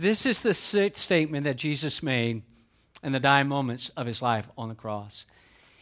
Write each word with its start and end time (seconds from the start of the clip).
This 0.00 0.24
is 0.24 0.40
the 0.40 0.54
statement 0.54 1.44
that 1.44 1.58
Jesus 1.58 2.02
made 2.02 2.40
in 3.02 3.12
the 3.12 3.20
dying 3.20 3.48
moments 3.48 3.90
of 3.98 4.06
his 4.06 4.22
life 4.22 4.48
on 4.56 4.70
the 4.70 4.74
cross. 4.74 5.26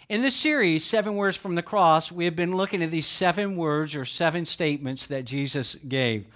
In 0.09 0.23
this 0.23 0.35
series, 0.35 0.85
Seven 0.85 1.15
Words 1.15 1.37
from 1.37 1.55
the 1.55 1.63
Cross, 1.63 2.11
we 2.11 2.25
have 2.25 2.35
been 2.35 2.57
looking 2.57 2.83
at 2.83 2.91
these 2.91 3.07
seven 3.07 3.55
words 3.55 3.95
or 3.95 4.05
seven 4.05 4.45
statements 4.45 5.07
that 5.07 5.25
Jesus 5.25 5.77
gave. 5.87 6.27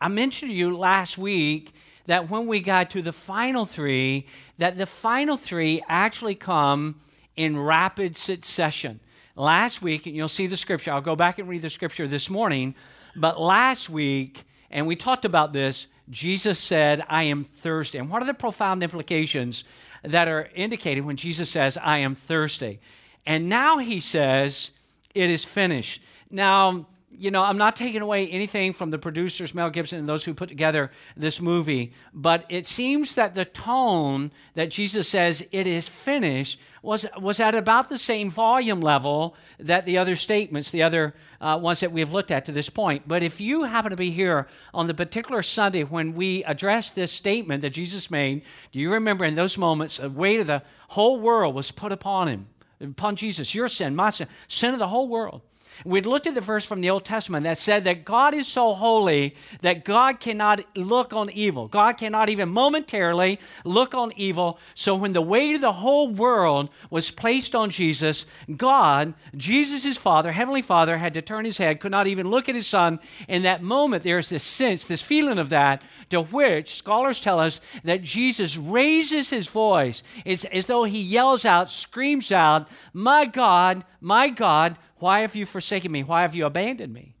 I 0.00 0.08
mentioned 0.08 0.50
to 0.50 0.56
you 0.56 0.76
last 0.76 1.16
week 1.16 1.72
that 2.06 2.28
when 2.28 2.48
we 2.48 2.58
got 2.58 2.90
to 2.90 3.02
the 3.02 3.12
final 3.12 3.66
three, 3.66 4.26
that 4.58 4.76
the 4.76 4.84
final 4.84 5.36
three 5.36 5.80
actually 5.88 6.34
come 6.34 7.00
in 7.36 7.56
rapid 7.56 8.16
succession. 8.16 8.98
Last 9.36 9.80
week, 9.80 10.06
and 10.06 10.16
you'll 10.16 10.26
see 10.26 10.48
the 10.48 10.56
scripture, 10.56 10.90
I'll 10.90 11.00
go 11.00 11.14
back 11.14 11.38
and 11.38 11.48
read 11.48 11.62
the 11.62 11.70
scripture 11.70 12.08
this 12.08 12.28
morning, 12.28 12.74
but 13.14 13.40
last 13.40 13.88
week, 13.88 14.42
and 14.72 14.88
we 14.88 14.96
talked 14.96 15.24
about 15.24 15.52
this, 15.52 15.86
Jesus 16.12 16.58
said, 16.58 17.02
I 17.08 17.24
am 17.24 17.42
thirsty. 17.42 17.96
And 17.98 18.10
what 18.10 18.22
are 18.22 18.26
the 18.26 18.34
profound 18.34 18.82
implications 18.82 19.64
that 20.02 20.28
are 20.28 20.50
indicated 20.54 21.06
when 21.06 21.16
Jesus 21.16 21.48
says, 21.48 21.78
I 21.78 21.98
am 21.98 22.14
thirsty? 22.14 22.80
And 23.26 23.48
now 23.48 23.78
he 23.78 23.98
says, 23.98 24.72
It 25.14 25.30
is 25.30 25.42
finished. 25.42 26.02
Now, 26.30 26.86
you 27.16 27.30
know, 27.30 27.42
I'm 27.42 27.58
not 27.58 27.76
taking 27.76 28.00
away 28.00 28.28
anything 28.28 28.72
from 28.72 28.90
the 28.90 28.98
producers, 28.98 29.54
Mel 29.54 29.70
Gibson, 29.70 29.98
and 29.98 30.08
those 30.08 30.24
who 30.24 30.34
put 30.34 30.48
together 30.48 30.90
this 31.16 31.40
movie, 31.40 31.92
but 32.12 32.44
it 32.48 32.66
seems 32.66 33.14
that 33.14 33.34
the 33.34 33.44
tone 33.44 34.30
that 34.54 34.70
Jesus 34.70 35.08
says, 35.08 35.46
it 35.52 35.66
is 35.66 35.88
finished, 35.88 36.58
was, 36.82 37.06
was 37.20 37.38
at 37.38 37.54
about 37.54 37.88
the 37.88 37.98
same 37.98 38.28
volume 38.28 38.80
level 38.80 39.36
that 39.58 39.84
the 39.84 39.98
other 39.98 40.16
statements, 40.16 40.70
the 40.70 40.82
other 40.82 41.14
uh, 41.40 41.58
ones 41.60 41.80
that 41.80 41.92
we've 41.92 42.12
looked 42.12 42.30
at 42.30 42.44
to 42.46 42.52
this 42.52 42.68
point. 42.68 43.06
But 43.06 43.22
if 43.22 43.40
you 43.40 43.64
happen 43.64 43.90
to 43.90 43.96
be 43.96 44.10
here 44.10 44.48
on 44.74 44.88
the 44.88 44.94
particular 44.94 45.42
Sunday 45.42 45.84
when 45.84 46.14
we 46.14 46.42
addressed 46.44 46.94
this 46.94 47.12
statement 47.12 47.62
that 47.62 47.70
Jesus 47.70 48.10
made, 48.10 48.42
do 48.72 48.80
you 48.80 48.92
remember 48.92 49.24
in 49.24 49.36
those 49.36 49.56
moments, 49.56 49.98
the 49.98 50.10
weight 50.10 50.40
of 50.40 50.48
the 50.48 50.62
whole 50.88 51.20
world 51.20 51.54
was 51.54 51.70
put 51.70 51.92
upon 51.92 52.28
him, 52.28 52.46
upon 52.80 53.14
Jesus, 53.16 53.54
your 53.54 53.68
sin, 53.68 53.94
my 53.94 54.10
sin, 54.10 54.26
sin 54.48 54.72
of 54.72 54.80
the 54.80 54.88
whole 54.88 55.08
world. 55.08 55.42
We'd 55.84 56.06
looked 56.06 56.26
at 56.26 56.34
the 56.34 56.40
verse 56.40 56.64
from 56.64 56.80
the 56.80 56.90
Old 56.90 57.04
Testament 57.04 57.44
that 57.44 57.58
said 57.58 57.84
that 57.84 58.04
God 58.04 58.34
is 58.34 58.46
so 58.46 58.72
holy 58.72 59.34
that 59.60 59.84
God 59.84 60.20
cannot 60.20 60.60
look 60.76 61.12
on 61.12 61.30
evil. 61.30 61.68
God 61.68 61.98
cannot 61.98 62.28
even 62.28 62.48
momentarily 62.48 63.38
look 63.64 63.94
on 63.94 64.12
evil. 64.16 64.58
So 64.74 64.94
when 64.94 65.12
the 65.12 65.22
weight 65.22 65.54
of 65.54 65.60
the 65.60 65.72
whole 65.72 66.08
world 66.08 66.70
was 66.90 67.10
placed 67.10 67.54
on 67.54 67.70
Jesus, 67.70 68.26
God, 68.56 69.14
Jesus' 69.36 69.96
Father, 69.96 70.32
Heavenly 70.32 70.62
Father, 70.62 70.98
had 70.98 71.14
to 71.14 71.22
turn 71.22 71.44
his 71.44 71.58
head, 71.58 71.80
could 71.80 71.90
not 71.90 72.06
even 72.06 72.28
look 72.28 72.48
at 72.48 72.54
his 72.54 72.66
Son. 72.66 73.00
In 73.28 73.42
that 73.42 73.62
moment, 73.62 74.02
there's 74.02 74.28
this 74.28 74.44
sense, 74.44 74.84
this 74.84 75.02
feeling 75.02 75.38
of 75.38 75.48
that, 75.48 75.82
to 76.10 76.22
which 76.22 76.76
scholars 76.76 77.20
tell 77.20 77.40
us 77.40 77.60
that 77.84 78.02
Jesus 78.02 78.56
raises 78.56 79.30
his 79.30 79.46
voice. 79.46 80.02
It's 80.24 80.44
as 80.44 80.66
though 80.66 80.84
he 80.84 81.00
yells 81.00 81.44
out, 81.44 81.70
screams 81.70 82.30
out, 82.30 82.68
My 82.92 83.26
God, 83.26 83.84
my 84.00 84.28
God, 84.28 84.76
why 85.02 85.22
have 85.22 85.34
you 85.34 85.44
forsaken 85.44 85.90
me? 85.90 86.04
Why 86.04 86.22
have 86.22 86.36
you 86.36 86.46
abandoned 86.46 86.94
me? 86.94 87.16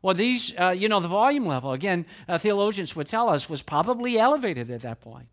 Well, 0.00 0.14
these, 0.14 0.54
uh, 0.58 0.70
you 0.70 0.88
know, 0.88 1.00
the 1.00 1.08
volume 1.08 1.44
level, 1.44 1.72
again, 1.72 2.06
uh, 2.26 2.38
theologians 2.38 2.96
would 2.96 3.08
tell 3.08 3.28
us, 3.28 3.50
was 3.50 3.60
probably 3.60 4.18
elevated 4.18 4.70
at 4.70 4.80
that 4.80 5.02
point. 5.02 5.26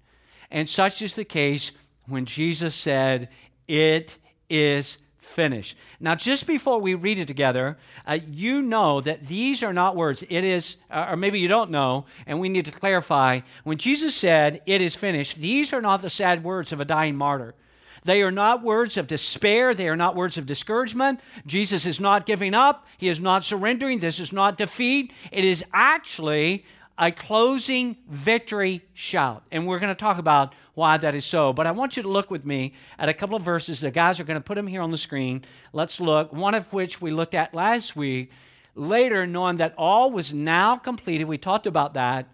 And 0.52 0.68
such 0.68 1.02
is 1.02 1.16
the 1.16 1.24
case 1.24 1.72
when 2.06 2.26
Jesus 2.26 2.76
said, 2.76 3.30
It 3.70 4.18
is 4.50 4.98
finished. 5.18 5.78
Now, 6.02 6.16
just 6.16 6.46
before 6.46 6.82
we 6.82 6.94
read 6.94 7.20
it 7.20 7.28
together, 7.28 7.78
uh, 8.06 8.20
you 8.30 8.62
know 8.62 9.00
that 9.00 9.28
these 9.28 9.64
are 9.64 9.74
not 9.74 9.96
words. 9.96 10.26
It 10.30 10.44
is, 10.44 10.76
uh, 10.92 11.08
or 11.12 11.16
maybe 11.16 11.40
you 11.40 11.48
don't 11.48 11.72
know, 11.72 12.06
and 12.28 12.42
we 12.42 12.50
need 12.50 12.66
to 12.66 12.72
clarify. 12.72 13.40
When 13.64 13.78
Jesus 13.78 14.14
said, 14.14 14.62
It 14.66 14.82
is 14.82 14.94
finished, 14.94 15.38
these 15.38 15.72
are 15.72 15.82
not 15.82 16.02
the 16.02 16.10
sad 16.10 16.44
words 16.44 16.74
of 16.74 16.82
a 16.82 16.86
dying 16.86 17.16
martyr. 17.16 17.56
They 18.06 18.22
are 18.22 18.32
not 18.32 18.64
words 18.64 18.98
of 18.98 19.08
despair. 19.08 19.74
They 19.74 19.88
are 19.88 19.96
not 19.96 20.16
words 20.16 20.38
of 20.38 20.46
discouragement. 20.46 21.22
Jesus 21.46 21.86
is 21.86 22.00
not 22.00 22.26
giving 22.26 22.54
up. 22.54 22.86
He 22.98 23.08
is 23.08 23.20
not 23.20 23.44
surrendering. 23.44 24.00
This 24.00 24.20
is 24.20 24.34
not 24.34 24.58
defeat. 24.58 25.14
It 25.32 25.46
is 25.46 25.64
actually 25.74 26.66
a 26.98 27.12
closing 27.12 27.98
victory 28.08 28.84
shout. 28.94 29.44
And 29.52 29.66
we're 29.66 29.80
going 29.80 29.90
to 29.90 29.96
talk 29.96 30.18
about 30.18 30.54
why 30.76 30.98
that 30.98 31.16
is 31.16 31.26
so. 31.26 31.54
But 31.54 31.66
I 31.66 31.72
want 31.72 31.98
you 31.98 32.04
to 32.04 32.10
look 32.10 32.30
with 32.30 32.46
me 32.46 32.74
at 33.00 33.10
a 33.10 33.14
couple 33.14 33.36
of 33.36 33.44
verses. 33.44 33.80
The 33.80 33.92
guys 33.92 34.20
are 34.20 34.24
going 34.24 34.40
to 34.40 34.44
put 34.44 34.56
them 34.56 34.68
here 34.68 34.82
on 34.82 34.92
the 34.92 34.98
screen. 34.98 35.44
Let's 35.72 36.00
look. 36.00 36.34
One 36.34 36.56
of 36.56 36.72
which 36.74 37.02
we 37.02 37.12
looked 37.12 37.36
at 37.36 37.54
last 37.54 37.96
week. 37.96 38.32
Later, 38.76 39.28
knowing 39.28 39.58
that 39.58 39.76
all 39.78 40.12
was 40.12 40.34
now 40.34 40.78
completed, 40.78 41.26
we 41.26 41.38
talked 41.38 41.68
about 41.68 41.94
that. 41.94 42.28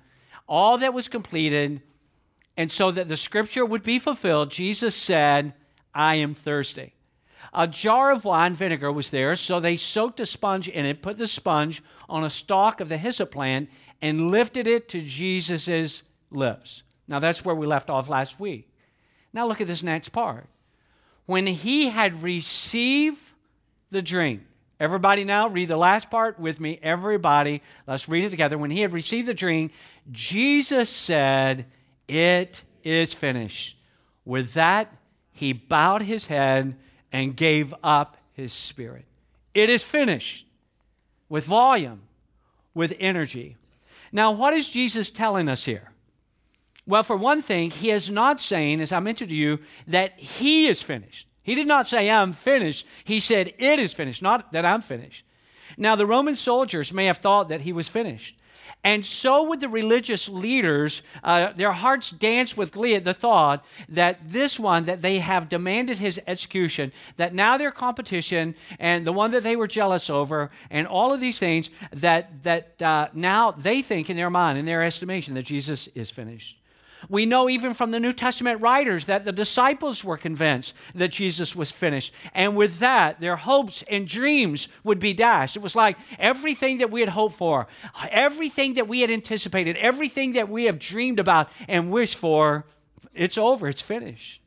All 0.47 0.77
that 0.77 0.93
was 0.93 1.07
completed, 1.07 1.81
and 2.55 2.71
so 2.71 2.91
that 2.91 3.07
the 3.07 3.17
scripture 3.17 3.65
would 3.65 3.83
be 3.83 3.99
fulfilled, 3.99 4.49
Jesus 4.49 4.95
said, 4.95 5.53
I 5.93 6.15
am 6.15 6.33
thirsty. 6.33 6.93
A 7.53 7.67
jar 7.67 8.11
of 8.11 8.25
wine 8.25 8.53
vinegar 8.53 8.91
was 8.91 9.11
there, 9.11 9.35
so 9.35 9.59
they 9.59 9.77
soaked 9.77 10.19
a 10.19 10.25
sponge 10.25 10.67
in 10.67 10.85
it, 10.85 11.01
put 11.01 11.17
the 11.17 11.27
sponge 11.27 11.81
on 12.07 12.23
a 12.23 12.29
stalk 12.29 12.79
of 12.79 12.89
the 12.89 12.97
hyssop 12.97 13.31
plant, 13.31 13.69
and 14.01 14.29
lifted 14.29 14.67
it 14.67 14.87
to 14.89 15.01
Jesus' 15.01 16.03
lips. 16.31 16.83
Now 17.07 17.19
that's 17.19 17.43
where 17.43 17.55
we 17.55 17.65
left 17.65 17.89
off 17.89 18.07
last 18.07 18.39
week. 18.39 18.71
Now 19.33 19.47
look 19.47 19.61
at 19.61 19.67
this 19.67 19.83
next 19.83 20.09
part. 20.09 20.47
When 21.25 21.47
he 21.47 21.89
had 21.89 22.23
received 22.23 23.21
the 23.91 24.01
drink, 24.01 24.41
everybody 24.79 25.23
now 25.23 25.47
read 25.47 25.67
the 25.67 25.77
last 25.77 26.09
part 26.09 26.39
with 26.39 26.59
me, 26.59 26.79
everybody. 26.81 27.61
Let's 27.87 28.09
read 28.09 28.25
it 28.25 28.29
together. 28.29 28.57
When 28.57 28.71
he 28.71 28.81
had 28.81 28.93
received 28.93 29.27
the 29.27 29.33
drink, 29.33 29.71
Jesus 30.11 30.89
said, 30.89 31.65
It 32.07 32.63
is 32.83 33.13
finished. 33.13 33.77
With 34.25 34.53
that, 34.53 34.93
he 35.39 35.53
bowed 35.53 36.01
his 36.01 36.25
head 36.25 36.75
and 37.13 37.33
gave 37.33 37.73
up 37.81 38.17
his 38.33 38.51
spirit. 38.51 39.05
It 39.53 39.69
is 39.69 39.81
finished 39.81 40.45
with 41.29 41.45
volume, 41.45 42.01
with 42.73 42.93
energy. 42.99 43.55
Now, 44.11 44.31
what 44.31 44.53
is 44.53 44.67
Jesus 44.67 45.09
telling 45.09 45.47
us 45.47 45.63
here? 45.63 45.91
Well, 46.85 47.03
for 47.03 47.15
one 47.15 47.41
thing, 47.41 47.71
he 47.71 47.89
is 47.89 48.11
not 48.11 48.41
saying, 48.41 48.81
as 48.81 48.91
I 48.91 48.99
mentioned 48.99 49.29
to 49.29 49.35
you, 49.35 49.59
that 49.87 50.19
he 50.19 50.67
is 50.67 50.81
finished. 50.81 51.25
He 51.41 51.55
did 51.55 51.67
not 51.67 51.87
say, 51.87 52.09
I'm 52.09 52.33
finished. 52.33 52.85
He 53.05 53.21
said, 53.21 53.53
It 53.57 53.79
is 53.79 53.93
finished, 53.93 54.21
not 54.21 54.51
that 54.51 54.65
I'm 54.65 54.81
finished. 54.81 55.23
Now, 55.77 55.95
the 55.95 56.05
Roman 56.05 56.35
soldiers 56.35 56.91
may 56.91 57.05
have 57.05 57.19
thought 57.19 57.47
that 57.47 57.61
he 57.61 57.71
was 57.71 57.87
finished. 57.87 58.37
And 58.83 59.05
so 59.05 59.43
would 59.43 59.59
the 59.59 59.67
religious 59.67 60.29
leaders. 60.29 61.01
Uh, 61.21 61.51
their 61.51 61.73
hearts 61.73 62.11
danced 62.11 62.57
with 62.57 62.71
glee 62.71 62.95
at 62.95 63.03
the 63.03 63.13
thought 63.13 63.65
that 63.89 64.19
this 64.29 64.57
one, 64.57 64.85
that 64.85 65.01
they 65.01 65.19
have 65.19 65.49
demanded 65.49 65.97
his 65.97 66.21
execution, 66.25 66.93
that 67.17 67.33
now 67.33 67.57
their 67.57 67.71
competition 67.71 68.55
and 68.79 69.05
the 69.05 69.11
one 69.11 69.31
that 69.31 69.43
they 69.43 69.57
were 69.57 69.67
jealous 69.67 70.09
over, 70.09 70.49
and 70.69 70.87
all 70.87 71.13
of 71.13 71.19
these 71.19 71.37
things, 71.37 71.69
that, 71.91 72.43
that 72.43 72.81
uh, 72.81 73.09
now 73.13 73.51
they 73.51 73.81
think 73.81 74.09
in 74.09 74.15
their 74.15 74.29
mind, 74.29 74.57
in 74.57 74.65
their 74.65 74.83
estimation, 74.83 75.33
that 75.33 75.43
Jesus 75.43 75.87
is 75.87 76.09
finished. 76.09 76.57
We 77.07 77.25
know 77.25 77.49
even 77.49 77.73
from 77.73 77.91
the 77.91 77.99
New 77.99 78.13
Testament 78.13 78.61
writers 78.61 79.05
that 79.05 79.23
the 79.23 79.31
disciples 79.31 80.03
were 80.03 80.17
convinced 80.17 80.73
that 80.93 81.09
Jesus 81.09 81.55
was 81.55 81.71
finished. 81.71 82.13
And 82.33 82.55
with 82.55 82.79
that, 82.79 83.21
their 83.21 83.37
hopes 83.37 83.83
and 83.87 84.07
dreams 84.07 84.67
would 84.83 84.99
be 84.99 85.13
dashed. 85.13 85.55
It 85.55 85.61
was 85.61 85.75
like 85.75 85.97
everything 86.17 86.79
that 86.79 86.91
we 86.91 86.99
had 86.99 87.09
hoped 87.09 87.35
for, 87.35 87.67
everything 88.09 88.73
that 88.73 88.87
we 88.87 89.01
had 89.01 89.11
anticipated, 89.11 89.77
everything 89.77 90.33
that 90.33 90.49
we 90.49 90.65
have 90.65 90.79
dreamed 90.79 91.19
about 91.19 91.49
and 91.67 91.91
wished 91.91 92.15
for, 92.15 92.65
it's 93.13 93.37
over, 93.37 93.67
it's 93.67 93.81
finished. 93.81 94.38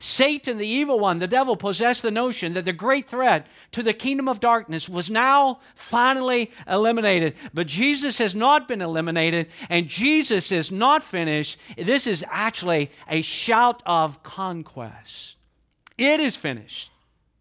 Satan, 0.00 0.58
the 0.58 0.66
evil 0.66 1.00
one, 1.00 1.18
the 1.18 1.26
devil, 1.26 1.56
possessed 1.56 2.02
the 2.02 2.10
notion 2.10 2.52
that 2.52 2.64
the 2.64 2.72
great 2.72 3.08
threat 3.08 3.46
to 3.72 3.82
the 3.82 3.92
kingdom 3.92 4.28
of 4.28 4.38
darkness 4.38 4.88
was 4.88 5.10
now 5.10 5.58
finally 5.74 6.52
eliminated. 6.68 7.34
But 7.52 7.66
Jesus 7.66 8.18
has 8.18 8.32
not 8.32 8.68
been 8.68 8.80
eliminated, 8.80 9.48
and 9.68 9.88
Jesus 9.88 10.52
is 10.52 10.70
not 10.70 11.02
finished. 11.02 11.58
This 11.76 12.06
is 12.06 12.24
actually 12.30 12.92
a 13.08 13.22
shout 13.22 13.82
of 13.86 14.22
conquest. 14.22 15.34
It 15.96 16.20
is 16.20 16.36
finished, 16.36 16.92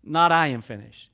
not 0.03 0.31
I 0.31 0.47
am 0.47 0.61
finished. 0.61 1.11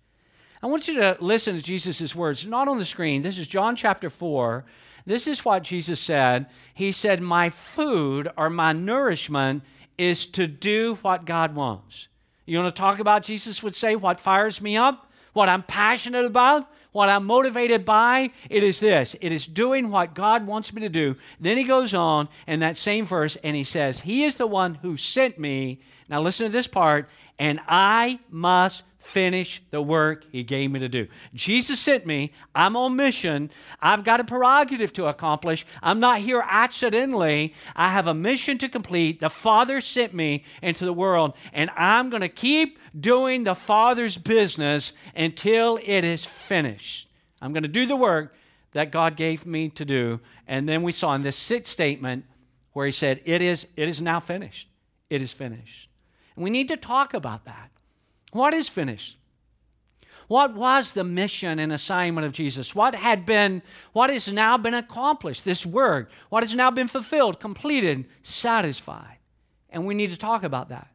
I 0.61 0.67
want 0.67 0.87
you 0.87 0.95
to 0.95 1.17
listen 1.19 1.57
to 1.57 1.61
Jesus' 1.61 2.15
words, 2.15 2.45
not 2.45 2.69
on 2.69 2.79
the 2.79 2.85
screen. 2.85 3.21
This 3.21 3.37
is 3.37 3.49
John 3.49 3.75
chapter 3.75 4.09
4. 4.09 4.63
This 5.05 5.27
is 5.27 5.43
what 5.43 5.63
Jesus 5.63 5.99
said. 5.99 6.45
He 6.73 6.93
said, 6.93 7.19
My 7.19 7.49
food 7.49 8.31
or 8.37 8.49
my 8.49 8.71
nourishment 8.71 9.63
is 9.97 10.25
to 10.27 10.47
do 10.47 10.97
what 11.01 11.25
God 11.25 11.55
wants. 11.55 12.07
You 12.45 12.57
want 12.59 12.75
to 12.75 12.79
talk 12.79 12.99
about, 12.99 13.23
Jesus 13.23 13.63
would 13.63 13.75
say, 13.75 13.95
what 13.95 14.19
fires 14.19 14.61
me 14.61 14.75
up, 14.75 15.11
what 15.33 15.49
I'm 15.49 15.63
passionate 15.63 16.25
about, 16.25 16.69
what 16.93 17.09
I'm 17.09 17.25
motivated 17.25 17.83
by, 17.83 18.31
it 18.49 18.63
is 18.63 18.79
this 18.79 19.15
it 19.19 19.31
is 19.31 19.45
doing 19.45 19.89
what 19.89 20.13
God 20.13 20.47
wants 20.47 20.73
me 20.73 20.81
to 20.81 20.89
do. 20.89 21.17
Then 21.39 21.57
he 21.57 21.65
goes 21.65 21.93
on 21.93 22.29
in 22.47 22.61
that 22.61 22.77
same 22.77 23.03
verse 23.03 23.35
and 23.43 23.55
he 23.55 23.65
says, 23.65 24.01
He 24.01 24.23
is 24.23 24.35
the 24.35 24.47
one 24.47 24.75
who 24.75 24.95
sent 24.95 25.37
me. 25.37 25.81
Now 26.07 26.21
listen 26.21 26.45
to 26.45 26.51
this 26.51 26.67
part, 26.67 27.09
and 27.39 27.59
I 27.67 28.19
must 28.29 28.83
finish 29.03 29.61
the 29.69 29.81
work 29.81 30.25
he 30.31 30.43
gave 30.43 30.71
me 30.71 30.79
to 30.79 30.87
do. 30.87 31.07
Jesus 31.33 31.77
sent 31.77 32.05
me. 32.05 32.31
I'm 32.55 32.77
on 32.77 32.95
mission. 32.95 33.51
I've 33.81 34.05
got 34.05 34.21
a 34.21 34.23
prerogative 34.23 34.93
to 34.93 35.07
accomplish. 35.07 35.65
I'm 35.81 35.99
not 35.99 36.19
here 36.19 36.41
accidentally. 36.47 37.53
I 37.75 37.91
have 37.91 38.07
a 38.07 38.13
mission 38.13 38.57
to 38.59 38.69
complete. 38.69 39.19
The 39.19 39.29
Father 39.29 39.81
sent 39.81 40.13
me 40.13 40.45
into 40.61 40.85
the 40.85 40.93
world, 40.93 41.33
and 41.51 41.69
I'm 41.75 42.09
going 42.09 42.21
to 42.21 42.29
keep 42.29 42.79
doing 42.97 43.43
the 43.43 43.55
Father's 43.55 44.17
business 44.17 44.93
until 45.13 45.79
it 45.83 46.05
is 46.05 46.23
finished. 46.23 46.82
I'm 47.43 47.51
going 47.51 47.63
to 47.63 47.69
do 47.69 47.85
the 47.85 47.97
work 47.97 48.33
that 48.71 48.89
God 48.89 49.17
gave 49.17 49.45
me 49.45 49.67
to 49.69 49.83
do. 49.83 50.21
And 50.47 50.67
then 50.67 50.81
we 50.81 50.93
saw 50.93 51.13
in 51.13 51.23
this 51.23 51.35
sixth 51.35 51.71
statement 51.71 52.25
where 52.71 52.85
he 52.85 52.91
said, 52.91 53.21
It 53.25 53.41
is, 53.41 53.67
it 53.75 53.89
is 53.89 54.01
now 54.01 54.21
finished. 54.21 54.69
It 55.09 55.21
is 55.21 55.33
finished. 55.33 55.89
And 56.35 56.43
we 56.43 56.49
need 56.49 56.69
to 56.69 56.77
talk 56.77 57.13
about 57.13 57.43
that. 57.43 57.69
What 58.31 58.53
is 58.53 58.69
finished? 58.69 59.17
What 60.29 60.55
was 60.55 60.93
the 60.93 61.03
mission 61.03 61.59
and 61.59 61.73
assignment 61.73 62.25
of 62.25 62.31
Jesus? 62.31 62.73
What 62.73 62.95
had 62.95 63.25
been, 63.25 63.61
what 63.91 64.09
has 64.09 64.31
now 64.31 64.57
been 64.57 64.73
accomplished? 64.73 65.43
This 65.43 65.65
word, 65.65 66.07
what 66.29 66.43
has 66.43 66.55
now 66.55 66.71
been 66.71 66.87
fulfilled, 66.87 67.41
completed, 67.41 68.05
satisfied? 68.23 69.17
And 69.69 69.85
we 69.85 69.93
need 69.93 70.11
to 70.11 70.17
talk 70.17 70.43
about 70.43 70.69
that. 70.69 70.89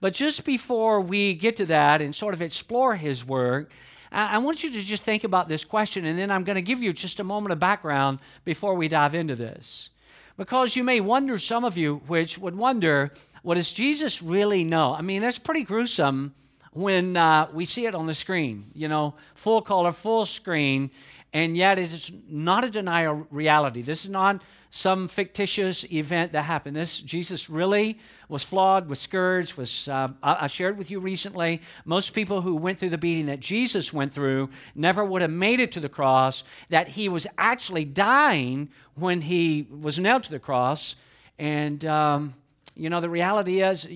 But 0.00 0.14
just 0.14 0.44
before 0.44 1.00
we 1.00 1.34
get 1.34 1.56
to 1.56 1.66
that 1.66 2.00
and 2.00 2.14
sort 2.14 2.32
of 2.32 2.40
explore 2.40 2.96
his 2.96 3.24
word, 3.24 3.68
I 4.14 4.38
want 4.38 4.62
you 4.62 4.70
to 4.70 4.82
just 4.82 5.02
think 5.02 5.24
about 5.24 5.48
this 5.48 5.64
question, 5.64 6.04
and 6.04 6.16
then 6.16 6.30
I'm 6.30 6.44
going 6.44 6.54
to 6.54 6.62
give 6.62 6.82
you 6.82 6.92
just 6.92 7.18
a 7.18 7.24
moment 7.24 7.52
of 7.52 7.58
background 7.58 8.20
before 8.44 8.74
we 8.74 8.86
dive 8.86 9.14
into 9.14 9.34
this. 9.34 9.90
Because 10.36 10.76
you 10.76 10.84
may 10.84 11.00
wonder, 11.00 11.38
some 11.38 11.64
of 11.64 11.76
you, 11.76 11.96
which 12.06 12.38
would 12.38 12.56
wonder, 12.56 13.12
what 13.42 13.54
does 13.54 13.72
Jesus 13.72 14.22
really 14.22 14.62
know? 14.62 14.94
I 14.94 15.00
mean, 15.00 15.20
that's 15.20 15.38
pretty 15.38 15.64
gruesome 15.64 16.34
when 16.72 17.16
uh, 17.16 17.48
we 17.52 17.64
see 17.64 17.86
it 17.86 17.94
on 17.94 18.06
the 18.06 18.14
screen, 18.14 18.70
you 18.74 18.88
know, 18.88 19.14
full 19.34 19.62
color, 19.62 19.92
full 19.92 20.26
screen, 20.26 20.90
and 21.34 21.56
yet 21.56 21.80
it's 21.80 22.12
not 22.28 22.62
a 22.62 22.70
denial 22.70 23.26
reality. 23.28 23.82
This 23.82 24.04
is 24.04 24.10
not 24.10 24.40
some 24.70 25.08
fictitious 25.08 25.84
event 25.92 26.32
that 26.32 26.42
happened. 26.42 26.76
This 26.76 27.00
Jesus 27.00 27.50
really 27.50 27.98
was 28.28 28.44
flawed, 28.44 28.88
was 28.88 29.00
scourged, 29.00 29.56
was 29.56 29.88
uh, 29.88 30.08
I 30.22 30.46
shared 30.46 30.78
with 30.78 30.92
you 30.92 31.00
recently. 31.00 31.60
Most 31.84 32.14
people 32.14 32.40
who 32.40 32.54
went 32.54 32.78
through 32.78 32.90
the 32.90 32.98
beating 32.98 33.26
that 33.26 33.40
Jesus 33.40 33.92
went 33.92 34.12
through 34.12 34.48
never 34.76 35.04
would 35.04 35.22
have 35.22 35.30
made 35.30 35.58
it 35.58 35.72
to 35.72 35.80
the 35.80 35.88
cross. 35.88 36.44
That 36.70 36.88
he 36.88 37.08
was 37.08 37.26
actually 37.36 37.84
dying 37.84 38.70
when 38.94 39.22
he 39.22 39.66
was 39.70 39.98
nailed 39.98 40.22
to 40.24 40.30
the 40.30 40.38
cross, 40.38 40.94
and 41.36 41.84
um, 41.84 42.34
you 42.76 42.88
know 42.88 43.00
the 43.00 43.10
reality 43.10 43.60
is 43.60 43.88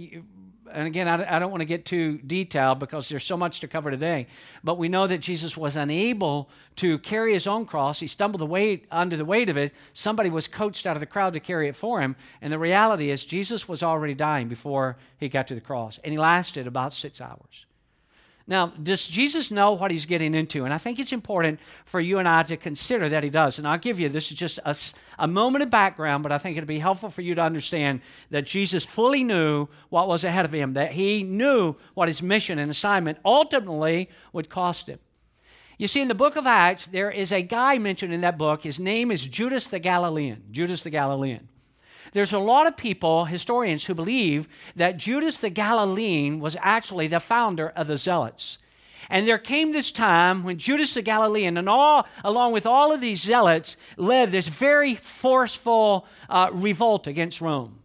and 0.73 0.87
again, 0.87 1.09
I, 1.09 1.39
don't 1.39 1.51
want 1.51 1.61
to 1.61 1.67
get 1.67 1.85
too 1.85 2.19
detailed 2.19 2.79
because 2.79 3.09
there's 3.09 3.25
so 3.25 3.37
much 3.37 3.61
to 3.61 3.69
cover 3.69 3.91
today, 3.91 4.27
but 4.65 4.79
we 4.79 4.89
know 4.89 5.07
that 5.07 5.19
Jesus 5.19 5.57
was 5.57 5.77
unable 5.77 6.51
to 6.77 6.99
carry 6.99 7.33
his 7.33 7.47
own 7.47 7.67
cross. 7.67 8.01
He 8.01 8.07
stumbled 8.07 8.41
the 8.41 8.47
weight, 8.47 8.87
under 8.91 9.17
the 9.17 9.25
weight 9.25 9.49
of 9.49 9.57
it. 9.57 9.75
Somebody 9.93 10.31
was 10.31 10.49
coached 10.49 10.87
out 10.87 10.97
of 10.97 11.01
the 11.01 11.07
crowd 11.07 11.35
to 11.35 11.41
carry 11.41 11.69
it 11.69 11.77
for 11.77 12.01
him. 12.01 12.17
And 12.41 12.53
the 12.53 12.59
reality 12.59 13.11
is, 13.11 13.25
Jesus 13.25 13.69
was 13.69 13.83
already 13.83 14.15
dying 14.15 14.49
before 14.49 14.97
he 15.19 15.29
got 15.29 15.47
to 15.49 15.55
the 15.55 15.61
cross, 15.61 15.99
and 16.05 16.13
he 16.13 16.19
lasted 16.19 16.67
about 16.67 16.93
six 16.93 17.21
hours. 17.21 17.67
Now, 18.49 18.69
does 18.83 19.07
Jesus 19.07 19.51
know 19.51 19.73
what 19.73 19.91
he's 19.91 20.07
getting 20.07 20.35
into? 20.35 20.65
And 20.65 20.73
I 20.73 20.79
think 20.79 20.99
it's 20.99 21.13
important 21.13 21.61
for 21.85 22.01
you 22.01 22.19
and 22.19 22.27
I 22.27 22.43
to 22.45 22.57
consider 22.57 23.11
that 23.11 23.23
he 23.23 23.29
does. 23.29 23.59
And 23.59 23.69
I'll 23.69 23.77
give 23.77 24.01
you 24.01 24.09
this 24.09 24.33
is 24.33 24.39
just 24.39 24.59
a, 24.65 24.75
a 25.19 25.29
moment 25.29 25.65
of 25.65 25.69
background, 25.69 26.23
but 26.23 26.33
I 26.33 26.39
think 26.39 26.57
it'll 26.57 26.67
be 26.67 26.79
helpful 26.79 27.11
for 27.11 27.21
you 27.21 27.35
to 27.35 27.43
understand 27.43 28.01
that 28.31 28.47
Jesus 28.47 28.87
fully 28.87 29.23
knew 29.23 29.69
what 29.91 30.09
was 30.09 30.25
ahead 30.25 30.47
of 30.47 30.53
him, 30.53 30.73
that 30.73 30.93
he 30.93 31.23
knew 31.23 31.77
what 31.93 32.09
his 32.09 32.23
mission 32.23 32.59
and 32.59 32.71
assignment 32.71 33.19
ultimately 33.23 34.09
would 34.33 34.49
cost 34.49 34.87
him. 34.87 34.99
You 35.77 35.87
see, 35.87 36.01
in 36.01 36.09
the 36.09 36.15
book 36.15 36.35
of 36.35 36.47
Acts, 36.47 36.87
there 36.87 37.11
is 37.11 37.31
a 37.31 37.43
guy 37.43 37.77
mentioned 37.77 38.15
in 38.15 38.23
that 38.23 38.39
book. 38.39 38.63
His 38.63 38.81
name 38.81 39.13
is 39.13 39.29
Judas 39.29 39.65
the 39.65 39.79
Galilean. 39.79 40.45
Judas 40.51 40.83
the 40.83 40.91
Galilean. 40.91 41.51
There's 42.13 42.33
a 42.33 42.39
lot 42.39 42.67
of 42.67 42.77
people, 42.77 43.27
historians, 43.27 43.85
who 43.85 43.95
believe 43.95 44.49
that 44.77 44.97
Judas 44.97 45.37
the 45.37 45.51
Galilean 45.51 46.41
was 46.41 46.57
actually 46.61 47.07
the 47.07 47.21
founder 47.21 47.69
of 47.71 47.87
the 47.87 47.99
Zealots. 47.99 48.59
And 49.11 49.27
there 49.27 49.39
came 49.39 49.73
this 49.73 49.91
time 49.91 50.43
when 50.43 50.59
Judas 50.59 50.95
the 50.95 51.03
Galilean, 51.03 51.57
and 51.57 51.69
all 51.69 52.07
along 52.25 52.53
with 52.53 52.67
all 52.67 52.93
of 52.93 53.01
these 53.01 53.23
zealots, 53.23 53.77
led 53.97 54.31
this 54.31 54.49
very 54.49 54.95
forceful 54.95 56.07
uh, 56.29 56.51
revolt 56.53 57.07
against 57.07 57.41
Rome. 57.41 57.81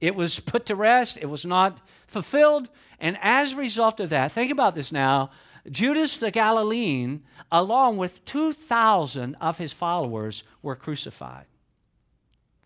It 0.00 0.14
was 0.14 0.40
put 0.40 0.66
to 0.66 0.76
rest, 0.76 1.18
it 1.20 1.26
was 1.26 1.44
not 1.44 1.78
fulfilled, 2.06 2.68
and 3.00 3.18
as 3.20 3.52
a 3.52 3.56
result 3.56 4.00
of 4.00 4.10
that, 4.10 4.32
think 4.32 4.50
about 4.50 4.74
this 4.74 4.92
now 4.92 5.30
Judas 5.70 6.16
the 6.16 6.30
Galilean, 6.30 7.24
along 7.50 7.96
with 7.96 8.24
2,000 8.24 9.34
of 9.40 9.58
his 9.58 9.72
followers, 9.72 10.44
were 10.62 10.76
crucified. 10.76 11.46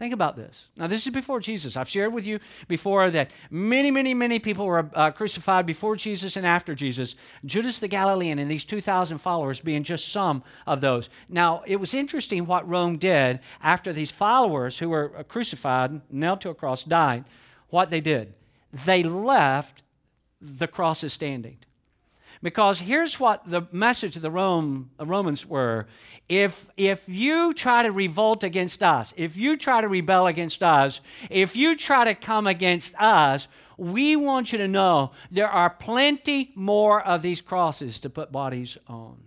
Think 0.01 0.15
about 0.15 0.35
this. 0.35 0.69
Now, 0.79 0.87
this 0.87 1.07
is 1.07 1.13
before 1.13 1.41
Jesus. 1.41 1.77
I've 1.77 1.87
shared 1.87 2.15
with 2.15 2.27
you 2.27 2.41
before 2.69 3.11
that 3.11 3.33
many, 3.51 3.91
many, 3.91 4.15
many 4.15 4.39
people 4.39 4.65
were 4.65 4.89
uh, 4.95 5.11
crucified 5.11 5.67
before 5.67 5.95
Jesus 5.95 6.39
and 6.39 6.47
after 6.47 6.75
Jesus. 6.75 7.17
Judas 7.45 7.79
the 7.79 7.87
Galilean 7.87 8.39
and 8.39 8.51
these 8.51 8.65
2,000 8.65 9.19
followers 9.19 9.61
being 9.61 9.85
just 9.85 10.11
some 10.11 10.43
of 10.67 10.81
those. 10.81 11.11
Now, 11.29 11.63
it 11.67 11.77
was 11.77 11.93
interesting 11.93 12.47
what 12.47 12.67
Rome 12.67 12.97
did 12.97 13.41
after 13.63 13.93
these 13.93 14.11
followers 14.11 14.79
who 14.79 14.89
were 14.89 15.13
uh, 15.19 15.23
crucified, 15.23 16.01
nailed 16.11 16.41
to 16.41 16.49
a 16.49 16.55
cross, 16.55 16.83
died. 16.83 17.27
What 17.69 17.91
they 17.91 18.01
did, 18.01 18.33
they 18.73 19.03
left 19.03 19.83
the 20.41 20.67
crosses 20.67 21.13
standing. 21.13 21.59
Because 22.43 22.81
here's 22.81 23.21
what 23.21 23.43
the 23.45 23.67
message 23.71 24.17
of 24.17 24.23
the 24.23 24.31
Rome, 24.31 24.91
Romans 24.99 25.45
were 25.45 25.87
if, 26.29 26.71
if 26.77 27.07
you 27.09 27.53
try 27.53 27.83
to 27.83 27.93
revolt 27.93 28.43
against 28.45 28.83
us, 28.83 29.13
if 29.17 29.37
you 29.37 29.57
try 29.57 29.83
to 29.83 29.89
rebel 29.89 30.27
against 30.27 30.63
us, 30.63 31.01
if 31.29 31.55
you 31.55 31.77
try 31.77 32.05
to 32.05 32.15
come 32.15 32.47
against 32.47 32.95
us, 33.01 33.47
we 33.77 34.17
want 34.17 34.53
you 34.53 34.59
to 34.59 34.69
know 34.69 35.11
there 35.31 35.49
are 35.49 35.71
plenty 35.71 36.53
more 36.55 37.03
of 37.03 37.23
these 37.23 37.41
crosses 37.41 37.99
to 38.01 38.11
put 38.11 38.33
bodies 38.33 38.79
on. 38.87 39.19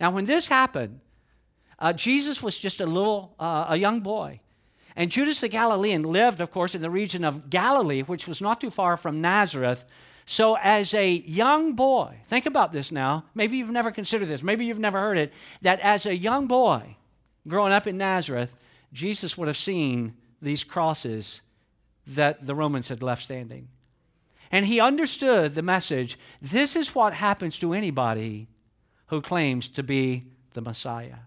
Now, 0.00 0.10
when 0.10 0.26
this 0.26 0.48
happened, 0.48 1.00
uh, 1.78 1.92
Jesus 1.92 2.42
was 2.42 2.58
just 2.58 2.80
a 2.80 2.86
little, 2.86 3.34
uh, 3.38 3.66
a 3.68 3.76
young 3.76 4.00
boy. 4.00 4.40
And 4.94 5.10
Judas 5.10 5.40
the 5.40 5.48
Galilean 5.48 6.02
lived, 6.02 6.40
of 6.40 6.50
course, 6.50 6.74
in 6.74 6.82
the 6.82 6.90
region 6.90 7.24
of 7.24 7.50
Galilee, 7.50 8.02
which 8.02 8.26
was 8.26 8.40
not 8.40 8.60
too 8.60 8.70
far 8.70 8.96
from 8.96 9.20
Nazareth. 9.20 9.84
So, 10.28 10.56
as 10.56 10.92
a 10.92 11.08
young 11.08 11.74
boy, 11.74 12.18
think 12.26 12.46
about 12.46 12.72
this 12.72 12.90
now. 12.90 13.24
Maybe 13.32 13.58
you've 13.58 13.70
never 13.70 13.92
considered 13.92 14.26
this, 14.26 14.42
maybe 14.42 14.66
you've 14.66 14.80
never 14.80 14.98
heard 14.98 15.18
it. 15.18 15.32
That 15.62 15.78
as 15.80 16.04
a 16.04 16.16
young 16.16 16.48
boy 16.48 16.96
growing 17.46 17.72
up 17.72 17.86
in 17.86 17.96
Nazareth, 17.96 18.56
Jesus 18.92 19.38
would 19.38 19.46
have 19.46 19.56
seen 19.56 20.14
these 20.42 20.64
crosses 20.64 21.42
that 22.08 22.44
the 22.44 22.56
Romans 22.56 22.88
had 22.88 23.02
left 23.02 23.22
standing. 23.22 23.68
And 24.50 24.66
he 24.66 24.80
understood 24.80 25.54
the 25.54 25.62
message 25.62 26.18
this 26.42 26.74
is 26.74 26.94
what 26.94 27.14
happens 27.14 27.58
to 27.58 27.72
anybody 27.72 28.48
who 29.06 29.20
claims 29.20 29.68
to 29.70 29.82
be 29.84 30.24
the 30.54 30.60
Messiah. 30.60 31.18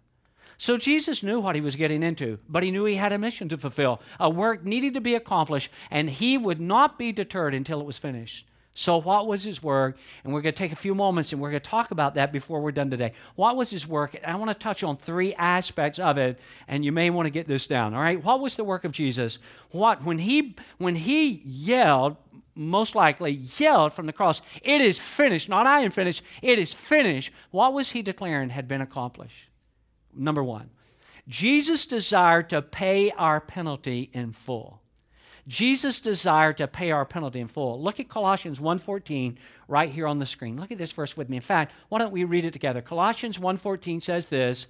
So 0.57 0.75
Jesus 0.75 1.23
knew 1.23 1.39
what 1.39 1.55
he 1.55 1.61
was 1.61 1.77
getting 1.77 2.03
into, 2.03 2.39
but 2.49 2.63
he 2.63 2.71
knew 2.71 2.83
he 2.83 2.95
had 2.95 3.13
a 3.13 3.17
mission 3.17 3.47
to 3.47 3.57
fulfill. 3.57 4.01
A 4.19 4.29
work 4.29 4.65
needed 4.65 4.93
to 4.95 5.01
be 5.01 5.15
accomplished, 5.15 5.71
and 5.89 6.09
he 6.09 6.37
would 6.37 6.59
not 6.59 6.99
be 6.99 7.13
deterred 7.13 7.53
until 7.53 7.79
it 7.79 7.85
was 7.85 7.97
finished. 7.97 8.45
So, 8.79 9.01
what 9.01 9.27
was 9.27 9.43
his 9.43 9.61
work? 9.61 9.97
And 10.23 10.31
we're 10.31 10.39
going 10.39 10.53
to 10.53 10.57
take 10.57 10.71
a 10.71 10.75
few 10.77 10.95
moments 10.95 11.33
and 11.33 11.41
we're 11.41 11.49
going 11.49 11.59
to 11.61 11.69
talk 11.69 11.91
about 11.91 12.13
that 12.13 12.31
before 12.31 12.61
we're 12.61 12.71
done 12.71 12.89
today. 12.89 13.11
What 13.35 13.57
was 13.57 13.69
his 13.69 13.85
work? 13.85 14.15
And 14.15 14.25
I 14.25 14.35
want 14.35 14.51
to 14.51 14.57
touch 14.57 14.83
on 14.83 14.95
three 14.95 15.33
aspects 15.33 15.99
of 15.99 16.17
it, 16.17 16.39
and 16.65 16.85
you 16.85 16.93
may 16.93 17.09
want 17.09 17.25
to 17.25 17.29
get 17.29 17.45
this 17.45 17.67
down. 17.67 17.93
All 17.93 17.99
right, 17.99 18.23
what 18.23 18.39
was 18.39 18.55
the 18.55 18.63
work 18.63 18.85
of 18.85 18.93
Jesus? 18.93 19.37
What 19.71 20.05
when 20.05 20.19
he 20.19 20.55
when 20.77 20.95
he 20.95 21.41
yelled, 21.43 22.15
most 22.55 22.95
likely 22.95 23.31
yelled 23.57 23.91
from 23.91 24.05
the 24.05 24.13
cross, 24.13 24.41
"It 24.61 24.79
is 24.79 24.97
finished." 24.97 25.49
Not 25.49 25.67
I 25.67 25.81
am 25.81 25.91
finished. 25.91 26.23
It 26.41 26.57
is 26.57 26.71
finished. 26.71 27.33
What 27.51 27.73
was 27.73 27.91
he 27.91 28.01
declaring 28.01 28.47
had 28.47 28.69
been 28.69 28.79
accomplished? 28.79 29.49
Number 30.15 30.41
one, 30.41 30.69
Jesus 31.27 31.85
desired 31.85 32.49
to 32.51 32.61
pay 32.61 33.11
our 33.11 33.41
penalty 33.41 34.09
in 34.13 34.31
full. 34.31 34.79
Jesus 35.49 35.99
desired 35.99 36.57
to 36.57 36.67
pay 36.67 36.91
our 36.91 37.05
penalty 37.05 37.39
in 37.39 37.47
full. 37.47 37.81
Look 37.81 37.99
at 37.99 38.07
Colossians 38.07 38.59
1:14 38.59 39.35
right 39.67 39.89
here 39.89 40.05
on 40.05 40.19
the 40.19 40.27
screen. 40.27 40.59
Look 40.59 40.71
at 40.71 40.77
this 40.77 40.91
verse 40.91 41.17
with 41.17 41.27
me. 41.27 41.37
In 41.37 41.41
fact, 41.41 41.73
why 41.89 41.97
don't 41.97 42.13
we 42.13 42.23
read 42.23 42.45
it 42.45 42.53
together? 42.53 42.83
Colossians 42.83 43.39
1:14 43.39 43.99
says 43.99 44.29
this, 44.29 44.67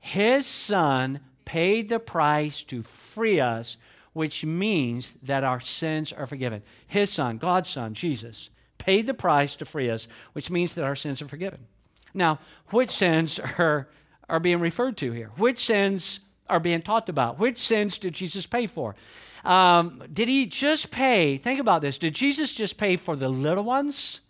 "His 0.00 0.46
son 0.46 1.20
paid 1.44 1.90
the 1.90 2.00
price 2.00 2.62
to 2.64 2.82
free 2.82 3.38
us, 3.38 3.76
which 4.14 4.46
means 4.46 5.14
that 5.22 5.44
our 5.44 5.60
sins 5.60 6.10
are 6.10 6.26
forgiven." 6.26 6.62
His 6.86 7.12
son, 7.12 7.36
God's 7.36 7.68
son, 7.68 7.92
Jesus, 7.92 8.48
paid 8.78 9.06
the 9.06 9.14
price 9.14 9.54
to 9.56 9.66
free 9.66 9.90
us, 9.90 10.08
which 10.32 10.48
means 10.48 10.74
that 10.74 10.84
our 10.84 10.96
sins 10.96 11.20
are 11.20 11.28
forgiven. 11.28 11.66
Now, 12.14 12.38
which 12.68 12.90
sins 12.90 13.38
are, 13.58 13.90
are 14.26 14.40
being 14.40 14.60
referred 14.60 14.96
to 14.98 15.12
here? 15.12 15.32
Which 15.36 15.58
sins 15.58 16.20
are 16.48 16.60
being 16.60 16.82
talked 16.82 17.08
about? 17.08 17.38
Which 17.38 17.58
sins 17.58 17.98
did 17.98 18.14
Jesus 18.14 18.46
pay 18.46 18.66
for? 18.66 18.94
Um, 19.44 20.02
did 20.12 20.28
he 20.28 20.46
just 20.46 20.90
pay? 20.90 21.36
Think 21.36 21.60
about 21.60 21.82
this. 21.82 21.98
Did 21.98 22.14
Jesus 22.14 22.54
just 22.54 22.78
pay 22.78 22.96
for 22.96 23.16
the 23.16 23.28
little 23.28 23.64
ones? 23.64 24.20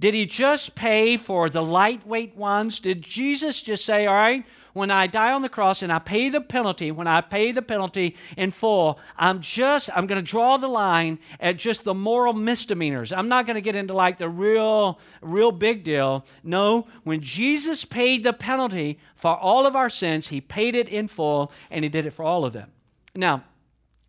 Did 0.00 0.14
he 0.14 0.24
just 0.24 0.74
pay 0.74 1.18
for 1.18 1.50
the 1.50 1.62
lightweight 1.62 2.34
ones? 2.34 2.80
Did 2.80 3.02
Jesus 3.02 3.60
just 3.60 3.84
say, 3.84 4.06
All 4.06 4.14
right, 4.14 4.46
when 4.72 4.90
I 4.90 5.06
die 5.06 5.32
on 5.32 5.42
the 5.42 5.48
cross 5.50 5.82
and 5.82 5.92
I 5.92 5.98
pay 5.98 6.30
the 6.30 6.40
penalty, 6.40 6.90
when 6.90 7.06
I 7.06 7.20
pay 7.20 7.52
the 7.52 7.60
penalty 7.60 8.16
in 8.34 8.50
full, 8.50 8.98
I'm 9.18 9.42
just, 9.42 9.90
I'm 9.94 10.06
going 10.06 10.22
to 10.22 10.28
draw 10.28 10.56
the 10.56 10.68
line 10.68 11.18
at 11.38 11.58
just 11.58 11.84
the 11.84 11.92
moral 11.92 12.32
misdemeanors. 12.32 13.12
I'm 13.12 13.28
not 13.28 13.44
going 13.44 13.56
to 13.56 13.60
get 13.60 13.76
into 13.76 13.92
like 13.92 14.16
the 14.16 14.28
real, 14.30 14.98
real 15.20 15.52
big 15.52 15.84
deal. 15.84 16.24
No, 16.42 16.86
when 17.04 17.20
Jesus 17.20 17.84
paid 17.84 18.24
the 18.24 18.32
penalty 18.32 18.98
for 19.14 19.36
all 19.36 19.66
of 19.66 19.76
our 19.76 19.90
sins, 19.90 20.28
he 20.28 20.40
paid 20.40 20.74
it 20.74 20.88
in 20.88 21.08
full 21.08 21.52
and 21.70 21.84
he 21.84 21.90
did 21.90 22.06
it 22.06 22.12
for 22.12 22.24
all 22.24 22.46
of 22.46 22.54
them. 22.54 22.70
Now, 23.14 23.44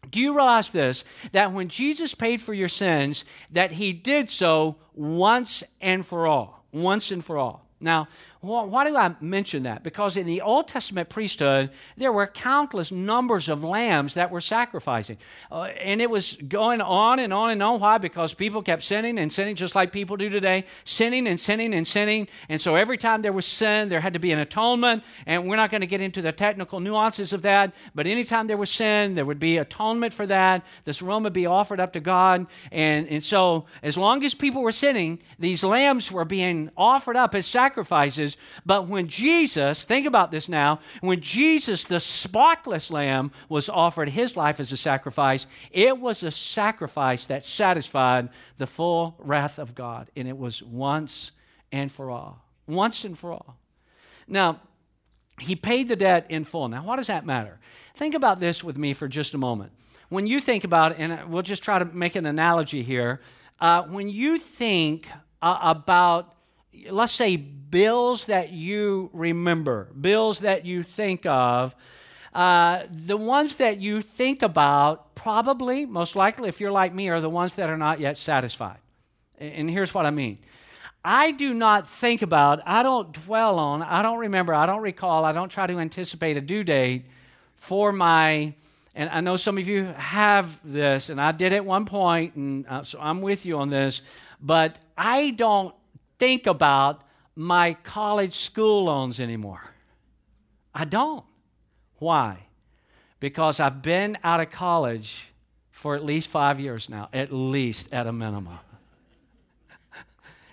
do 0.10 0.20
you 0.20 0.36
realize 0.36 0.72
this? 0.72 1.04
That 1.32 1.54
when 1.54 1.68
Jesus 1.70 2.16
paid 2.16 2.42
for 2.42 2.54
your 2.54 2.70
sins 2.70 3.24
that 3.52 3.74
he 3.74 3.94
did 3.94 4.30
so 4.30 4.78
once 4.94 5.64
and 5.80 6.06
for 6.06 6.28
all. 6.28 6.66
Once 6.72 7.12
and 7.12 7.24
for 7.24 7.38
all. 7.38 7.66
Now 7.80 8.08
why 8.42 8.90
do 8.90 8.98
I 8.98 9.16
mention 9.22 9.64
that? 9.64 9.84
Because 9.84 10.18
in 10.18 10.26
the 10.26 10.42
Old 10.42 10.68
Testament 10.68 11.10
priesthood, 11.10 11.70
there 11.96 12.12
were 12.12 12.26
countless 12.26 12.92
numbers 12.92 13.48
of 13.48 13.64
lambs 13.64 14.16
that 14.16 14.32
were 14.32 14.42
sacrificing. 14.42 15.18
Uh, 15.52 15.66
and 15.66 16.02
it 16.02 16.10
was 16.10 16.38
going 16.48 16.82
on 16.82 17.20
and 17.20 17.32
on 17.32 17.52
and 17.52 17.62
on. 17.62 17.80
Why? 17.80 18.00
Because 18.00 18.34
people 18.34 18.64
kept 18.64 18.82
sinning 18.82 19.20
and 19.20 19.32
sinning 19.32 19.56
just 19.56 19.76
like 19.76 19.92
people 19.92 20.18
do 20.18 20.28
today, 20.28 20.66
sinning 20.84 21.28
and 21.28 21.40
sinning 21.40 21.72
and 21.72 21.88
sinning. 21.88 22.28
And 22.50 22.60
so 22.60 22.76
every 22.76 22.98
time 22.98 23.22
there 23.22 23.32
was 23.32 23.46
sin, 23.46 23.90
there 23.90 24.02
had 24.02 24.14
to 24.14 24.20
be 24.20 24.32
an 24.32 24.40
atonement. 24.40 25.04
And 25.28 25.48
we're 25.48 25.56
not 25.56 25.70
going 25.70 25.82
to 25.82 25.88
get 25.88 26.02
into 26.02 26.24
the 26.24 26.32
technical 26.32 26.80
nuances 26.80 27.34
of 27.34 27.44
that, 27.44 27.76
but 27.94 28.08
anytime 28.08 28.48
there 28.48 28.58
was 28.58 28.72
sin, 28.72 29.14
there 29.14 29.26
would 29.26 29.40
be 29.40 29.58
atonement 29.58 30.16
for 30.16 30.26
that. 30.26 30.66
This 30.86 31.04
ram 31.04 31.22
would 31.24 31.34
be 31.34 31.46
offered 31.46 31.80
up 31.80 31.94
to 31.94 32.00
God. 32.00 32.48
And, 32.72 33.08
and 33.08 33.24
so 33.24 33.66
as 33.84 34.00
long 34.00 34.24
as 34.24 34.34
people 34.34 34.64
were 34.64 34.72
sinning, 34.72 35.20
these 35.38 35.64
lambs 35.64 36.12
were 36.12 36.26
being 36.26 36.72
offered 36.76 37.16
up 37.16 37.36
as 37.36 37.46
sacrifices 37.46 38.31
but 38.66 38.88
when 38.88 39.08
Jesus, 39.08 39.84
think 39.84 40.06
about 40.06 40.32
this 40.32 40.50
now, 40.50 40.80
when 41.02 41.20
Jesus, 41.20 41.84
the 41.84 42.00
spotless 42.00 42.92
lamb, 42.92 43.32
was 43.50 43.70
offered 43.70 44.10
his 44.10 44.36
life 44.36 44.60
as 44.60 44.72
a 44.72 44.78
sacrifice, 44.78 45.48
it 45.72 45.98
was 46.00 46.24
a 46.24 46.32
sacrifice 46.32 47.26
that 47.26 47.44
satisfied 47.44 48.30
the 48.58 48.68
full 48.68 49.16
wrath 49.20 49.60
of 49.60 49.76
God. 49.76 50.10
And 50.16 50.28
it 50.28 50.38
was 50.38 50.62
once 50.62 51.32
and 51.72 51.92
for 51.92 52.10
all. 52.10 52.46
Once 52.68 53.04
and 53.04 53.18
for 53.18 53.32
all. 53.32 53.58
Now, 54.28 54.62
he 55.40 55.56
paid 55.56 55.88
the 55.88 55.96
debt 55.96 56.26
in 56.30 56.44
full. 56.44 56.68
Now, 56.68 56.84
what 56.84 56.98
does 56.98 57.08
that 57.08 57.26
matter? 57.26 57.60
Think 57.96 58.16
about 58.16 58.40
this 58.40 58.64
with 58.64 58.78
me 58.78 58.94
for 58.94 59.08
just 59.08 59.34
a 59.34 59.38
moment. 59.38 59.72
When 60.10 60.28
you 60.28 60.40
think 60.40 60.64
about, 60.64 60.98
and 60.98 61.32
we'll 61.32 61.42
just 61.42 61.64
try 61.64 61.80
to 61.80 61.86
make 61.86 62.16
an 62.16 62.26
analogy 62.26 62.84
here, 62.84 63.22
uh, 63.60 63.84
when 63.84 64.10
you 64.10 64.38
think 64.38 65.08
uh, 65.42 65.58
about, 65.62 66.34
let's 66.90 67.12
say, 67.12 67.38
bills 67.38 68.26
that 68.26 68.52
you 68.52 69.10
remember, 69.14 69.90
bills 70.00 70.40
that 70.40 70.66
you 70.66 70.84
think 70.84 71.26
of, 71.26 71.76
uh, 72.34 72.84
the 72.90 73.18
ones 73.18 73.58
that 73.58 73.80
you 73.80 74.02
think 74.02 74.42
about, 74.42 75.16
probably, 75.16 75.86
most 75.86 76.16
likely, 76.16 76.48
if 76.50 76.62
you're 76.62 76.72
like 76.72 76.94
me, 76.94 77.10
are 77.10 77.22
the 77.22 77.30
ones 77.30 77.56
that 77.56 77.70
are 77.70 77.78
not 77.78 78.00
yet 78.00 78.18
satisfied. 78.18 78.78
And 79.38 79.70
here's 79.70 79.94
what 79.94 80.06
I 80.06 80.12
mean 80.12 80.38
I 81.04 81.32
do 81.32 81.54
not 81.54 81.88
think 81.88 82.22
about, 82.22 82.62
I 82.66 82.84
don't 82.84 83.12
dwell 83.12 83.58
on, 83.58 83.82
I 83.82 84.02
don't 84.02 84.20
remember, 84.20 84.54
I 84.54 84.66
don't 84.66 84.82
recall, 84.82 85.26
I 85.26 85.32
don't 85.32 85.50
try 85.50 85.68
to 85.68 85.80
anticipate 85.80 86.38
a 86.38 86.42
due 86.42 86.64
date 86.64 87.06
for 87.56 87.92
my. 87.92 88.54
And 88.94 89.10
I 89.10 89.22
know 89.22 89.38
some 89.38 89.58
of 89.58 89.70
you 89.70 89.86
have 89.86 90.60
this, 90.66 91.10
and 91.10 91.20
I 91.20 91.32
did 91.32 91.54
at 91.54 91.64
one 91.64 91.86
point, 91.86 92.36
and 92.36 92.68
uh, 92.68 92.84
so 92.84 93.00
I'm 93.00 93.22
with 93.22 93.46
you 93.46 93.58
on 93.58 93.70
this, 93.70 94.02
but 94.42 94.80
I 94.98 95.32
don't 95.32 95.74
think 96.22 96.46
about 96.46 97.02
my 97.36 97.74
college 97.82 98.36
school 98.36 98.84
loans 98.84 99.20
anymore. 99.20 99.74
I 100.72 100.86
don't. 100.86 101.26
Why? 101.98 102.46
Because 103.20 103.60
I've 103.60 103.82
been 103.82 104.20
out 104.24 104.40
of 104.40 104.52
college 104.52 105.32
for 105.72 105.96
at 105.96 106.06
least 106.06 106.30
five 106.30 106.60
years 106.60 106.90
now, 106.90 107.10
at 107.12 107.34
least 107.34 107.92
at 107.92 108.06
a 108.06 108.12
minimum. 108.12 108.60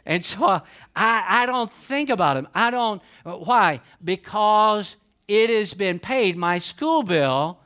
and 0.06 0.24
so 0.24 0.46
uh, 0.46 0.60
I, 0.96 1.42
I 1.42 1.44
don't 1.44 1.70
think 1.70 2.08
about 2.08 2.36
them. 2.36 2.48
I 2.54 2.70
don't. 2.70 3.02
Uh, 3.26 3.32
why? 3.32 3.82
Because 4.02 4.96
it 5.26 5.50
has 5.50 5.74
been 5.74 5.98
paid. 5.98 6.34
My 6.38 6.56
school 6.56 7.02
bill 7.02 7.58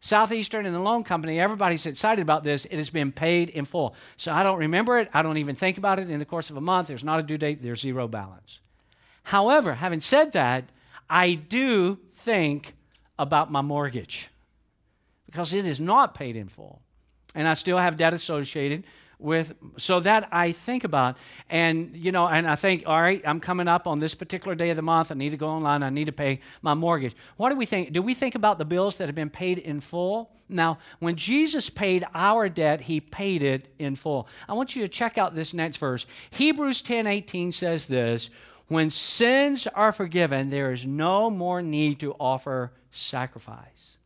Southeastern 0.00 0.66
and 0.66 0.74
the 0.74 0.80
loan 0.80 1.02
company, 1.02 1.40
everybody's 1.40 1.86
excited 1.86 2.22
about 2.22 2.44
this. 2.44 2.64
It 2.66 2.76
has 2.76 2.90
been 2.90 3.12
paid 3.12 3.48
in 3.48 3.64
full. 3.64 3.94
So 4.16 4.32
I 4.32 4.42
don't 4.42 4.58
remember 4.58 4.98
it. 4.98 5.08
I 5.12 5.22
don't 5.22 5.38
even 5.38 5.54
think 5.54 5.78
about 5.78 5.98
it 5.98 6.10
in 6.10 6.18
the 6.18 6.24
course 6.24 6.50
of 6.50 6.56
a 6.56 6.60
month. 6.60 6.88
There's 6.88 7.04
not 7.04 7.20
a 7.20 7.22
due 7.22 7.38
date, 7.38 7.60
there's 7.62 7.80
zero 7.80 8.08
balance. 8.08 8.60
However, 9.24 9.74
having 9.74 10.00
said 10.00 10.32
that, 10.32 10.64
I 11.10 11.34
do 11.34 11.98
think 12.12 12.74
about 13.18 13.50
my 13.50 13.60
mortgage 13.60 14.28
because 15.26 15.52
it 15.52 15.66
is 15.66 15.80
not 15.80 16.14
paid 16.14 16.36
in 16.36 16.48
full. 16.48 16.80
And 17.34 17.46
I 17.46 17.52
still 17.52 17.78
have 17.78 17.96
debt 17.96 18.14
associated 18.14 18.84
with 19.18 19.54
so 19.76 19.98
that 20.00 20.28
I 20.30 20.52
think 20.52 20.84
about 20.84 21.16
and 21.50 21.94
you 21.96 22.12
know 22.12 22.28
and 22.28 22.48
I 22.48 22.54
think 22.54 22.84
all 22.86 23.00
right 23.00 23.20
I'm 23.24 23.40
coming 23.40 23.66
up 23.66 23.86
on 23.86 23.98
this 23.98 24.14
particular 24.14 24.54
day 24.54 24.70
of 24.70 24.76
the 24.76 24.82
month. 24.82 25.10
I 25.10 25.14
need 25.14 25.30
to 25.30 25.36
go 25.36 25.48
online. 25.48 25.82
I 25.82 25.90
need 25.90 26.06
to 26.06 26.12
pay 26.12 26.40
my 26.62 26.74
mortgage. 26.74 27.16
What 27.36 27.50
do 27.50 27.56
we 27.56 27.66
think? 27.66 27.92
Do 27.92 28.00
we 28.02 28.14
think 28.14 28.34
about 28.34 28.58
the 28.58 28.64
bills 28.64 28.96
that 28.96 29.06
have 29.06 29.14
been 29.14 29.30
paid 29.30 29.58
in 29.58 29.80
full? 29.80 30.30
Now 30.48 30.78
when 30.98 31.16
Jesus 31.16 31.68
paid 31.68 32.06
our 32.14 32.48
debt 32.48 32.82
he 32.82 33.00
paid 33.00 33.42
it 33.42 33.72
in 33.78 33.96
full. 33.96 34.28
I 34.48 34.54
want 34.54 34.76
you 34.76 34.82
to 34.82 34.88
check 34.88 35.18
out 35.18 35.34
this 35.34 35.52
next 35.52 35.78
verse. 35.78 36.06
Hebrews 36.30 36.82
10:18 36.82 37.52
says 37.52 37.86
this 37.86 38.30
when 38.68 38.90
sins 38.90 39.66
are 39.66 39.92
forgiven 39.92 40.50
there 40.50 40.72
is 40.72 40.86
no 40.86 41.30
more 41.30 41.60
need 41.60 41.98
to 42.00 42.14
offer 42.20 42.72
sacrifice 42.90 43.97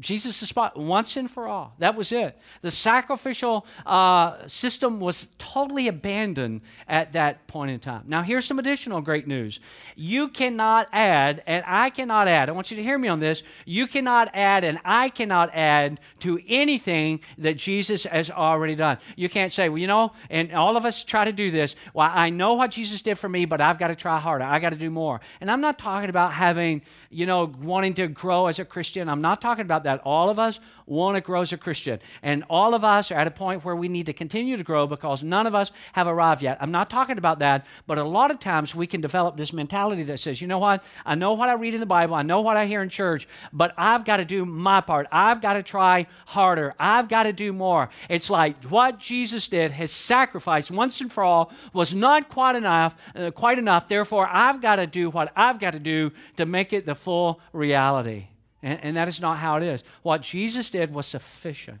Jesus' 0.00 0.36
spot 0.36 0.78
once 0.78 1.16
and 1.16 1.30
for 1.30 1.48
all. 1.48 1.74
That 1.78 1.96
was 1.96 2.12
it. 2.12 2.38
The 2.60 2.70
sacrificial 2.70 3.66
uh, 3.86 4.46
system 4.46 5.00
was 5.00 5.28
totally 5.38 5.88
abandoned 5.88 6.60
at 6.86 7.12
that 7.12 7.46
point 7.46 7.70
in 7.70 7.80
time. 7.80 8.04
Now, 8.06 8.22
here's 8.22 8.44
some 8.44 8.58
additional 8.58 9.00
great 9.00 9.26
news. 9.26 9.60
You 9.96 10.28
cannot 10.28 10.88
add, 10.92 11.42
and 11.46 11.64
I 11.66 11.90
cannot 11.90 12.28
add. 12.28 12.48
I 12.48 12.52
want 12.52 12.70
you 12.70 12.76
to 12.76 12.82
hear 12.82 12.98
me 12.98 13.08
on 13.08 13.20
this. 13.20 13.42
You 13.64 13.86
cannot 13.86 14.30
add, 14.34 14.64
and 14.64 14.78
I 14.84 15.08
cannot 15.08 15.50
add 15.54 16.00
to 16.20 16.40
anything 16.46 17.20
that 17.38 17.56
Jesus 17.56 18.04
has 18.04 18.30
already 18.30 18.74
done. 18.74 18.98
You 19.16 19.28
can't 19.28 19.50
say, 19.50 19.68
well, 19.68 19.78
you 19.78 19.86
know, 19.86 20.12
and 20.30 20.52
all 20.52 20.76
of 20.76 20.84
us 20.84 21.02
try 21.02 21.24
to 21.24 21.32
do 21.32 21.50
this. 21.50 21.74
Well, 21.94 22.10
I 22.12 22.30
know 22.30 22.54
what 22.54 22.70
Jesus 22.70 23.02
did 23.02 23.16
for 23.18 23.28
me, 23.28 23.46
but 23.46 23.60
I've 23.60 23.78
got 23.78 23.88
to 23.88 23.96
try 23.96 24.18
harder. 24.18 24.44
I 24.44 24.58
got 24.58 24.70
to 24.70 24.76
do 24.76 24.90
more. 24.90 25.20
And 25.40 25.50
I'm 25.50 25.60
not 25.60 25.78
talking 25.78 26.10
about 26.10 26.32
having, 26.32 26.82
you 27.10 27.26
know, 27.26 27.52
wanting 27.62 27.94
to 27.94 28.08
grow 28.08 28.46
as 28.46 28.58
a 28.58 28.64
Christian. 28.64 29.08
I'm 29.08 29.22
not 29.22 29.40
talking 29.40 29.62
about 29.62 29.77
about 29.78 29.98
that. 29.98 30.06
All 30.06 30.30
of 30.30 30.38
us 30.38 30.60
want 30.86 31.16
to 31.16 31.20
grow 31.20 31.42
as 31.42 31.52
a 31.52 31.56
Christian. 31.56 32.00
And 32.22 32.44
all 32.48 32.74
of 32.74 32.82
us 32.82 33.10
are 33.10 33.18
at 33.18 33.26
a 33.26 33.30
point 33.30 33.64
where 33.64 33.76
we 33.76 33.88
need 33.88 34.06
to 34.06 34.12
continue 34.12 34.56
to 34.56 34.64
grow 34.64 34.86
because 34.86 35.22
none 35.22 35.46
of 35.46 35.54
us 35.54 35.70
have 35.92 36.06
arrived 36.06 36.42
yet. 36.42 36.58
I'm 36.60 36.70
not 36.70 36.90
talking 36.90 37.18
about 37.18 37.38
that, 37.40 37.66
but 37.86 37.98
a 37.98 38.04
lot 38.04 38.30
of 38.30 38.40
times 38.40 38.74
we 38.74 38.86
can 38.86 39.00
develop 39.00 39.36
this 39.36 39.52
mentality 39.52 40.02
that 40.04 40.18
says, 40.18 40.40
you 40.40 40.46
know 40.46 40.58
what? 40.58 40.82
I 41.04 41.14
know 41.14 41.34
what 41.34 41.48
I 41.48 41.54
read 41.54 41.74
in 41.74 41.80
the 41.80 41.86
Bible, 41.86 42.14
I 42.14 42.22
know 42.22 42.40
what 42.40 42.56
I 42.56 42.66
hear 42.66 42.82
in 42.82 42.88
church, 42.88 43.28
but 43.52 43.74
I've 43.76 44.04
got 44.04 44.16
to 44.16 44.24
do 44.24 44.44
my 44.44 44.80
part. 44.80 45.06
I've 45.12 45.40
got 45.40 45.54
to 45.54 45.62
try 45.62 46.06
harder. 46.26 46.74
I've 46.78 47.08
got 47.08 47.24
to 47.24 47.32
do 47.32 47.52
more. 47.52 47.90
It's 48.08 48.30
like 48.30 48.64
what 48.64 48.98
Jesus 48.98 49.48
did, 49.48 49.72
his 49.72 49.90
sacrifice 49.90 50.70
once 50.70 51.00
and 51.00 51.12
for 51.12 51.22
all, 51.22 51.52
was 51.72 51.94
not 51.94 52.28
quite 52.28 52.56
enough, 52.56 52.96
uh, 53.14 53.30
quite 53.30 53.58
enough. 53.58 53.88
Therefore, 53.88 54.28
I've 54.30 54.60
got 54.62 54.76
to 54.76 54.86
do 54.86 55.10
what 55.10 55.32
I've 55.36 55.58
got 55.58 55.72
to 55.72 55.78
do 55.78 56.12
to 56.36 56.46
make 56.46 56.72
it 56.72 56.86
the 56.86 56.94
full 56.94 57.40
reality. 57.52 58.28
And, 58.62 58.80
and 58.82 58.96
that 58.96 59.08
is 59.08 59.20
not 59.20 59.38
how 59.38 59.56
it 59.56 59.62
is. 59.62 59.84
What 60.02 60.22
Jesus 60.22 60.70
did 60.70 60.92
was 60.92 61.06
sufficient. 61.06 61.80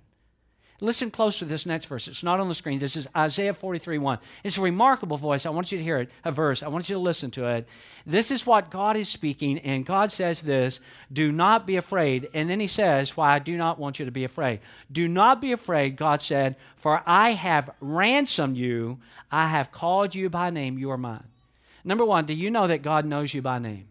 Listen 0.80 1.10
close 1.10 1.40
to 1.40 1.44
this 1.44 1.66
next 1.66 1.86
verse. 1.86 2.06
It's 2.06 2.22
not 2.22 2.38
on 2.38 2.48
the 2.48 2.54
screen. 2.54 2.78
This 2.78 2.94
is 2.94 3.08
Isaiah 3.16 3.52
43 3.52 3.98
1. 3.98 4.18
It's 4.44 4.58
a 4.58 4.62
remarkable 4.62 5.16
voice. 5.16 5.44
I 5.44 5.50
want 5.50 5.72
you 5.72 5.78
to 5.78 5.82
hear 5.82 5.98
it, 5.98 6.10
a 6.24 6.30
verse. 6.30 6.62
I 6.62 6.68
want 6.68 6.88
you 6.88 6.94
to 6.94 7.00
listen 7.00 7.32
to 7.32 7.48
it. 7.48 7.68
This 8.06 8.30
is 8.30 8.46
what 8.46 8.70
God 8.70 8.96
is 8.96 9.08
speaking, 9.08 9.58
and 9.58 9.84
God 9.84 10.12
says 10.12 10.40
this 10.40 10.78
Do 11.12 11.32
not 11.32 11.66
be 11.66 11.74
afraid. 11.74 12.28
And 12.32 12.48
then 12.48 12.60
he 12.60 12.68
says, 12.68 13.16
Why 13.16 13.34
I 13.34 13.40
do 13.40 13.56
not 13.56 13.80
want 13.80 13.98
you 13.98 14.04
to 14.04 14.12
be 14.12 14.22
afraid. 14.22 14.60
Do 14.90 15.08
not 15.08 15.40
be 15.40 15.50
afraid, 15.50 15.96
God 15.96 16.22
said, 16.22 16.54
for 16.76 17.02
I 17.04 17.32
have 17.32 17.70
ransomed 17.80 18.56
you. 18.56 18.98
I 19.32 19.48
have 19.48 19.72
called 19.72 20.14
you 20.14 20.30
by 20.30 20.50
name. 20.50 20.78
You 20.78 20.92
are 20.92 20.96
mine. 20.96 21.24
Number 21.82 22.04
one, 22.04 22.24
do 22.24 22.34
you 22.34 22.50
know 22.52 22.68
that 22.68 22.82
God 22.82 23.04
knows 23.04 23.34
you 23.34 23.42
by 23.42 23.58
name? 23.58 23.87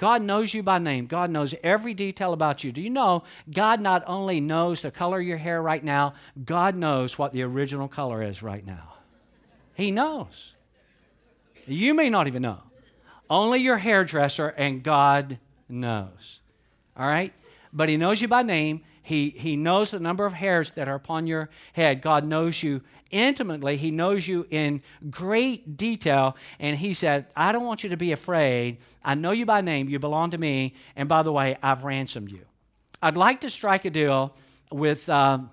God 0.00 0.22
knows 0.22 0.54
you 0.54 0.62
by 0.62 0.78
name. 0.78 1.04
God 1.04 1.28
knows 1.28 1.54
every 1.62 1.92
detail 1.92 2.32
about 2.32 2.64
you. 2.64 2.72
Do 2.72 2.80
you 2.80 2.88
know 2.88 3.22
God 3.52 3.82
not 3.82 4.02
only 4.06 4.40
knows 4.40 4.80
the 4.80 4.90
color 4.90 5.20
of 5.20 5.26
your 5.26 5.36
hair 5.36 5.60
right 5.60 5.84
now, 5.84 6.14
God 6.42 6.74
knows 6.74 7.18
what 7.18 7.34
the 7.34 7.42
original 7.42 7.86
color 7.86 8.22
is 8.22 8.42
right 8.42 8.64
now? 8.64 8.94
He 9.74 9.90
knows. 9.90 10.54
You 11.66 11.92
may 11.92 12.08
not 12.08 12.26
even 12.26 12.40
know. 12.40 12.60
Only 13.28 13.60
your 13.60 13.76
hairdresser 13.76 14.48
and 14.48 14.82
God 14.82 15.38
knows. 15.68 16.40
All 16.96 17.06
right? 17.06 17.34
But 17.70 17.90
He 17.90 17.98
knows 17.98 18.22
you 18.22 18.28
by 18.28 18.42
name. 18.42 18.80
He, 19.02 19.34
he 19.36 19.54
knows 19.54 19.90
the 19.90 20.00
number 20.00 20.24
of 20.24 20.32
hairs 20.32 20.70
that 20.72 20.88
are 20.88 20.94
upon 20.94 21.26
your 21.26 21.50
head. 21.74 22.00
God 22.00 22.24
knows 22.24 22.62
you 22.62 22.80
intimately. 23.10 23.76
He 23.76 23.90
knows 23.90 24.26
you 24.26 24.46
in 24.50 24.82
great 25.10 25.76
detail. 25.76 26.36
And 26.58 26.76
He 26.76 26.94
said, 26.94 27.26
I 27.36 27.52
don't 27.52 27.64
want 27.64 27.82
you 27.82 27.90
to 27.90 27.96
be 27.96 28.12
afraid. 28.12 28.78
I 29.04 29.14
know 29.14 29.30
you 29.30 29.46
by 29.46 29.60
name. 29.60 29.88
You 29.88 29.98
belong 29.98 30.30
to 30.30 30.38
me. 30.38 30.74
And 30.96 31.08
by 31.08 31.22
the 31.22 31.32
way, 31.32 31.56
I've 31.62 31.84
ransomed 31.84 32.30
you. 32.30 32.44
I'd 33.02 33.16
like 33.16 33.40
to 33.42 33.50
strike 33.50 33.84
a 33.84 33.90
deal 33.90 34.34
with. 34.70 35.08
Um, 35.08 35.50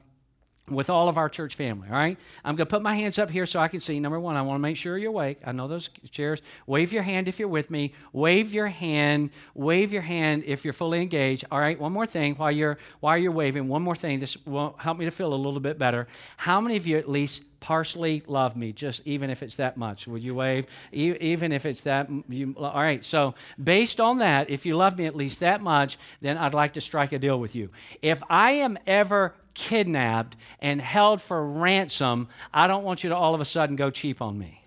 with 0.69 0.89
all 0.89 1.07
of 1.07 1.17
our 1.17 1.29
church 1.29 1.55
family, 1.55 1.87
all 1.87 1.95
right? 1.95 2.19
I'm 2.43 2.55
going 2.55 2.67
to 2.67 2.69
put 2.69 2.81
my 2.81 2.95
hands 2.95 3.17
up 3.17 3.29
here 3.29 3.45
so 3.45 3.59
I 3.59 3.69
can 3.69 3.79
see. 3.79 3.99
Number 3.99 4.19
one, 4.19 4.35
I 4.35 4.41
want 4.41 4.57
to 4.57 4.61
make 4.61 4.75
sure 4.75 4.97
you're 4.97 5.09
awake. 5.09 5.39
I 5.45 5.53
know 5.53 5.67
those 5.67 5.89
chairs. 6.11 6.41
Wave 6.65 6.91
your 6.91 7.03
hand 7.03 7.27
if 7.27 7.39
you're 7.39 7.47
with 7.47 7.71
me. 7.71 7.93
Wave 8.11 8.53
your 8.53 8.67
hand. 8.67 9.29
Wave 9.53 9.93
your 9.93 10.01
hand 10.01 10.43
if 10.45 10.65
you're 10.65 10.73
fully 10.73 11.01
engaged. 11.01 11.45
All 11.51 11.59
right, 11.59 11.79
one 11.79 11.93
more 11.93 12.05
thing 12.05 12.35
while 12.35 12.51
you're, 12.51 12.77
while 12.99 13.17
you're 13.17 13.31
waving. 13.31 13.67
One 13.69 13.81
more 13.81 13.95
thing. 13.95 14.19
This 14.19 14.45
will 14.45 14.75
help 14.77 14.97
me 14.97 15.05
to 15.05 15.11
feel 15.11 15.33
a 15.33 15.35
little 15.35 15.61
bit 15.61 15.79
better. 15.79 16.07
How 16.35 16.59
many 16.59 16.75
of 16.75 16.85
you 16.85 16.97
at 16.97 17.09
least 17.09 17.43
partially 17.59 18.23
love 18.27 18.55
me, 18.55 18.71
just 18.71 19.01
even 19.05 19.29
if 19.29 19.41
it's 19.43 19.55
that 19.55 19.77
much. 19.77 20.07
Would 20.07 20.23
you 20.23 20.35
wave? 20.35 20.65
E- 20.91 21.15
even 21.19 21.51
if 21.51 21.65
it's 21.65 21.81
that. 21.81 22.09
You, 22.29 22.55
all 22.57 22.81
right. 22.81 23.03
So, 23.03 23.35
based 23.61 23.99
on 23.99 24.19
that, 24.19 24.49
if 24.49 24.65
you 24.65 24.75
love 24.75 24.97
me 24.97 25.05
at 25.05 25.15
least 25.15 25.39
that 25.39 25.61
much, 25.61 25.97
then 26.21 26.37
I'd 26.37 26.53
like 26.53 26.73
to 26.73 26.81
strike 26.81 27.11
a 27.11 27.19
deal 27.19 27.39
with 27.39 27.55
you. 27.55 27.69
If 28.01 28.21
I 28.29 28.51
am 28.51 28.77
ever 28.85 29.33
kidnapped 29.53 30.35
and 30.59 30.81
held 30.81 31.21
for 31.21 31.45
ransom, 31.45 32.27
I 32.53 32.67
don't 32.67 32.83
want 32.83 33.03
you 33.03 33.09
to 33.09 33.15
all 33.15 33.33
of 33.33 33.41
a 33.41 33.45
sudden 33.45 33.75
go 33.75 33.89
cheap 33.89 34.21
on 34.21 34.37
me. 34.37 34.63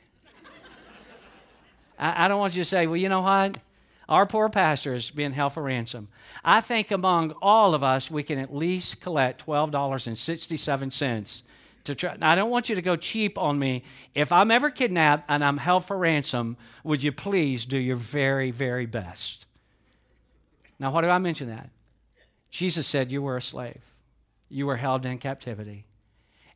I, 1.98 2.24
I 2.24 2.28
don't 2.28 2.40
want 2.40 2.56
you 2.56 2.62
to 2.62 2.68
say, 2.68 2.86
well, 2.86 2.96
you 2.96 3.08
know 3.08 3.22
what? 3.22 3.58
Our 4.08 4.26
poor 4.26 4.48
pastor 4.48 4.94
is 4.94 5.10
being 5.12 5.32
held 5.32 5.52
for 5.52 5.62
ransom. 5.62 6.08
I 6.44 6.60
think 6.60 6.90
among 6.90 7.30
all 7.40 7.74
of 7.74 7.84
us, 7.84 8.10
we 8.10 8.24
can 8.24 8.40
at 8.40 8.52
least 8.52 9.00
collect 9.00 9.46
$12.67 9.46 11.42
to 11.84 11.94
try. 11.94 12.16
Now, 12.16 12.30
I 12.30 12.34
don't 12.34 12.50
want 12.50 12.68
you 12.68 12.74
to 12.74 12.82
go 12.82 12.96
cheap 12.96 13.38
on 13.38 13.58
me. 13.58 13.84
If 14.14 14.32
I'm 14.32 14.50
ever 14.50 14.70
kidnapped 14.70 15.24
and 15.28 15.44
I'm 15.44 15.58
held 15.58 15.84
for 15.84 15.96
ransom, 15.96 16.56
would 16.84 17.02
you 17.02 17.12
please 17.12 17.64
do 17.64 17.78
your 17.78 17.96
very, 17.96 18.50
very 18.50 18.86
best? 18.86 19.46
Now, 20.78 20.92
why 20.92 21.02
do 21.02 21.08
I 21.08 21.18
mention 21.18 21.48
that? 21.48 21.70
Jesus 22.50 22.86
said 22.86 23.12
you 23.12 23.22
were 23.22 23.36
a 23.36 23.42
slave 23.42 23.82
you 24.50 24.66
were 24.66 24.76
held 24.76 25.06
in 25.06 25.16
captivity. 25.16 25.86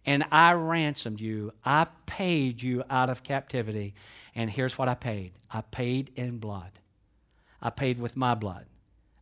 And 0.05 0.25
I 0.31 0.53
ransomed 0.53 1.21
you. 1.21 1.53
I 1.65 1.87
paid 2.05 2.61
you 2.61 2.83
out 2.91 3.09
of 3.09 3.23
captivity. 3.23 3.95
And 4.35 4.51
here's 4.51 4.77
what 4.77 4.89
I 4.89 4.95
paid 4.95 5.33
I 5.51 5.63
paid 5.63 6.11
in 6.17 6.39
blood. 6.39 6.73
I 7.63 7.71
paid 7.71 7.99
with 7.99 8.17
my 8.17 8.35
blood. 8.35 8.67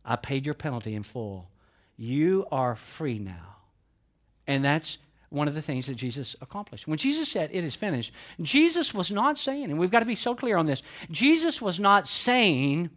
I 0.03 0.17
paid 0.17 0.45
your 0.45 0.55
penalty 0.55 0.95
in 0.95 1.03
full. 1.03 1.49
You 1.95 2.45
are 2.51 2.75
free 2.75 3.19
now. 3.19 3.57
And 4.45 4.65
that's 4.65 4.97
one 5.33 5.47
of 5.47 5.55
the 5.55 5.61
things 5.61 5.87
that 5.87 5.95
Jesus 5.95 6.35
accomplished. 6.41 6.87
When 6.87 6.97
Jesus 6.97 7.29
said, 7.29 7.49
It 7.51 7.65
is 7.65 7.75
finished, 7.75 8.13
Jesus 8.41 8.93
was 8.93 9.11
not 9.11 9.37
saying, 9.37 9.65
and 9.65 9.79
we've 9.79 9.91
got 9.91 9.99
to 9.99 10.05
be 10.05 10.15
so 10.15 10.35
clear 10.35 10.57
on 10.57 10.67
this, 10.67 10.83
Jesus 11.09 11.61
was 11.61 11.79
not 11.79 12.07
saying, 12.07 12.91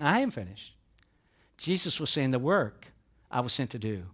I 0.00 0.20
am 0.20 0.30
finished. 0.30 0.74
Jesus 1.58 2.00
was 2.00 2.10
saying, 2.10 2.30
The 2.30 2.38
work 2.38 2.88
I 3.30 3.40
was 3.40 3.52
sent 3.52 3.70
to 3.70 3.78
do 3.78 4.04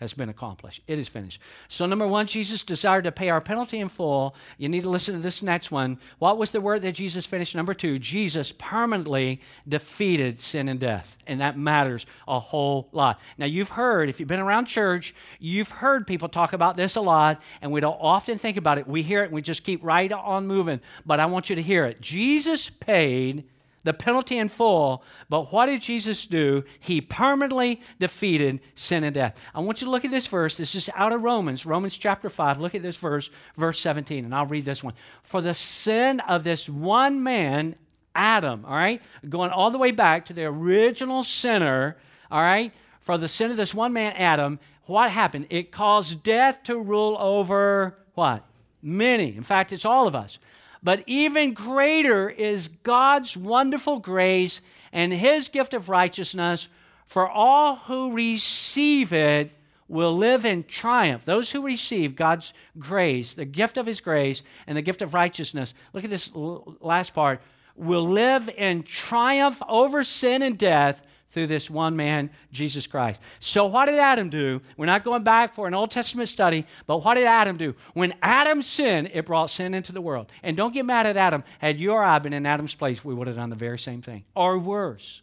has 0.00 0.12
been 0.12 0.28
accomplished. 0.28 0.82
It 0.86 0.98
is 0.98 1.08
finished. 1.08 1.40
So, 1.68 1.86
number 1.86 2.06
one, 2.06 2.26
Jesus 2.26 2.64
desired 2.64 3.04
to 3.04 3.12
pay 3.12 3.28
our 3.28 3.40
penalty 3.40 3.78
in 3.78 3.88
full. 3.88 4.34
You 4.56 4.68
need 4.68 4.84
to 4.84 4.90
listen 4.90 5.14
to 5.14 5.20
this 5.20 5.42
next 5.42 5.70
one. 5.70 5.98
What 6.18 6.38
was 6.38 6.50
the 6.50 6.60
word 6.60 6.82
that 6.82 6.92
Jesus 6.92 7.26
finished? 7.26 7.54
Number 7.54 7.74
two, 7.74 7.98
Jesus 7.98 8.52
permanently 8.52 9.40
defeated 9.68 10.40
sin 10.40 10.68
and 10.68 10.78
death. 10.78 11.18
And 11.26 11.40
that 11.40 11.58
matters 11.58 12.06
a 12.26 12.38
whole 12.38 12.88
lot. 12.92 13.20
Now, 13.36 13.46
you've 13.46 13.70
heard, 13.70 14.08
if 14.08 14.20
you've 14.20 14.28
been 14.28 14.40
around 14.40 14.66
church, 14.66 15.14
you've 15.38 15.70
heard 15.70 16.06
people 16.06 16.28
talk 16.28 16.52
about 16.52 16.76
this 16.76 16.96
a 16.96 17.00
lot, 17.00 17.42
and 17.60 17.72
we 17.72 17.80
don't 17.80 17.98
often 18.00 18.38
think 18.38 18.56
about 18.56 18.78
it. 18.78 18.86
We 18.86 19.02
hear 19.02 19.22
it 19.22 19.26
and 19.26 19.34
we 19.34 19.42
just 19.42 19.64
keep 19.64 19.82
right 19.84 20.12
on 20.12 20.46
moving. 20.46 20.80
But 21.04 21.20
I 21.20 21.26
want 21.26 21.50
you 21.50 21.56
to 21.56 21.62
hear 21.62 21.84
it. 21.84 22.00
Jesus 22.00 22.70
paid 22.70 23.44
the 23.84 23.92
penalty 23.92 24.38
in 24.38 24.48
full. 24.48 25.02
But 25.28 25.52
what 25.52 25.66
did 25.66 25.80
Jesus 25.80 26.26
do? 26.26 26.64
He 26.80 27.00
permanently 27.00 27.80
defeated 27.98 28.60
sin 28.74 29.04
and 29.04 29.14
death. 29.14 29.40
I 29.54 29.60
want 29.60 29.80
you 29.80 29.86
to 29.86 29.90
look 29.90 30.04
at 30.04 30.10
this 30.10 30.26
verse. 30.26 30.56
This 30.56 30.74
is 30.74 30.90
out 30.94 31.12
of 31.12 31.22
Romans, 31.22 31.66
Romans 31.66 31.96
chapter 31.96 32.28
5. 32.28 32.60
Look 32.60 32.74
at 32.74 32.82
this 32.82 32.96
verse, 32.96 33.30
verse 33.56 33.78
17, 33.80 34.24
and 34.24 34.34
I'll 34.34 34.46
read 34.46 34.64
this 34.64 34.82
one. 34.82 34.94
For 35.22 35.40
the 35.40 35.54
sin 35.54 36.20
of 36.20 36.44
this 36.44 36.68
one 36.68 37.22
man, 37.22 37.76
Adam, 38.14 38.64
all 38.64 38.74
right, 38.74 39.00
going 39.28 39.50
all 39.50 39.70
the 39.70 39.78
way 39.78 39.92
back 39.92 40.24
to 40.26 40.32
the 40.32 40.44
original 40.44 41.22
sinner, 41.22 41.96
all 42.30 42.42
right, 42.42 42.72
for 43.00 43.16
the 43.16 43.28
sin 43.28 43.50
of 43.50 43.56
this 43.56 43.72
one 43.72 43.92
man, 43.92 44.12
Adam, 44.16 44.58
what 44.86 45.10
happened? 45.10 45.46
It 45.50 45.70
caused 45.70 46.22
death 46.22 46.62
to 46.64 46.78
rule 46.78 47.16
over 47.20 47.98
what? 48.14 48.44
Many. 48.82 49.36
In 49.36 49.42
fact, 49.42 49.72
it's 49.72 49.84
all 49.84 50.06
of 50.06 50.14
us. 50.14 50.38
But 50.82 51.02
even 51.06 51.54
greater 51.54 52.28
is 52.28 52.68
God's 52.68 53.36
wonderful 53.36 53.98
grace 53.98 54.60
and 54.92 55.12
his 55.12 55.48
gift 55.48 55.74
of 55.74 55.88
righteousness 55.88 56.68
for 57.06 57.28
all 57.28 57.76
who 57.76 58.12
receive 58.12 59.12
it 59.12 59.52
will 59.88 60.16
live 60.16 60.44
in 60.44 60.64
triumph. 60.64 61.24
Those 61.24 61.50
who 61.50 61.64
receive 61.64 62.14
God's 62.14 62.52
grace, 62.78 63.32
the 63.32 63.46
gift 63.46 63.78
of 63.78 63.86
his 63.86 64.00
grace 64.00 64.42
and 64.66 64.76
the 64.76 64.82
gift 64.82 65.00
of 65.00 65.14
righteousness, 65.14 65.72
look 65.92 66.04
at 66.04 66.10
this 66.10 66.30
last 66.34 67.14
part, 67.14 67.40
will 67.74 68.06
live 68.06 68.50
in 68.50 68.82
triumph 68.82 69.62
over 69.68 70.04
sin 70.04 70.42
and 70.42 70.58
death 70.58 71.02
through 71.28 71.46
this 71.46 71.68
one 71.68 71.94
man, 71.96 72.30
Jesus 72.52 72.86
Christ. 72.86 73.20
So, 73.38 73.66
what 73.66 73.86
did 73.86 73.98
Adam 73.98 74.30
do? 74.30 74.62
We're 74.76 74.86
not 74.86 75.04
going 75.04 75.22
back 75.22 75.54
for 75.54 75.66
an 75.66 75.74
Old 75.74 75.90
Testament 75.90 76.28
study, 76.28 76.64
but 76.86 77.04
what 77.04 77.14
did 77.14 77.26
Adam 77.26 77.56
do? 77.56 77.74
When 77.92 78.14
Adam 78.22 78.62
sinned, 78.62 79.10
it 79.12 79.26
brought 79.26 79.50
sin 79.50 79.74
into 79.74 79.92
the 79.92 80.00
world. 80.00 80.30
And 80.42 80.56
don't 80.56 80.72
get 80.72 80.86
mad 80.86 81.06
at 81.06 81.16
Adam. 81.16 81.44
Had 81.58 81.78
you 81.78 81.92
or 81.92 82.02
I 82.02 82.18
been 82.18 82.32
in 82.32 82.46
Adam's 82.46 82.74
place, 82.74 83.04
we 83.04 83.14
would 83.14 83.26
have 83.26 83.36
done 83.36 83.50
the 83.50 83.56
very 83.56 83.78
same 83.78 84.00
thing, 84.00 84.24
or 84.34 84.58
worse. 84.58 85.22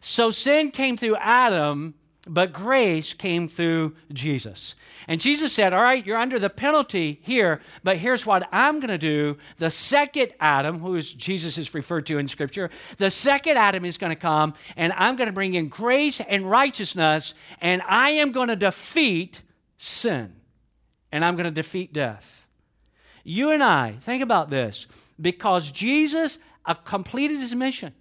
So, 0.00 0.30
sin 0.30 0.70
came 0.70 0.96
through 0.96 1.16
Adam 1.16 1.94
but 2.28 2.52
grace 2.52 3.12
came 3.12 3.48
through 3.48 3.96
Jesus. 4.12 4.74
And 5.06 5.20
Jesus 5.20 5.52
said, 5.52 5.72
All 5.72 5.82
right, 5.82 6.04
you're 6.04 6.18
under 6.18 6.38
the 6.38 6.50
penalty 6.50 7.20
here, 7.22 7.60
but 7.82 7.96
here's 7.96 8.26
what 8.26 8.48
I'm 8.52 8.80
going 8.80 8.88
to 8.88 8.98
do. 8.98 9.38
The 9.56 9.70
second 9.70 10.32
Adam, 10.38 10.80
who 10.80 10.96
is 10.96 11.12
Jesus 11.12 11.58
is 11.58 11.74
referred 11.74 12.06
to 12.06 12.18
in 12.18 12.28
Scripture, 12.28 12.70
the 12.98 13.10
second 13.10 13.56
Adam 13.56 13.84
is 13.84 13.98
going 13.98 14.10
to 14.10 14.20
come, 14.20 14.54
and 14.76 14.92
I'm 14.94 15.16
going 15.16 15.28
to 15.28 15.32
bring 15.32 15.54
in 15.54 15.68
grace 15.68 16.20
and 16.20 16.50
righteousness, 16.50 17.34
and 17.60 17.82
I 17.88 18.10
am 18.10 18.32
going 18.32 18.48
to 18.48 18.56
defeat 18.56 19.42
sin, 19.76 20.36
and 21.10 21.24
I'm 21.24 21.34
going 21.34 21.44
to 21.44 21.50
defeat 21.50 21.92
death. 21.92 22.46
You 23.24 23.50
and 23.50 23.62
I, 23.62 23.96
think 24.00 24.22
about 24.22 24.50
this, 24.50 24.86
because 25.20 25.70
Jesus 25.70 26.38
completed 26.84 27.38
his 27.38 27.54
mission. 27.54 27.94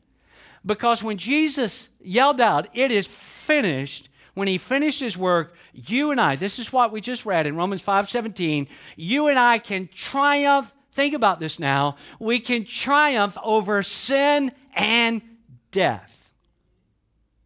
Because 0.65 1.01
when 1.01 1.17
Jesus 1.17 1.89
yelled 2.01 2.41
out, 2.41 2.67
It 2.73 2.91
is 2.91 3.07
finished, 3.07 4.06
when 4.37 4.47
he 4.47 4.59
finished 4.59 4.99
his 4.99 5.17
work, 5.17 5.55
you 5.73 6.11
and 6.11 6.21
I, 6.21 6.35
this 6.35 6.59
is 6.59 6.71
what 6.71 6.91
we 6.91 7.01
just 7.01 7.25
read 7.25 7.47
in 7.47 7.55
Romans 7.55 7.83
5:17, 7.83 8.67
you 8.95 9.29
and 9.29 9.39
I 9.39 9.57
can 9.57 9.89
triumph. 9.91 10.75
Think 10.91 11.15
about 11.15 11.39
this 11.39 11.57
now. 11.57 11.95
We 12.19 12.39
can 12.39 12.63
triumph 12.63 13.35
over 13.43 13.81
sin 13.81 14.51
and 14.75 15.23
death. 15.71 16.31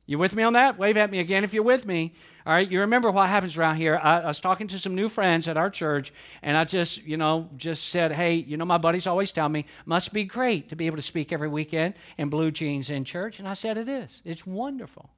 You 0.06 0.18
with 0.18 0.36
me 0.36 0.44
on 0.44 0.52
that? 0.54 0.78
Wave 0.78 0.98
at 0.98 1.10
me 1.10 1.20
again 1.20 1.46
if 1.46 1.54
you're 1.54 1.64
with 1.64 1.86
me. 1.86 2.14
All 2.46 2.52
right, 2.52 2.70
you 2.70 2.82
remember 2.82 3.10
what 3.10 3.30
happens 3.30 3.58
around 3.58 3.78
here. 3.78 3.98
I, 4.02 4.20
I, 4.20 4.26
was 4.26 4.42
talking 4.42 4.68
to 4.68 4.80
some 4.80 4.94
new 4.94 5.08
friends 5.08 5.48
at 5.48 5.56
our 5.56 5.70
church, 5.70 6.12
and 6.42 6.58
I 6.58 6.66
just, 6.66 7.04
you 7.04 7.16
know, 7.16 7.50
just 7.56 7.88
said, 7.88 8.12
hey, 8.12 8.34
you 8.34 8.58
know, 8.58 8.66
my 8.66 8.80
buddies 8.80 9.08
always 9.08 9.32
tell 9.32 9.48
me, 9.48 9.66
must 9.86 10.12
be 10.12 10.26
great 10.26 10.68
to 10.70 10.76
be 10.76 10.88
able 10.88 10.98
to 10.98 11.02
speak 11.04 11.32
every 11.32 11.48
weekend 11.48 11.94
in 12.18 12.30
blue 12.30 12.52
jeans 12.52 12.90
in 12.90 13.06
church. 13.06 13.40
And 13.40 13.48
I 13.48 13.54
said, 13.54 13.78
it 13.78 13.88
is. 13.88 14.22
It's 14.26 14.46
wonderful. 14.46 15.10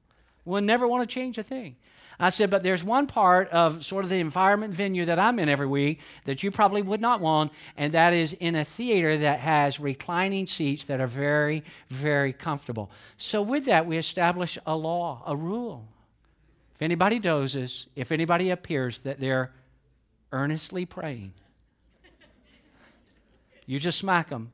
We'll 0.44 0.62
never 0.62 0.86
want 0.86 1.08
to 1.08 1.12
change 1.12 1.38
a 1.38 1.42
thing. 1.42 1.76
I 2.18 2.28
said, 2.28 2.50
but 2.50 2.62
there's 2.62 2.84
one 2.84 3.06
part 3.06 3.48
of 3.48 3.84
sort 3.84 4.04
of 4.04 4.10
the 4.10 4.20
environment 4.20 4.72
venue 4.72 5.04
that 5.04 5.18
I'm 5.18 5.38
in 5.38 5.48
every 5.48 5.66
week 5.66 6.00
that 6.26 6.42
you 6.42 6.50
probably 6.50 6.82
would 6.82 7.00
not 7.00 7.20
want, 7.20 7.52
and 7.76 7.92
that 7.92 8.12
is 8.12 8.32
in 8.34 8.54
a 8.54 8.64
theater 8.64 9.18
that 9.18 9.40
has 9.40 9.80
reclining 9.80 10.46
seats 10.46 10.84
that 10.84 11.00
are 11.00 11.08
very, 11.08 11.64
very 11.88 12.32
comfortable. 12.32 12.90
So, 13.16 13.42
with 13.42 13.64
that, 13.64 13.86
we 13.86 13.96
establish 13.96 14.58
a 14.64 14.76
law, 14.76 15.22
a 15.26 15.34
rule. 15.34 15.88
If 16.74 16.82
anybody 16.82 17.18
dozes, 17.18 17.86
if 17.96 18.12
anybody 18.12 18.50
appears 18.50 18.98
that 19.00 19.18
they're 19.18 19.52
earnestly 20.32 20.86
praying, 20.86 21.32
you 23.66 23.78
just 23.78 23.98
smack 23.98 24.28
them, 24.28 24.52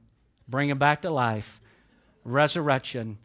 bring 0.48 0.68
them 0.68 0.78
back 0.78 1.02
to 1.02 1.10
life, 1.10 1.60
resurrection, 2.24 3.18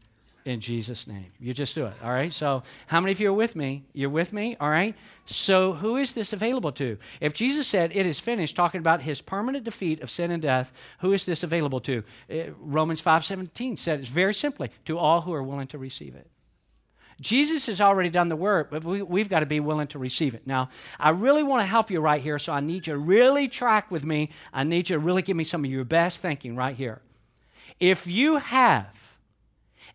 In 0.46 0.60
Jesus' 0.60 1.08
name. 1.08 1.32
You 1.40 1.56
just 1.56 1.74
do 1.74 1.88
it. 1.88 1.94
All 2.04 2.12
right. 2.12 2.32
So, 2.32 2.62
how 2.86 3.02
many 3.02 3.12
of 3.12 3.20
you 3.20 3.30
are 3.30 3.34
with 3.34 3.56
me? 3.56 3.84
You're 3.94 4.12
with 4.12 4.32
me? 4.32 4.56
All 4.60 4.70
right. 4.70 4.96
So, 5.26 5.74
who 5.74 5.98
is 5.98 6.14
this 6.14 6.34
available 6.34 6.72
to? 6.74 7.00
If 7.20 7.34
Jesus 7.34 7.66
said 7.66 7.92
it 7.96 8.06
is 8.06 8.20
finished, 8.20 8.56
talking 8.56 8.78
about 8.78 9.02
his 9.02 9.22
permanent 9.22 9.64
defeat 9.64 10.02
of 10.02 10.12
sin 10.12 10.30
and 10.30 10.44
death, 10.44 10.72
who 11.00 11.14
is 11.14 11.26
this 11.26 11.42
available 11.42 11.80
to? 11.82 12.04
Uh, 12.32 12.52
Romans 12.60 13.02
5:17 13.02 13.76
said 13.76 14.00
it's 14.00 14.10
very 14.10 14.36
simply 14.36 14.70
to 14.86 15.00
all 15.00 15.22
who 15.22 15.34
are 15.34 15.42
willing 15.42 15.68
to 15.68 15.80
receive 15.80 16.14
it. 16.16 16.30
Jesus 17.20 17.66
has 17.66 17.82
already 17.82 18.10
done 18.10 18.30
the 18.30 18.36
work, 18.36 18.70
but 18.70 18.84
we, 18.84 19.20
have 19.20 19.30
got 19.30 19.40
to 19.40 19.46
be 19.46 19.60
willing 19.60 19.88
to 19.88 20.00
receive 20.00 20.36
it. 20.36 20.46
Now, 20.46 20.70
I 21.00 21.10
really 21.12 21.44
want 21.44 21.62
to 21.62 21.66
help 21.66 21.90
you 21.90 22.02
right 22.02 22.22
here, 22.22 22.38
so 22.38 22.52
I 22.52 22.60
need 22.60 22.88
you 22.88 22.94
to 22.94 23.00
really 23.00 23.48
track 23.48 23.90
with 23.90 24.04
me. 24.04 24.30
I 24.54 24.64
need 24.64 24.90
you 24.90 24.98
to 24.98 25.00
really 25.00 25.22
give 25.22 25.38
me 25.38 25.46
some 25.46 25.64
of 25.64 25.72
your 25.72 25.86
best 25.86 26.18
thinking 26.20 26.58
right 26.58 26.76
here. 26.76 27.02
If 27.80 28.06
you 28.06 28.38
have, 28.38 29.15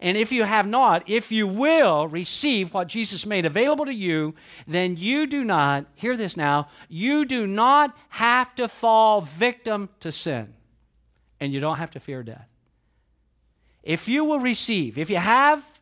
and 0.00 0.16
if 0.16 0.32
you 0.32 0.44
have 0.44 0.66
not, 0.66 1.08
if 1.08 1.30
you 1.30 1.46
will 1.46 2.08
receive 2.08 2.72
what 2.72 2.88
Jesus 2.88 3.26
made 3.26 3.44
available 3.44 3.84
to 3.84 3.92
you, 3.92 4.34
then 4.66 4.96
you 4.96 5.26
do 5.26 5.44
not, 5.44 5.84
hear 5.94 6.16
this 6.16 6.36
now, 6.36 6.68
you 6.88 7.26
do 7.26 7.46
not 7.46 7.94
have 8.08 8.54
to 8.54 8.66
fall 8.66 9.20
victim 9.20 9.90
to 10.00 10.10
sin, 10.10 10.54
and 11.38 11.52
you 11.52 11.60
don't 11.60 11.76
have 11.76 11.90
to 11.90 12.00
fear 12.00 12.22
death. 12.22 12.48
If 13.82 14.08
you 14.08 14.24
will 14.24 14.40
receive, 14.40 14.96
if 14.96 15.10
you 15.10 15.16
have, 15.16 15.80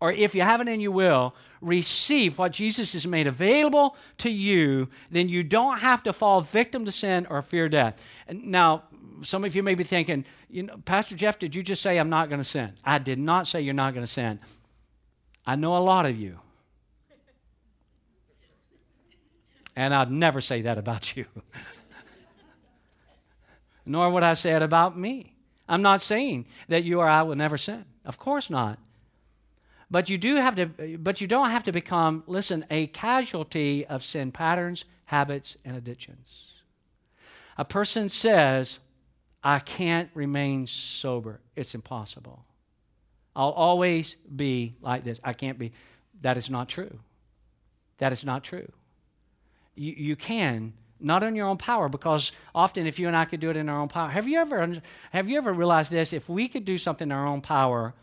or 0.00 0.12
if 0.12 0.34
you 0.34 0.42
haven't 0.42 0.68
and 0.68 0.80
you 0.80 0.92
will, 0.92 1.34
receive 1.60 2.38
what 2.38 2.52
Jesus 2.52 2.92
has 2.94 3.06
made 3.06 3.26
available 3.26 3.96
to 4.18 4.30
you, 4.30 4.88
then 5.10 5.28
you 5.28 5.42
don't 5.42 5.80
have 5.80 6.02
to 6.04 6.12
fall 6.12 6.40
victim 6.40 6.84
to 6.84 6.92
sin 6.92 7.26
or 7.28 7.42
fear 7.42 7.68
death. 7.68 8.02
Now, 8.30 8.84
some 9.22 9.44
of 9.44 9.54
you 9.54 9.62
may 9.62 9.74
be 9.74 9.84
thinking, 9.84 10.24
you 10.48 10.64
know, 10.64 10.76
Pastor 10.84 11.16
Jeff, 11.16 11.38
did 11.38 11.54
you 11.54 11.62
just 11.62 11.82
say 11.82 11.98
I'm 11.98 12.10
not 12.10 12.28
going 12.28 12.40
to 12.40 12.44
sin? 12.44 12.72
I 12.84 12.98
did 12.98 13.18
not 13.18 13.46
say 13.46 13.60
you're 13.60 13.74
not 13.74 13.94
going 13.94 14.04
to 14.04 14.10
sin. 14.10 14.40
I 15.46 15.56
know 15.56 15.76
a 15.76 15.78
lot 15.78 16.06
of 16.06 16.18
you. 16.18 16.38
And 19.76 19.94
I'd 19.94 20.10
never 20.10 20.40
say 20.40 20.62
that 20.62 20.78
about 20.78 21.16
you. 21.16 21.26
Nor 23.86 24.10
would 24.10 24.22
I 24.22 24.34
say 24.34 24.54
it 24.54 24.62
about 24.62 24.98
me. 24.98 25.34
I'm 25.68 25.82
not 25.82 26.00
saying 26.00 26.46
that 26.68 26.84
you 26.84 27.00
or 27.00 27.08
I 27.08 27.22
will 27.22 27.36
never 27.36 27.56
sin. 27.56 27.84
Of 28.04 28.18
course 28.18 28.50
not. 28.50 28.78
But 29.90 30.08
you 30.08 30.18
do 30.18 30.36
have 30.36 30.54
to 30.56 30.98
but 30.98 31.20
you 31.20 31.26
don't 31.26 31.50
have 31.50 31.64
to 31.64 31.72
become, 31.72 32.22
listen, 32.26 32.64
a 32.70 32.86
casualty 32.88 33.84
of 33.86 34.04
sin 34.04 34.30
patterns, 34.30 34.84
habits, 35.06 35.56
and 35.64 35.76
addictions. 35.76 36.46
A 37.58 37.64
person 37.64 38.08
says, 38.08 38.78
I 39.42 39.58
can't 39.58 40.10
remain 40.14 40.66
sober. 40.66 41.40
It's 41.56 41.74
impossible. 41.74 42.44
I'll 43.34 43.50
always 43.50 44.16
be 44.34 44.76
like 44.80 45.04
this. 45.04 45.20
I 45.24 45.32
can't 45.32 45.58
be. 45.58 45.72
That 46.20 46.36
is 46.36 46.50
not 46.50 46.68
true. 46.68 46.98
That 47.98 48.12
is 48.12 48.24
not 48.24 48.44
true. 48.44 48.70
You, 49.74 49.94
you 49.96 50.16
can, 50.16 50.74
not 50.98 51.22
in 51.22 51.34
your 51.34 51.46
own 51.46 51.56
power, 51.56 51.88
because 51.88 52.32
often 52.54 52.86
if 52.86 52.98
you 52.98 53.06
and 53.06 53.16
I 53.16 53.24
could 53.24 53.40
do 53.40 53.50
it 53.50 53.56
in 53.56 53.68
our 53.68 53.80
own 53.80 53.88
power, 53.88 54.10
have 54.10 54.28
you 54.28 54.38
ever 54.38 54.82
have 55.12 55.28
you 55.28 55.38
ever 55.38 55.52
realized 55.52 55.90
this? 55.90 56.12
If 56.12 56.28
we 56.28 56.48
could 56.48 56.64
do 56.64 56.76
something 56.76 57.08
in 57.08 57.12
our 57.12 57.26
own 57.26 57.40
power, 57.40 57.94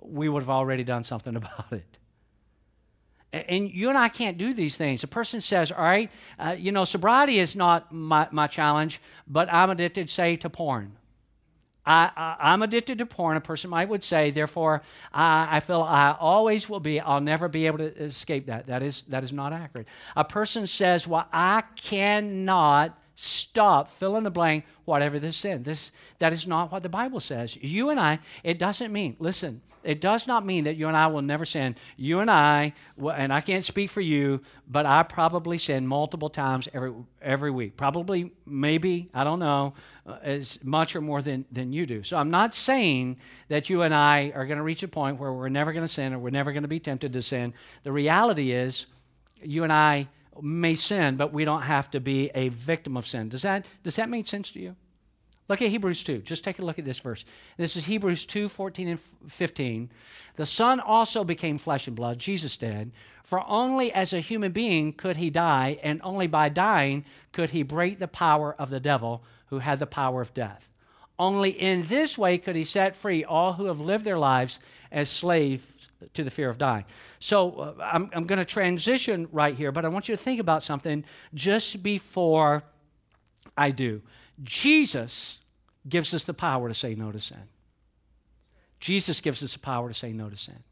we 0.00 0.28
would 0.28 0.42
have 0.42 0.50
already 0.50 0.84
done 0.84 1.04
something 1.04 1.36
about 1.42 1.72
it. 1.72 1.97
And 3.32 3.70
you 3.70 3.90
and 3.90 3.98
I 3.98 4.08
can't 4.08 4.38
do 4.38 4.54
these 4.54 4.76
things. 4.76 5.04
A 5.04 5.06
person 5.06 5.40
says, 5.40 5.70
All 5.70 5.84
right, 5.84 6.10
uh, 6.38 6.56
you 6.58 6.72
know, 6.72 6.84
sobriety 6.84 7.38
is 7.38 7.54
not 7.54 7.92
my, 7.92 8.26
my 8.30 8.46
challenge, 8.46 9.02
but 9.26 9.52
I'm 9.52 9.68
addicted, 9.70 10.08
say, 10.08 10.36
to 10.36 10.48
porn. 10.48 10.96
I, 11.88 12.36
am 12.52 12.62
addicted 12.62 12.98
to 12.98 13.06
porn. 13.06 13.38
A 13.38 13.40
person 13.40 13.70
might 13.70 13.88
would 13.88 14.04
say, 14.04 14.30
therefore, 14.30 14.82
I, 15.12 15.56
I, 15.56 15.60
feel 15.60 15.80
I 15.80 16.14
always 16.20 16.68
will 16.68 16.80
be. 16.80 17.00
I'll 17.00 17.22
never 17.22 17.48
be 17.48 17.66
able 17.66 17.78
to 17.78 17.96
escape 17.96 18.46
that. 18.46 18.66
That 18.66 18.82
is 18.82 19.02
that 19.08 19.24
is 19.24 19.32
not 19.32 19.54
accurate. 19.54 19.88
A 20.14 20.24
person 20.24 20.66
says, 20.66 21.06
well, 21.06 21.26
I 21.32 21.62
cannot 21.76 22.98
stop. 23.14 23.88
Fill 23.88 24.16
in 24.16 24.22
the 24.22 24.30
blank. 24.30 24.66
Whatever 24.84 25.18
this 25.18 25.36
sin. 25.36 25.62
This 25.62 25.92
that 26.18 26.32
is 26.34 26.46
not 26.46 26.70
what 26.70 26.82
the 26.82 26.90
Bible 26.90 27.20
says. 27.20 27.56
You 27.56 27.88
and 27.88 27.98
I. 27.98 28.18
It 28.44 28.58
doesn't 28.58 28.92
mean. 28.92 29.16
Listen. 29.18 29.62
It 29.88 30.02
does 30.02 30.26
not 30.26 30.44
mean 30.44 30.64
that 30.64 30.76
you 30.76 30.86
and 30.86 30.94
I 30.94 31.06
will 31.06 31.22
never 31.22 31.46
sin. 31.46 31.74
You 31.96 32.20
and 32.20 32.30
I, 32.30 32.74
and 33.02 33.32
I 33.32 33.40
can't 33.40 33.64
speak 33.64 33.88
for 33.88 34.02
you, 34.02 34.42
but 34.68 34.84
I 34.84 35.02
probably 35.02 35.56
sin 35.56 35.86
multiple 35.86 36.28
times 36.28 36.68
every, 36.74 36.92
every 37.22 37.50
week. 37.50 37.78
Probably, 37.78 38.32
maybe, 38.44 39.08
I 39.14 39.24
don't 39.24 39.38
know, 39.38 39.72
uh, 40.06 40.18
as 40.20 40.62
much 40.62 40.94
or 40.94 41.00
more 41.00 41.22
than, 41.22 41.46
than 41.50 41.72
you 41.72 41.86
do. 41.86 42.02
So 42.02 42.18
I'm 42.18 42.30
not 42.30 42.52
saying 42.52 43.16
that 43.48 43.70
you 43.70 43.80
and 43.80 43.94
I 43.94 44.30
are 44.34 44.44
going 44.44 44.58
to 44.58 44.62
reach 44.62 44.82
a 44.82 44.88
point 44.88 45.18
where 45.18 45.32
we're 45.32 45.48
never 45.48 45.72
going 45.72 45.86
to 45.86 45.88
sin 45.88 46.12
or 46.12 46.18
we're 46.18 46.28
never 46.28 46.52
going 46.52 46.64
to 46.64 46.68
be 46.68 46.80
tempted 46.80 47.14
to 47.14 47.22
sin. 47.22 47.54
The 47.82 47.90
reality 47.90 48.52
is, 48.52 48.84
you 49.42 49.62
and 49.64 49.72
I 49.72 50.08
may 50.38 50.74
sin, 50.74 51.16
but 51.16 51.32
we 51.32 51.46
don't 51.46 51.62
have 51.62 51.90
to 51.92 52.00
be 52.00 52.30
a 52.34 52.50
victim 52.50 52.98
of 52.98 53.06
sin. 53.06 53.30
Does 53.30 53.40
that, 53.40 53.64
does 53.84 53.96
that 53.96 54.10
make 54.10 54.26
sense 54.26 54.52
to 54.52 54.60
you? 54.60 54.76
Look 55.48 55.62
at 55.62 55.70
Hebrews 55.70 56.02
2. 56.04 56.18
Just 56.18 56.44
take 56.44 56.58
a 56.58 56.64
look 56.64 56.78
at 56.78 56.84
this 56.84 56.98
verse. 56.98 57.24
This 57.56 57.74
is 57.76 57.86
Hebrews 57.86 58.26
2 58.26 58.48
14 58.48 58.88
and 58.88 59.00
15. 59.00 59.90
The 60.36 60.46
Son 60.46 60.78
also 60.78 61.24
became 61.24 61.56
flesh 61.56 61.86
and 61.86 61.96
blood, 61.96 62.18
Jesus 62.18 62.56
did, 62.56 62.92
for 63.24 63.42
only 63.48 63.92
as 63.92 64.12
a 64.12 64.20
human 64.20 64.52
being 64.52 64.92
could 64.92 65.16
he 65.16 65.30
die, 65.30 65.78
and 65.82 66.00
only 66.04 66.26
by 66.26 66.48
dying 66.48 67.04
could 67.32 67.50
he 67.50 67.62
break 67.62 67.98
the 67.98 68.08
power 68.08 68.54
of 68.58 68.70
the 68.70 68.80
devil 68.80 69.22
who 69.46 69.60
had 69.60 69.78
the 69.78 69.86
power 69.86 70.20
of 70.20 70.34
death. 70.34 70.70
Only 71.18 71.50
in 71.50 71.82
this 71.84 72.16
way 72.16 72.38
could 72.38 72.54
he 72.54 72.64
set 72.64 72.94
free 72.94 73.24
all 73.24 73.54
who 73.54 73.64
have 73.66 73.80
lived 73.80 74.04
their 74.04 74.18
lives 74.18 74.60
as 74.92 75.08
slaves 75.08 75.78
to 76.14 76.22
the 76.22 76.30
fear 76.30 76.48
of 76.48 76.58
dying. 76.58 76.84
So 77.18 77.52
uh, 77.58 77.74
I'm, 77.82 78.10
I'm 78.12 78.24
going 78.24 78.38
to 78.38 78.44
transition 78.44 79.28
right 79.32 79.54
here, 79.54 79.72
but 79.72 79.84
I 79.84 79.88
want 79.88 80.08
you 80.08 80.16
to 80.16 80.22
think 80.22 80.40
about 80.40 80.62
something 80.62 81.04
just 81.34 81.82
before 81.82 82.62
I 83.56 83.72
do. 83.72 84.02
Jesus 84.42 85.37
gives 85.88 86.14
us 86.14 86.24
the 86.24 86.34
power 86.34 86.68
to 86.68 86.74
say 86.74 86.94
no 86.94 87.12
to 87.12 87.20
sin. 87.20 87.48
Jesus 88.80 89.20
gives 89.20 89.42
us 89.42 89.54
the 89.54 89.58
power 89.58 89.88
to 89.88 89.94
say 89.94 90.12
no 90.12 90.28
to 90.28 90.36
sin. 90.36 90.62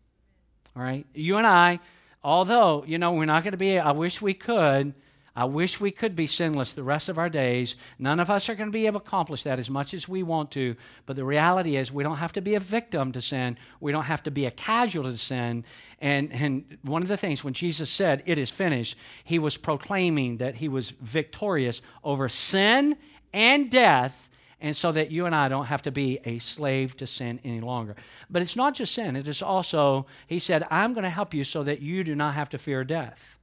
All 0.76 0.82
right? 0.82 1.06
You 1.14 1.36
and 1.38 1.46
I, 1.46 1.80
although, 2.22 2.84
you 2.86 2.98
know, 2.98 3.12
we're 3.12 3.24
not 3.24 3.42
going 3.42 3.52
to 3.52 3.58
be, 3.58 3.78
I 3.78 3.92
wish 3.92 4.20
we 4.22 4.34
could, 4.34 4.94
I 5.38 5.44
wish 5.44 5.80
we 5.80 5.90
could 5.90 6.16
be 6.16 6.26
sinless 6.26 6.72
the 6.72 6.82
rest 6.82 7.10
of 7.10 7.18
our 7.18 7.28
days. 7.28 7.76
None 7.98 8.20
of 8.20 8.30
us 8.30 8.48
are 8.48 8.54
going 8.54 8.70
to 8.70 8.72
be 8.72 8.86
able 8.86 9.00
to 9.00 9.06
accomplish 9.06 9.42
that 9.42 9.58
as 9.58 9.68
much 9.68 9.92
as 9.92 10.08
we 10.08 10.22
want 10.22 10.50
to. 10.52 10.76
But 11.04 11.16
the 11.16 11.26
reality 11.26 11.76
is, 11.76 11.92
we 11.92 12.02
don't 12.02 12.16
have 12.16 12.32
to 12.34 12.40
be 12.40 12.54
a 12.54 12.60
victim 12.60 13.12
to 13.12 13.20
sin. 13.20 13.58
We 13.78 13.92
don't 13.92 14.04
have 14.04 14.22
to 14.22 14.30
be 14.30 14.46
a 14.46 14.50
casualty 14.50 15.10
to 15.10 15.18
sin. 15.18 15.66
And, 16.00 16.32
and 16.32 16.78
one 16.80 17.02
of 17.02 17.08
the 17.08 17.18
things, 17.18 17.44
when 17.44 17.52
Jesus 17.52 17.90
said, 17.90 18.22
It 18.24 18.38
is 18.38 18.48
finished, 18.48 18.96
he 19.24 19.38
was 19.38 19.58
proclaiming 19.58 20.38
that 20.38 20.54
he 20.54 20.68
was 20.68 20.90
victorious 20.90 21.82
over 22.02 22.30
sin 22.30 22.96
and 23.34 23.70
death, 23.70 24.30
and 24.60 24.74
so 24.74 24.90
that 24.92 25.10
you 25.10 25.26
and 25.26 25.34
I 25.34 25.48
don't 25.48 25.66
have 25.66 25.82
to 25.82 25.90
be 25.90 26.18
a 26.24 26.38
slave 26.38 26.96
to 26.96 27.06
sin 27.06 27.40
any 27.44 27.60
longer. 27.60 27.94
But 28.30 28.42
it's 28.42 28.56
not 28.56 28.74
just 28.74 28.94
sin, 28.94 29.16
it 29.16 29.28
is 29.28 29.42
also, 29.42 30.06
he 30.26 30.38
said, 30.38 30.66
I'm 30.70 30.94
going 30.94 31.04
to 31.04 31.10
help 31.10 31.34
you 31.34 31.44
so 31.44 31.62
that 31.64 31.82
you 31.82 32.04
do 32.04 32.14
not 32.14 32.34
have 32.34 32.48
to 32.50 32.58
fear 32.58 32.84
death. 32.84 33.38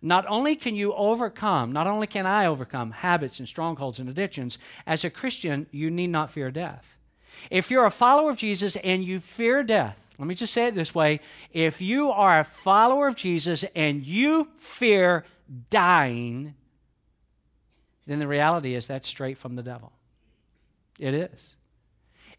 Not 0.00 0.26
only 0.26 0.56
can 0.56 0.74
you 0.74 0.92
overcome, 0.94 1.72
not 1.72 1.86
only 1.86 2.08
can 2.08 2.26
I 2.26 2.46
overcome 2.46 2.90
habits 2.90 3.38
and 3.38 3.46
strongholds 3.46 4.00
and 4.00 4.08
addictions, 4.08 4.58
as 4.84 5.04
a 5.04 5.10
Christian, 5.10 5.66
you 5.70 5.90
need 5.90 6.08
not 6.08 6.30
fear 6.30 6.50
death. 6.50 6.96
If 7.50 7.70
you're 7.70 7.84
a 7.86 7.90
follower 7.90 8.30
of 8.30 8.36
Jesus 8.36 8.76
and 8.76 9.04
you 9.04 9.20
fear 9.20 9.62
death, 9.62 10.08
let 10.18 10.26
me 10.28 10.34
just 10.34 10.52
say 10.52 10.66
it 10.66 10.74
this 10.74 10.94
way 10.94 11.20
if 11.52 11.80
you 11.80 12.10
are 12.10 12.40
a 12.40 12.44
follower 12.44 13.08
of 13.08 13.16
Jesus 13.16 13.64
and 13.74 14.04
you 14.04 14.48
fear 14.56 15.24
dying, 15.70 16.54
then 18.06 18.18
the 18.18 18.28
reality 18.28 18.74
is 18.74 18.86
that's 18.86 19.08
straight 19.08 19.38
from 19.38 19.56
the 19.56 19.62
devil. 19.62 19.92
It 21.02 21.14
is. 21.14 21.56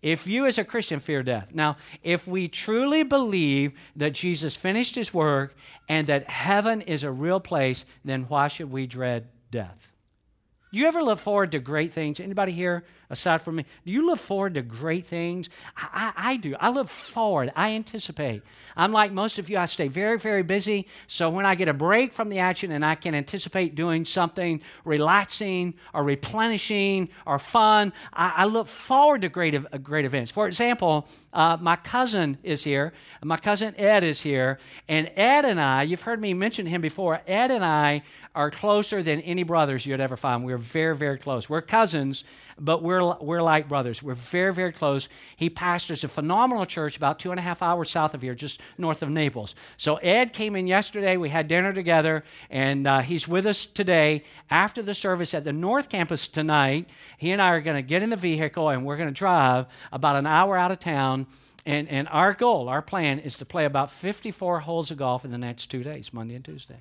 If 0.02 0.26
you, 0.26 0.45
as 0.45 0.58
a 0.58 0.63
Christian, 0.63 0.99
fear 0.99 1.21
death. 1.21 1.54
Now, 1.54 1.78
if 2.02 2.28
we 2.28 2.47
truly 2.47 3.04
believe 3.04 3.73
that 3.95 4.13
Jesus 4.13 4.56
finished 4.56 4.95
his 4.95 5.13
work 5.13 5.56
and 5.89 6.08
that 6.08 6.30
heaven 6.30 6.82
is 6.82 7.04
a 7.04 7.12
real 7.12 7.39
place, 7.39 7.86
then 8.06 8.23
why 8.23 8.47
should 8.47 8.71
we 8.71 8.88
dread 8.88 9.28
death? 9.52 9.92
Do 10.73 10.79
you 10.79 10.88
ever 10.88 11.03
look 11.03 11.19
forward 11.19 11.51
to 11.51 11.59
great 11.59 11.93
things? 11.93 12.19
Anybody 12.19 12.51
here 12.51 12.83
aside 13.12 13.43
from 13.43 13.57
me, 13.57 13.65
do 13.86 13.91
you 13.91 14.03
look 14.07 14.17
forward 14.17 14.55
to 14.55 14.63
great 14.63 15.05
things? 15.05 15.47
I, 15.77 15.88
I, 15.93 16.31
I, 16.31 16.38
do. 16.38 16.55
I 16.59 16.71
look 16.71 16.88
forward. 16.88 17.51
I 17.55 17.73
anticipate. 17.73 18.41
I'm 18.75 18.91
like 18.91 19.12
most 19.12 19.38
of 19.38 19.51
you, 19.51 19.59
I 19.59 19.65
stay 19.65 19.88
very, 19.88 20.17
very 20.17 20.41
busy. 20.41 20.88
So 21.05 21.29
when 21.29 21.45
I 21.45 21.53
get 21.53 21.67
a 21.67 21.73
break 21.73 22.12
from 22.12 22.29
the 22.29 22.39
action 22.39 22.71
and 22.71 22.83
I 22.83 22.95
can 22.95 23.13
anticipate 23.13 23.75
doing 23.75 24.03
something 24.03 24.62
relaxing 24.83 25.75
or 25.93 26.03
replenishing 26.03 27.09
or 27.27 27.38
fun, 27.38 27.93
I, 28.12 28.33
I 28.38 28.45
look 28.45 28.65
forward 28.65 29.21
to 29.21 29.29
great, 29.29 29.55
great 29.83 30.05
events. 30.05 30.31
For 30.31 30.47
example, 30.47 31.07
uh, 31.33 31.55
my 31.62 31.75
cousin 31.75 32.39
is 32.41 32.63
here. 32.63 32.93
My 33.23 33.38
cousin 33.38 33.75
Ed 33.77 34.03
is 34.03 34.21
here. 34.21 34.57
And 34.88 35.12
Ed 35.15 35.45
and 35.45 35.62
I, 35.62 35.83
you've 35.83 36.01
heard 36.01 36.19
me 36.19 36.33
mention 36.33 36.65
him 36.65 36.81
before, 36.81 37.21
Ed 37.27 37.51
and 37.51 37.63
I 37.63 38.01
are 38.36 38.49
closer 38.49 39.03
than 39.03 39.19
any 39.21 39.43
brothers 39.43 39.86
you'd 39.86 39.99
ever 39.99 40.17
find. 40.17 40.43
We're 40.43 40.57
very, 40.63 40.95
very 40.95 41.17
close. 41.17 41.49
We're 41.49 41.62
cousins, 41.62 42.23
but 42.60 42.82
we're, 42.82 43.15
we're 43.19 43.41
like 43.41 43.67
brothers. 43.67 44.02
We're 44.02 44.13
very, 44.13 44.54
very 44.54 44.71
close. 44.71 45.08
He 45.36 45.49
pastors 45.49 46.04
a 46.04 46.08
phenomenal 46.08 46.65
church 46.65 46.97
about 46.97 47.19
two 47.19 47.32
and 47.32 47.39
a 47.39 47.43
half 47.43 47.62
hours 47.62 47.89
south 47.91 48.13
of 48.13 48.21
here, 48.21 48.36
just 48.36 48.60
north 48.78 49.02
of 49.02 49.10
Naples. 49.10 49.56
So 49.78 49.97
Ed 49.97 50.34
came 50.34 50.56
in 50.56 50.67
yesterday. 50.67 51.17
We 51.17 51.30
had 51.30 51.47
dinner 51.47 51.73
together, 51.73 52.23
and 52.49 52.88
uh, 52.88 52.99
he's 53.02 53.28
with 53.28 53.45
us 53.45 53.65
today 53.65 54.23
after 54.49 54.82
the 54.82 54.93
service 54.93 55.34
at 55.34 55.43
the 55.43 55.54
North 55.54 55.89
Campus 55.89 56.28
tonight. 56.28 56.89
He 57.17 57.32
and 57.32 57.41
I 57.41 57.49
are 57.49 57.62
going 57.62 57.78
to 57.78 57.88
get 57.88 58.04
in 58.04 58.10
the 58.10 58.15
vehicle, 58.15 58.69
and 58.69 58.86
we're 58.86 58.97
going 58.97 59.10
to 59.10 59.13
drive 59.13 59.65
about 59.91 60.15
an 60.15 60.26
hour 60.26 60.58
out 60.58 60.71
of 60.71 60.80
town. 60.80 61.28
And, 61.65 61.88
and 61.88 62.10
our 62.10 62.34
goal, 62.34 62.67
our 62.67 62.82
plan, 62.82 63.19
is 63.19 63.38
to 63.38 63.45
play 63.45 63.65
about 63.65 63.89
54 63.89 64.62
holes 64.62 64.91
of 64.91 64.97
golf 64.97 65.23
in 65.23 65.32
the 65.32 65.38
next 65.38 65.67
two 65.67 65.84
days, 65.84 66.12
Monday 66.12 66.36
and 66.36 66.43
Tuesday. 66.43 66.80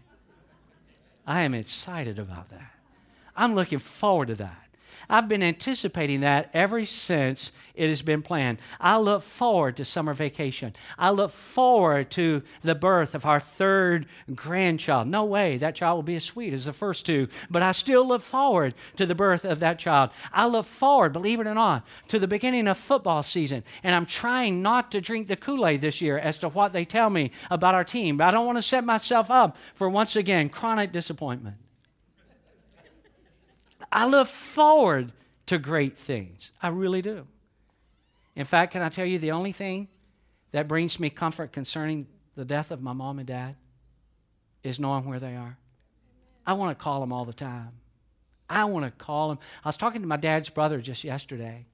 I 1.27 1.43
am 1.43 1.55
excited 1.55 2.19
about 2.19 2.51
that. 2.51 2.73
I'm 3.37 3.55
looking 3.55 3.79
forward 3.79 4.29
to 4.29 4.35
that. 4.37 4.63
I've 5.09 5.29
been 5.29 5.43
anticipating 5.43 6.21
that 6.21 6.49
ever 6.55 6.87
since 6.87 7.53
it 7.75 7.89
has 7.89 8.03
been 8.03 8.23
planned. 8.23 8.59
I 8.81 8.99
look 8.99 9.23
forward 9.23 9.77
to 9.77 9.85
summer 9.85 10.15
vacation. 10.15 10.73
I 10.99 11.11
look 11.11 11.31
forward 11.31 12.11
to 12.13 12.43
the 12.63 12.75
birth 12.75 13.15
of 13.15 13.27
our 13.27 13.41
third 13.41 14.07
grandchild. 14.35 15.09
No 15.09 15.25
way 15.25 15.59
that 15.59 15.75
child 15.75 15.97
will 15.97 16.03
be 16.03 16.17
as 16.17 16.25
sweet 16.25 16.53
as 16.53 16.65
the 16.65 16.73
first 16.73 17.05
two, 17.05 17.29
but 17.51 17.63
I 17.63 17.73
still 17.73 18.07
look 18.07 18.23
forward 18.23 18.75
to 18.97 19.05
the 19.05 19.15
birth 19.15 19.45
of 19.45 19.61
that 19.61 19.79
child. 19.79 20.11
I 20.33 20.47
look 20.47 20.67
forward, 20.67 21.13
believe 21.13 21.41
it 21.41 21.47
or 21.47 21.55
not, 21.55 21.85
to 22.09 22.19
the 22.19 22.29
beginning 22.29 22.69
of 22.69 22.77
football 22.77 23.23
season. 23.23 23.65
And 23.83 23.95
I'm 23.95 24.07
trying 24.07 24.63
not 24.63 24.91
to 24.93 25.01
drink 25.01 25.29
the 25.29 25.37
Kool 25.37 25.67
Aid 25.67 25.81
this 25.81 26.01
year 26.01 26.19
as 26.19 26.39
to 26.39 26.49
what 26.49 26.73
they 26.73 26.85
tell 26.85 27.11
me 27.11 27.33
about 27.51 27.75
our 27.75 27.85
team. 27.85 28.17
But 28.17 28.29
I 28.29 28.31
don't 28.31 28.47
want 28.47 28.59
to 28.59 28.63
set 28.63 28.85
myself 28.85 29.31
up 29.31 29.57
for 29.75 29.89
once 29.89 30.17
again 30.17 30.49
chronic 30.49 30.93
disappointment. 30.93 31.57
I 33.91 34.07
look 34.07 34.29
forward 34.29 35.13
to 35.47 35.59
great 35.59 35.97
things. 35.97 36.51
I 36.63 36.69
really 36.69 37.03
do. 37.03 37.27
In 38.37 38.45
fact, 38.45 38.73
can 38.73 38.83
I 38.83 38.89
tell 38.89 39.05
you 39.05 39.19
the 39.19 39.33
only 39.33 39.53
thing 39.53 39.89
that 40.53 40.69
brings 40.69 41.01
me 41.01 41.11
comfort 41.11 41.53
concerning 41.53 42.07
the 42.37 42.45
death 42.45 42.71
of 42.71 42.83
my 42.83 42.93
mom 42.93 43.19
and 43.19 43.27
dad 43.27 43.57
is 44.63 44.79
knowing 44.79 45.05
where 45.05 45.19
they 45.19 45.35
are. 45.35 45.59
I 46.47 46.53
want 46.55 46.77
to 46.77 46.83
call 46.83 47.01
them 47.01 47.13
all 47.13 47.25
the 47.25 47.33
time. 47.33 47.73
I 48.49 48.65
want 48.65 48.85
to 48.85 48.91
call 48.91 49.31
them. 49.31 49.39
I 49.65 49.69
was 49.69 49.77
talking 49.77 50.03
to 50.03 50.07
my 50.07 50.17
dad's 50.17 50.49
brother 50.49 50.81
just 50.81 51.05
yesterday. 51.05 51.67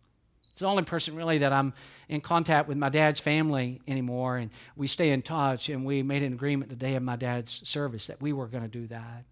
It's 0.53 0.61
the 0.61 0.67
only 0.67 0.85
person 0.85 1.15
really 1.15 1.39
that 1.39 1.53
I'm 1.53 1.75
in 2.09 2.21
contact 2.21 2.69
with 2.69 2.77
my 2.77 2.89
dad's 2.89 3.21
family 3.21 3.81
anymore, 3.87 4.37
and 4.37 4.51
we 4.77 4.87
stay 4.87 5.11
in 5.11 5.23
touch. 5.23 5.69
And 5.69 5.85
we 5.85 6.03
made 6.03 6.23
an 6.23 6.33
agreement 6.33 6.71
the 6.71 6.77
day 6.77 6.95
of 6.95 7.03
my 7.03 7.17
dad's 7.17 7.69
service 7.69 8.07
that 8.07 8.21
we 8.21 8.33
were 8.33 8.47
going 8.47 8.65
to 8.65 8.69
do 8.69 8.87
that. 8.89 9.25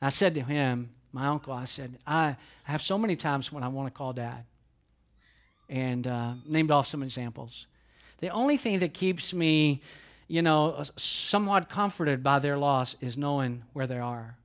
I 0.00 0.10
said 0.10 0.34
to 0.34 0.42
him, 0.42 0.90
my 1.16 1.28
uncle, 1.28 1.54
I 1.54 1.64
said, 1.64 1.98
I 2.06 2.36
have 2.64 2.82
so 2.82 2.98
many 2.98 3.16
times 3.16 3.50
when 3.50 3.64
I 3.64 3.68
want 3.68 3.86
to 3.86 3.90
call 3.90 4.12
dad. 4.12 4.44
And 5.68 6.06
uh, 6.06 6.34
named 6.44 6.70
off 6.70 6.86
some 6.86 7.02
examples. 7.02 7.66
The 8.18 8.28
only 8.28 8.56
thing 8.56 8.80
that 8.80 8.92
keeps 8.92 9.32
me, 9.32 9.80
you 10.28 10.42
know, 10.42 10.84
somewhat 10.96 11.68
comforted 11.70 12.22
by 12.22 12.38
their 12.38 12.58
loss 12.58 12.96
is 13.00 13.16
knowing 13.16 13.64
where 13.72 13.86
they 13.86 13.98
are. 13.98 14.36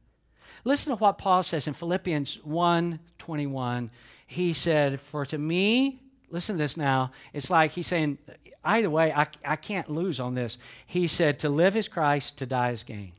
Listen 0.63 0.95
to 0.95 0.95
what 0.95 1.17
Paul 1.17 1.43
says 1.43 1.67
in 1.67 1.73
Philippians 1.73 2.43
1 2.43 2.99
21. 3.17 3.91
He 4.25 4.53
said, 4.53 4.99
For 4.99 5.25
to 5.25 5.37
me, 5.37 5.99
listen 6.29 6.55
to 6.55 6.57
this 6.57 6.77
now, 6.77 7.11
it's 7.33 7.49
like 7.49 7.71
he's 7.71 7.87
saying, 7.87 8.17
either 8.63 8.89
way, 8.89 9.11
I, 9.11 9.27
I 9.45 9.57
can't 9.57 9.89
lose 9.89 10.19
on 10.19 10.35
this. 10.35 10.57
He 10.87 11.07
said, 11.07 11.37
To 11.39 11.49
live 11.49 11.75
is 11.75 11.87
Christ, 11.87 12.37
to 12.37 12.45
die 12.45 12.71
is 12.71 12.83
gain. 12.83 13.11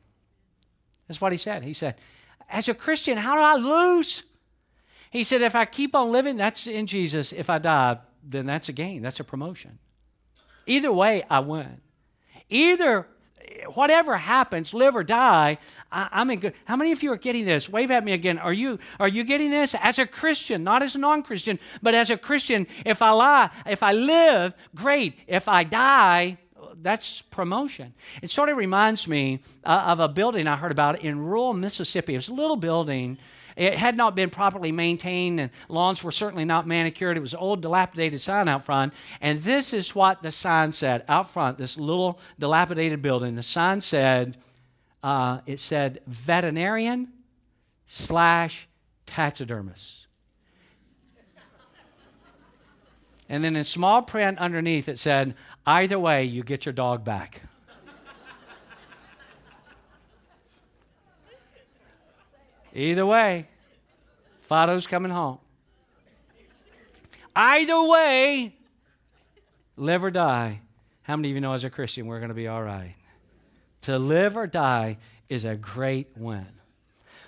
That's 1.07 1.21
what 1.21 1.33
he 1.33 1.39
said. 1.39 1.63
He 1.63 1.75
said, 1.75 1.97
as 2.53 2.69
a 2.69 2.75
Christian, 2.75 3.17
how 3.19 3.35
do 3.35 3.41
I 3.41 3.55
lose? 3.55 4.23
He 5.11 5.25
said, 5.25 5.43
if 5.43 5.57
I 5.57 5.65
keep 5.65 5.95
on 5.95 6.13
living, 6.13 6.37
that's 6.37 6.67
in 6.67 6.87
Jesus. 6.87 7.33
If 7.33 7.51
I 7.51 7.59
die, 7.59 7.99
then 8.23 8.47
that's 8.47 8.69
a 8.69 8.73
gain, 8.73 9.03
that's 9.03 9.19
a 9.19 9.25
promotion. 9.25 9.79
Either 10.67 10.93
way, 10.93 11.25
I 11.29 11.41
win. 11.41 11.81
Either, 12.49 13.09
whatever 13.75 14.17
happens, 14.17 14.73
live 14.73 14.95
or 14.95 15.03
die, 15.03 15.59
I, 15.91 16.21
am 16.21 16.31
in 16.31 16.41
good. 16.41 16.55
How 16.67 16.77
many 16.77 16.93
of 16.93 17.03
you 17.03 17.13
are 17.13 17.17
getting 17.17 17.45
this? 17.45 17.69
Wave 17.69 17.91
at 17.91 18.05
me 18.05 18.13
again. 18.13 18.39
Are 18.39 18.53
you 18.53 18.79
are 19.01 19.09
you 19.09 19.25
getting 19.25 19.51
this 19.51 19.75
as 19.81 19.99
a 19.99 20.07
Christian, 20.07 20.63
not 20.63 20.83
as 20.83 20.95
a 20.95 20.99
non-Christian, 20.99 21.59
but 21.83 21.95
as 21.95 22.09
a 22.11 22.17
Christian? 22.17 22.67
If 22.87 23.03
I 23.03 23.11
lie, 23.11 23.51
if 23.67 23.83
I 23.83 23.93
live, 23.93 24.55
great. 24.75 25.19
If 25.27 25.49
I 25.49 25.65
die, 25.65 26.39
that's 26.83 27.23
promotion. 27.23 27.95
It 28.21 28.31
sort 28.31 28.49
of 28.49 28.57
reminds 28.57 29.09
me 29.09 29.41
uh, 29.65 29.85
of 29.87 30.01
a 30.01 30.09
building 30.09 30.47
I 30.47 30.57
heard 30.57 30.73
about 30.73 31.01
in 31.01 31.19
rural 31.19 31.55
Mississippi. 31.55 32.15
It 32.15 32.19
was 32.19 32.29
a 32.29 32.35
little 32.35 32.57
building. 32.57 33.19
It 33.57 33.75
had 33.75 33.97
not 33.97 34.15
been 34.15 34.31
properly 34.31 34.73
maintained, 34.73 35.41
and 35.41 35.51
lawns 35.69 36.03
were 36.03 36.13
certainly 36.13 36.45
not 36.45 36.67
manicured. 36.67 37.17
It 37.17 37.21
was 37.21 37.35
an 37.35 37.39
old, 37.39 37.61
dilapidated 37.61 38.21
sign 38.21 38.49
out 38.49 38.65
front. 38.65 38.95
And 39.21 39.43
this 39.43 39.73
is 39.73 39.95
what 39.95 40.23
the 40.23 40.31
sign 40.31 40.73
said 40.73 41.05
out 41.09 41.31
front, 41.31 41.59
this 41.59 41.79
little 41.79 42.19
dilapidated 42.39 43.03
building. 43.03 43.35
The 43.35 43.43
sign 43.43 43.81
said, 43.81 44.39
uh, 45.03 45.41
it 45.47 45.61
said 45.61 46.01
veterinarian 46.07 47.09
slash 47.87 48.69
taxidermist. 49.07 50.07
And 53.29 53.43
then 53.43 53.57
in 53.57 53.65
small 53.65 54.03
print 54.03 54.39
underneath, 54.39 54.89
it 54.91 54.99
said, 54.99 55.35
Either 55.67 55.99
way, 55.99 56.25
you 56.25 56.43
get 56.43 56.67
your 56.67 56.73
dog 56.73 57.05
back. 57.05 57.43
Either 62.75 63.05
way, 63.05 63.49
Fido's 64.41 64.87
coming 64.87 65.13
home. 65.13 65.39
Either 67.37 67.83
way, 67.85 68.55
live 69.77 70.05
or 70.05 70.11
die. 70.11 70.61
How 71.03 71.17
many 71.17 71.31
of 71.31 71.35
you 71.35 71.41
know 71.41 71.53
as 71.53 71.65
a 71.65 71.71
Christian 71.71 72.07
we're 72.07 72.19
going 72.19 72.29
to 72.29 72.35
be 72.35 72.49
all 72.49 72.63
right? 72.63 72.95
To 73.83 73.99
live 73.99 74.37
or 74.37 74.47
die 74.47 74.99
is 75.29 75.45
a 75.45 75.57
great 75.57 76.09
win. 76.17 76.47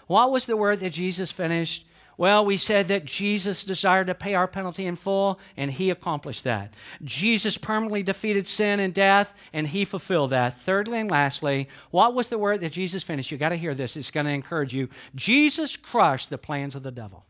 What 0.07 0.31
was 0.31 0.47
the 0.47 0.57
word 0.57 0.81
that 0.81 0.91
Jesus 0.91 1.31
finished? 1.31 1.87
Well, 2.17 2.45
we 2.45 2.57
said 2.57 2.89
that 2.89 3.05
Jesus 3.05 3.65
desired 3.65 4.07
to 4.07 4.15
pay 4.15 4.35
our 4.35 4.47
penalty 4.47 4.87
in 4.87 4.97
full, 4.97 5.41
and 5.57 5.71
he 5.71 5.91
accomplished 5.91 6.45
that. 6.45 6.75
Jesus 7.03 7.59
permanently 7.59 8.03
defeated 8.03 8.47
sin 8.47 8.81
and 8.81 8.95
death, 8.95 9.35
and 9.53 9.67
he 9.67 9.85
fulfilled 9.85 10.31
that. 10.31 10.59
Thirdly 10.59 11.01
and 11.01 11.11
lastly, 11.11 11.69
what 11.91 12.15
was 12.15 12.29
the 12.29 12.39
word 12.39 12.61
that 12.61 12.73
Jesus 12.73 13.03
finished? 13.03 13.31
You 13.31 13.39
got 13.39 13.49
to 13.49 13.57
hear 13.57 13.75
this, 13.75 13.97
it's 13.97 14.11
going 14.11 14.27
to 14.27 14.33
encourage 14.33 14.75
you. 14.75 14.89
Jesus 15.15 15.77
crushed 15.77 16.31
the 16.31 16.39
plans 16.39 16.75
of 16.75 16.83
the 16.83 16.93
devil. 16.93 17.25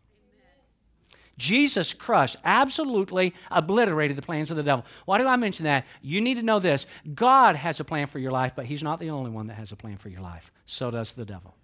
Jesus 1.36 1.92
crushed, 1.92 2.36
absolutely 2.44 3.34
obliterated 3.50 4.16
the 4.16 4.22
plans 4.22 4.50
of 4.50 4.56
the 4.56 4.62
devil. 4.62 4.84
Why 5.04 5.18
do 5.18 5.26
I 5.26 5.36
mention 5.36 5.64
that? 5.64 5.84
You 6.00 6.20
need 6.20 6.36
to 6.36 6.42
know 6.42 6.60
this 6.60 6.86
God 7.12 7.56
has 7.56 7.80
a 7.80 7.84
plan 7.84 8.06
for 8.06 8.18
your 8.18 8.30
life, 8.30 8.52
but 8.54 8.66
He's 8.66 8.82
not 8.82 9.00
the 9.00 9.10
only 9.10 9.30
one 9.30 9.48
that 9.48 9.54
has 9.54 9.72
a 9.72 9.76
plan 9.76 9.96
for 9.96 10.08
your 10.08 10.20
life. 10.20 10.52
So 10.66 10.90
does 10.90 11.12
the 11.12 11.24
devil. 11.24 11.56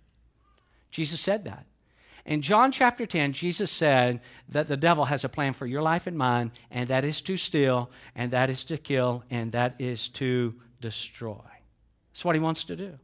Jesus 0.90 1.20
said 1.20 1.44
that. 1.44 1.66
In 2.30 2.42
John 2.42 2.70
chapter 2.70 3.06
10, 3.06 3.32
Jesus 3.32 3.72
said 3.72 4.20
that 4.48 4.68
the 4.68 4.76
devil 4.76 5.06
has 5.06 5.24
a 5.24 5.28
plan 5.28 5.52
for 5.52 5.66
your 5.66 5.82
life 5.82 6.06
and 6.06 6.16
mine, 6.16 6.52
and 6.70 6.88
that 6.88 7.04
is 7.04 7.20
to 7.22 7.36
steal, 7.36 7.90
and 8.14 8.30
that 8.30 8.48
is 8.48 8.62
to 8.66 8.78
kill, 8.78 9.24
and 9.30 9.50
that 9.50 9.80
is 9.80 10.08
to 10.10 10.54
destroy. 10.80 11.42
That's 12.12 12.24
what 12.24 12.36
he 12.36 12.40
wants 12.40 12.62
to 12.66 12.76
do. 12.76 13.00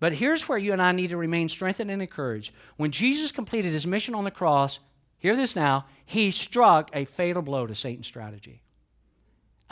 But 0.00 0.14
here's 0.14 0.48
where 0.48 0.58
you 0.58 0.72
and 0.72 0.82
I 0.82 0.90
need 0.90 1.10
to 1.10 1.16
remain 1.16 1.48
strengthened 1.48 1.88
and 1.88 2.02
encouraged. 2.02 2.52
When 2.78 2.90
Jesus 2.90 3.30
completed 3.30 3.70
his 3.70 3.86
mission 3.86 4.16
on 4.16 4.24
the 4.24 4.32
cross, 4.32 4.80
hear 5.18 5.36
this 5.36 5.54
now, 5.54 5.86
he 6.04 6.32
struck 6.32 6.90
a 6.92 7.04
fatal 7.04 7.42
blow 7.42 7.64
to 7.64 7.76
Satan's 7.76 8.08
strategy. 8.08 8.63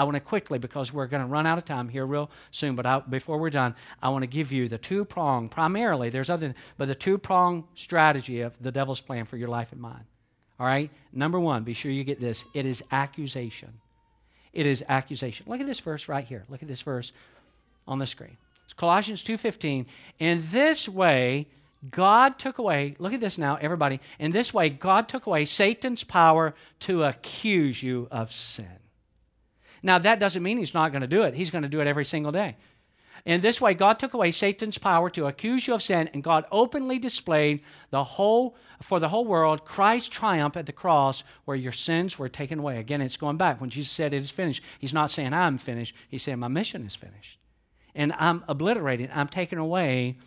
I 0.02 0.04
want 0.04 0.16
to 0.16 0.20
quickly, 0.20 0.58
because 0.58 0.92
we're 0.92 1.06
going 1.06 1.22
to 1.22 1.28
run 1.28 1.46
out 1.46 1.58
of 1.58 1.64
time 1.64 1.88
here 1.88 2.04
real 2.04 2.28
soon, 2.50 2.74
but 2.74 2.84
I, 2.84 2.98
before 2.98 3.38
we're 3.38 3.50
done, 3.50 3.76
I 4.02 4.08
want 4.08 4.24
to 4.24 4.26
give 4.26 4.50
you 4.50 4.68
the 4.68 4.76
two 4.76 5.04
prong, 5.04 5.48
primarily, 5.48 6.10
there's 6.10 6.28
other, 6.28 6.56
but 6.76 6.88
the 6.88 6.96
two 6.96 7.18
prong 7.18 7.68
strategy 7.76 8.40
of 8.40 8.60
the 8.60 8.72
devil's 8.72 9.00
plan 9.00 9.26
for 9.26 9.36
your 9.36 9.46
life 9.46 9.70
and 9.70 9.80
mine. 9.80 10.02
All 10.58 10.66
right? 10.66 10.90
Number 11.12 11.38
one, 11.38 11.62
be 11.62 11.72
sure 11.72 11.92
you 11.92 12.02
get 12.02 12.20
this 12.20 12.44
it 12.52 12.66
is 12.66 12.82
accusation. 12.90 13.74
It 14.52 14.66
is 14.66 14.84
accusation. 14.88 15.46
Look 15.48 15.60
at 15.60 15.66
this 15.66 15.78
verse 15.78 16.08
right 16.08 16.24
here. 16.24 16.42
Look 16.48 16.62
at 16.62 16.68
this 16.68 16.82
verse 16.82 17.12
on 17.86 18.00
the 18.00 18.06
screen. 18.06 18.36
It's 18.64 18.74
Colossians 18.74 19.22
2:15. 19.22 19.86
In 20.18 20.42
this 20.50 20.88
way, 20.88 21.46
God 21.92 22.40
took 22.40 22.58
away, 22.58 22.96
look 22.98 23.12
at 23.12 23.20
this 23.20 23.38
now, 23.38 23.56
everybody. 23.60 24.00
In 24.18 24.32
this 24.32 24.52
way, 24.52 24.68
God 24.68 25.08
took 25.08 25.26
away 25.26 25.44
Satan's 25.44 26.02
power 26.02 26.54
to 26.80 27.04
accuse 27.04 27.84
you 27.84 28.08
of 28.10 28.32
sin. 28.32 28.81
Now, 29.82 29.98
that 29.98 30.20
doesn't 30.20 30.42
mean 30.42 30.58
he's 30.58 30.74
not 30.74 30.92
going 30.92 31.02
to 31.02 31.08
do 31.08 31.22
it, 31.22 31.34
he's 31.34 31.50
going 31.50 31.62
to 31.62 31.68
do 31.68 31.80
it 31.80 31.86
every 31.86 32.04
single 32.04 32.32
day. 32.32 32.56
In 33.24 33.40
this 33.40 33.60
way, 33.60 33.74
God 33.74 34.00
took 34.00 34.14
away 34.14 34.32
Satan's 34.32 34.78
power 34.78 35.08
to 35.10 35.26
accuse 35.26 35.68
you 35.68 35.74
of 35.74 35.82
sin, 35.82 36.10
and 36.12 36.24
God 36.24 36.44
openly 36.50 36.98
displayed 36.98 37.62
the 37.90 38.02
whole 38.02 38.56
for 38.80 38.98
the 38.98 39.10
whole 39.10 39.24
world 39.24 39.64
Christ's 39.64 40.08
triumph 40.08 40.56
at 40.56 40.66
the 40.66 40.72
cross 40.72 41.22
where 41.44 41.56
your 41.56 41.70
sins 41.70 42.18
were 42.18 42.28
taken 42.28 42.58
away. 42.58 42.78
Again, 42.78 43.00
it's 43.00 43.16
going 43.16 43.36
back. 43.36 43.60
When 43.60 43.70
Jesus 43.70 43.92
said 43.92 44.12
it 44.12 44.16
is 44.16 44.30
finished, 44.30 44.64
he's 44.80 44.92
not 44.92 45.08
saying 45.08 45.32
I'm 45.32 45.56
finished, 45.56 45.94
he's 46.08 46.22
saying 46.22 46.40
my 46.40 46.48
mission 46.48 46.84
is 46.84 46.96
finished. 46.96 47.38
And 47.94 48.12
I'm 48.14 48.42
obliterating, 48.48 49.10
I'm 49.14 49.28
taking 49.28 49.58
away 49.58 50.18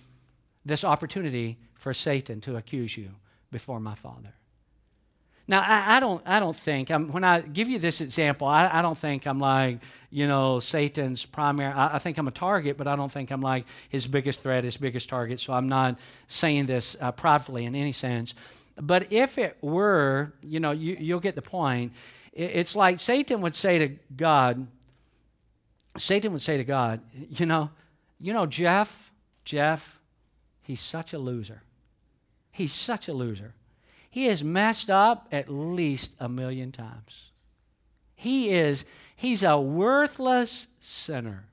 this 0.64 0.86
opportunity 0.86 1.60
for 1.74 1.94
Satan 1.94 2.40
to 2.42 2.56
accuse 2.56 2.96
you 2.96 3.12
before 3.52 3.82
my 3.82 3.96
Father. 3.96 4.36
Now, 5.48 5.62
I, 5.62 5.98
I, 5.98 6.00
don't, 6.00 6.24
I 6.26 6.40
don't 6.40 6.56
think, 6.56 6.90
I'm, 6.90 7.12
when 7.12 7.24
I 7.24 7.42
give 7.42 7.70
you 7.70 7.78
this 7.78 8.02
example, 8.02 8.48
I, 8.48 8.68
I 8.68 8.82
don't 8.82 8.98
think 8.98 9.28
I'm 9.28 9.40
like, 9.40 9.80
you 10.10 10.28
know, 10.28 10.60
Satan's 10.60 11.24
primary, 11.26 11.72
I, 11.72 11.96
I, 11.96 12.00
think 12.00 12.18
I'm 12.18 12.28
a 12.28 12.32
target, 12.32 12.78
but 12.78 12.88
I 12.88 12.96
don't 12.96 13.12
think 13.12 13.32
I'm 13.32 13.42
like 13.42 13.66
his 13.90 14.08
biggest 14.08 14.42
threat, 14.42 14.64
his 14.64 14.78
biggest 14.78 15.08
target. 15.08 15.40
So 15.40 15.54
I'm 15.54 15.70
not 15.70 16.00
saying 16.28 16.66
this 16.66 16.96
uh, 17.00 17.12
in 17.50 17.76
any 17.76 17.92
sense. 17.92 18.34
But 18.80 19.12
if 19.12 19.38
it 19.38 19.58
were, 19.62 20.34
you 20.42 20.60
know, 20.60 20.72
you, 20.72 20.98
you'll 21.00 21.20
get 21.20 21.36
the 21.36 21.42
point. 21.42 21.94
It's 22.34 22.76
like 22.76 23.00
Satan 23.00 23.42
would 23.42 23.56
say 23.56 23.78
to 23.78 23.88
God, 24.16 24.68
Satan 25.98 26.34
would 26.34 26.42
say 26.42 26.58
to 26.58 26.64
God, 26.64 27.02
you 27.30 27.46
know, 27.46 27.70
you 28.20 28.34
know, 28.34 28.46
Jeff, 28.46 29.12
Jeff, 29.44 30.00
he's 30.62 30.82
such 30.82 31.14
a 31.14 31.18
loser. 31.18 31.62
He's 32.52 32.74
such 32.74 33.08
a 33.08 33.14
loser. 33.14 33.54
He 34.16 34.28
has 34.28 34.46
messed 34.46 34.90
up 34.90 35.28
at 35.30 35.50
least 35.50 36.16
a 36.22 36.30
million 36.30 36.72
times. 36.72 37.32
He 38.16 38.52
is, 38.52 38.86
he's 39.14 39.44
a 39.44 39.60
worthless 39.60 40.68
sinner. 40.80 41.48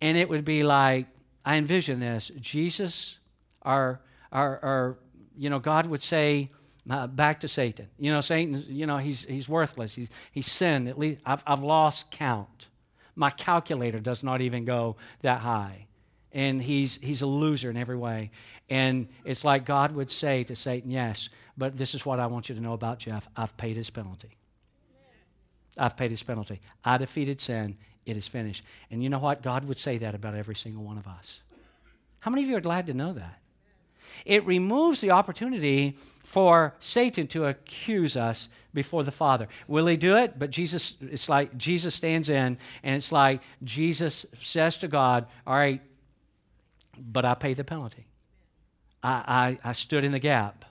And 0.00 0.16
it 0.16 0.28
would 0.28 0.44
be 0.44 0.62
like, 0.62 1.08
I 1.44 1.56
envision 1.56 1.98
this 1.98 2.30
Jesus, 2.40 3.18
our, 3.62 4.00
our, 4.30 4.60
our 4.62 4.98
you 5.36 5.50
know, 5.50 5.58
God 5.58 5.88
would 5.88 6.00
say 6.00 6.52
uh, 6.88 7.08
back 7.08 7.40
to 7.40 7.48
Satan, 7.48 7.88
you 7.98 8.12
know, 8.12 8.20
Satan, 8.20 8.64
you 8.68 8.86
know, 8.86 8.98
he's, 8.98 9.24
he's 9.24 9.48
worthless. 9.48 9.96
He's, 9.96 10.10
he's 10.30 10.46
sinned. 10.46 10.88
At 10.88 10.96
least 10.96 11.22
I've, 11.26 11.42
I've 11.44 11.64
lost 11.64 12.12
count. 12.12 12.68
My 13.16 13.30
calculator 13.30 13.98
does 13.98 14.22
not 14.22 14.42
even 14.42 14.64
go 14.64 14.94
that 15.22 15.40
high 15.40 15.86
and 16.32 16.62
he's, 16.62 16.96
he's 17.00 17.22
a 17.22 17.26
loser 17.26 17.70
in 17.70 17.76
every 17.76 17.96
way. 17.96 18.30
And 18.70 19.08
it's 19.24 19.44
like 19.44 19.64
God 19.64 19.94
would 19.94 20.10
say 20.10 20.44
to 20.44 20.56
Satan, 20.56 20.90
Yes, 20.90 21.28
but 21.56 21.76
this 21.76 21.94
is 21.94 22.06
what 22.06 22.20
I 22.20 22.26
want 22.26 22.48
you 22.48 22.54
to 22.54 22.60
know 22.60 22.72
about 22.72 22.98
Jeff. 22.98 23.28
I've 23.36 23.56
paid 23.56 23.76
his 23.76 23.90
penalty. 23.90 24.30
I've 25.78 25.96
paid 25.96 26.10
his 26.10 26.22
penalty. 26.22 26.60
I 26.84 26.98
defeated 26.98 27.40
sin. 27.40 27.76
It 28.04 28.16
is 28.16 28.26
finished. 28.26 28.64
And 28.90 29.02
you 29.02 29.08
know 29.08 29.18
what? 29.18 29.42
God 29.42 29.64
would 29.64 29.78
say 29.78 29.98
that 29.98 30.14
about 30.14 30.34
every 30.34 30.56
single 30.56 30.82
one 30.82 30.98
of 30.98 31.06
us. 31.06 31.40
How 32.20 32.30
many 32.30 32.42
of 32.42 32.50
you 32.50 32.56
are 32.56 32.60
glad 32.60 32.86
to 32.86 32.94
know 32.94 33.12
that? 33.12 33.38
It 34.24 34.44
removes 34.46 35.00
the 35.00 35.10
opportunity 35.10 35.96
for 36.22 36.74
Satan 36.78 37.26
to 37.28 37.46
accuse 37.46 38.16
us 38.16 38.48
before 38.74 39.04
the 39.04 39.10
Father. 39.10 39.48
Will 39.66 39.86
he 39.86 39.96
do 39.96 40.16
it? 40.16 40.38
But 40.38 40.50
Jesus, 40.50 40.96
it's 41.00 41.28
like 41.28 41.56
Jesus 41.56 41.94
stands 41.94 42.28
in, 42.28 42.58
and 42.82 42.96
it's 42.96 43.12
like 43.12 43.40
Jesus 43.64 44.26
says 44.40 44.76
to 44.78 44.88
God, 44.88 45.26
All 45.46 45.54
right, 45.54 45.80
but 46.98 47.24
I 47.24 47.34
pay 47.34 47.54
the 47.54 47.64
penalty. 47.64 48.06
I, 49.02 49.58
I, 49.64 49.70
I 49.70 49.72
stood 49.72 50.04
in 50.04 50.12
the 50.12 50.18
gap. 50.18 50.64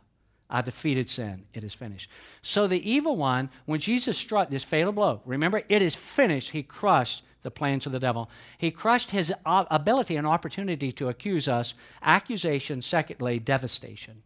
I 0.50 0.62
defeated 0.62 1.10
sin. 1.10 1.46
It 1.54 1.64
is 1.64 1.74
finished. 1.74 2.10
So 2.42 2.68
the 2.68 2.90
evil 2.90 3.16
one, 3.16 3.50
when 3.66 3.80
Jesus 3.80 4.18
struck 4.18 4.50
this 4.50 4.66
fatal 4.66 4.92
blow, 4.92 5.22
remember, 5.26 5.64
it 5.70 5.82
is 5.82 5.96
finished. 5.96 6.52
He 6.52 6.62
crushed 6.62 7.24
the 7.44 7.52
plans 7.52 7.86
of 7.86 7.92
the 7.92 8.00
devil. 8.00 8.30
He 8.58 8.70
crushed 8.70 9.12
his 9.12 9.34
ability 9.46 10.18
and 10.18 10.28
opportunity 10.28 10.92
to 10.92 11.08
accuse 11.08 11.48
us. 11.48 11.74
Accusation, 12.04 12.82
secondly, 12.82 13.40
devastation. 13.40 14.24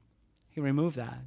He 0.50 0.60
removed 0.60 0.98
that. 0.98 1.20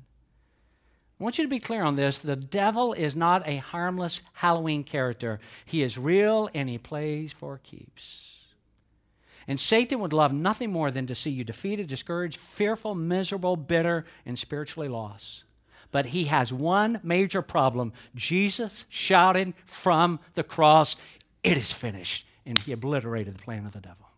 I 1.21 1.25
want 1.25 1.39
you 1.39 1.45
to 1.45 1.51
be 1.51 1.61
clear 1.61 1.83
on 1.83 1.97
this. 1.97 2.19
The 2.19 2.37
devil 2.37 2.93
is 2.93 3.17
not 3.17 3.47
a 3.47 3.57
harmless 3.57 4.21
Halloween 4.35 4.85
character. 4.85 5.41
He 5.65 5.83
is 5.83 5.99
real 5.99 6.49
and 6.55 6.69
he 6.69 6.79
plays 6.79 7.33
for 7.33 7.59
keeps. 7.59 8.28
And 9.49 9.59
Satan 9.59 10.01
would 10.01 10.13
love 10.13 10.33
nothing 10.33 10.71
more 10.71 10.91
than 10.91 11.07
to 11.07 11.15
see 11.15 11.31
you 11.31 11.43
defeated, 11.43 11.89
discouraged, 11.89 12.37
fearful, 12.37 12.95
miserable, 12.95 13.57
bitter, 13.57 14.05
and 14.27 14.39
spiritually 14.39 14.89
lost. 14.89 15.45
But 15.91 16.07
he 16.07 16.25
has 16.25 16.53
one 16.53 17.01
major 17.03 17.41
problem. 17.41 17.95
Jesus 18.15 18.85
shouted 18.91 19.55
from 19.65 20.21
the 20.35 20.45
cross, 20.45 20.97
It 21.43 21.57
is 21.57 21.73
finished. 21.73 22.27
And 22.45 22.59
he 22.59 22.73
obliterated 22.73 23.35
the 23.35 23.43
plan 23.43 23.65
of 23.65 23.73
the 23.73 23.81
devil. 23.81 24.09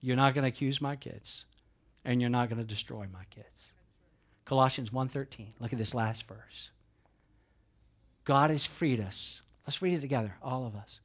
You're 0.00 0.16
not 0.16 0.34
going 0.34 0.42
to 0.42 0.48
accuse 0.48 0.80
my 0.80 0.96
kids, 0.96 1.44
and 2.04 2.20
you're 2.20 2.30
not 2.30 2.48
going 2.48 2.60
to 2.60 2.64
destroy 2.64 3.06
my 3.12 3.24
kids. 3.30 3.46
Colossians 4.46 4.90
1:13. 4.90 5.52
Look 5.60 5.72
at 5.72 5.78
this 5.78 5.94
last 5.94 6.26
verse. 6.26 6.70
God 8.24 8.50
has 8.50 8.64
freed 8.64 9.00
us. 9.00 9.42
Let's 9.66 9.82
read 9.82 9.94
it 9.94 10.00
together, 10.00 10.36
all 10.42 10.66
of 10.66 10.74
us. 10.74 11.00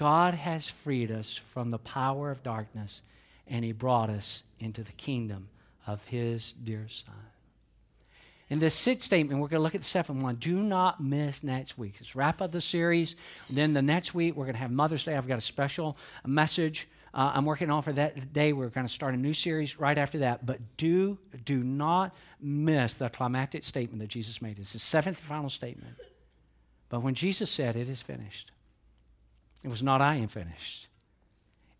God 0.00 0.32
has 0.32 0.66
freed 0.66 1.10
us 1.10 1.36
from 1.36 1.68
the 1.68 1.78
power 1.78 2.30
of 2.30 2.42
darkness 2.42 3.02
and 3.46 3.62
he 3.62 3.72
brought 3.72 4.08
us 4.08 4.42
into 4.58 4.82
the 4.82 4.92
kingdom 4.92 5.50
of 5.86 6.06
his 6.06 6.52
dear 6.52 6.86
son. 6.88 7.14
In 8.48 8.60
this 8.60 8.74
sixth 8.74 9.04
statement, 9.04 9.40
we're 9.40 9.48
going 9.48 9.60
to 9.60 9.62
look 9.62 9.74
at 9.74 9.82
the 9.82 9.86
seventh 9.86 10.22
one. 10.22 10.36
Do 10.36 10.56
not 10.56 11.02
miss 11.02 11.42
next 11.42 11.76
week. 11.76 11.96
Let's 12.00 12.16
wrap 12.16 12.40
up 12.40 12.50
the 12.50 12.62
series. 12.62 13.14
Then 13.50 13.74
the 13.74 13.82
next 13.82 14.14
week, 14.14 14.36
we're 14.36 14.46
going 14.46 14.54
to 14.54 14.60
have 14.60 14.70
Mother's 14.70 15.04
Day. 15.04 15.14
I've 15.14 15.28
got 15.28 15.36
a 15.36 15.42
special 15.42 15.98
message 16.26 16.88
uh, 17.12 17.32
I'm 17.34 17.44
working 17.44 17.70
on 17.70 17.82
for 17.82 17.92
that 17.92 18.32
day. 18.32 18.52
We're 18.52 18.68
going 18.68 18.86
to 18.86 18.92
start 18.92 19.14
a 19.14 19.16
new 19.16 19.34
series 19.34 19.80
right 19.80 19.98
after 19.98 20.18
that. 20.18 20.46
But 20.46 20.60
do, 20.76 21.18
do 21.44 21.62
not 21.62 22.14
miss 22.40 22.94
the 22.94 23.08
climactic 23.08 23.64
statement 23.64 24.00
that 24.00 24.08
Jesus 24.08 24.40
made. 24.40 24.58
It's 24.58 24.72
the 24.72 24.78
seventh 24.78 25.18
and 25.18 25.26
final 25.26 25.50
statement. 25.50 25.96
But 26.88 27.02
when 27.02 27.14
Jesus 27.14 27.50
said, 27.50 27.74
It 27.74 27.88
is 27.88 28.00
finished, 28.00 28.52
it 29.62 29.68
was 29.68 29.82
not 29.82 30.00
I 30.00 30.16
am 30.16 30.28
finished. 30.28 30.88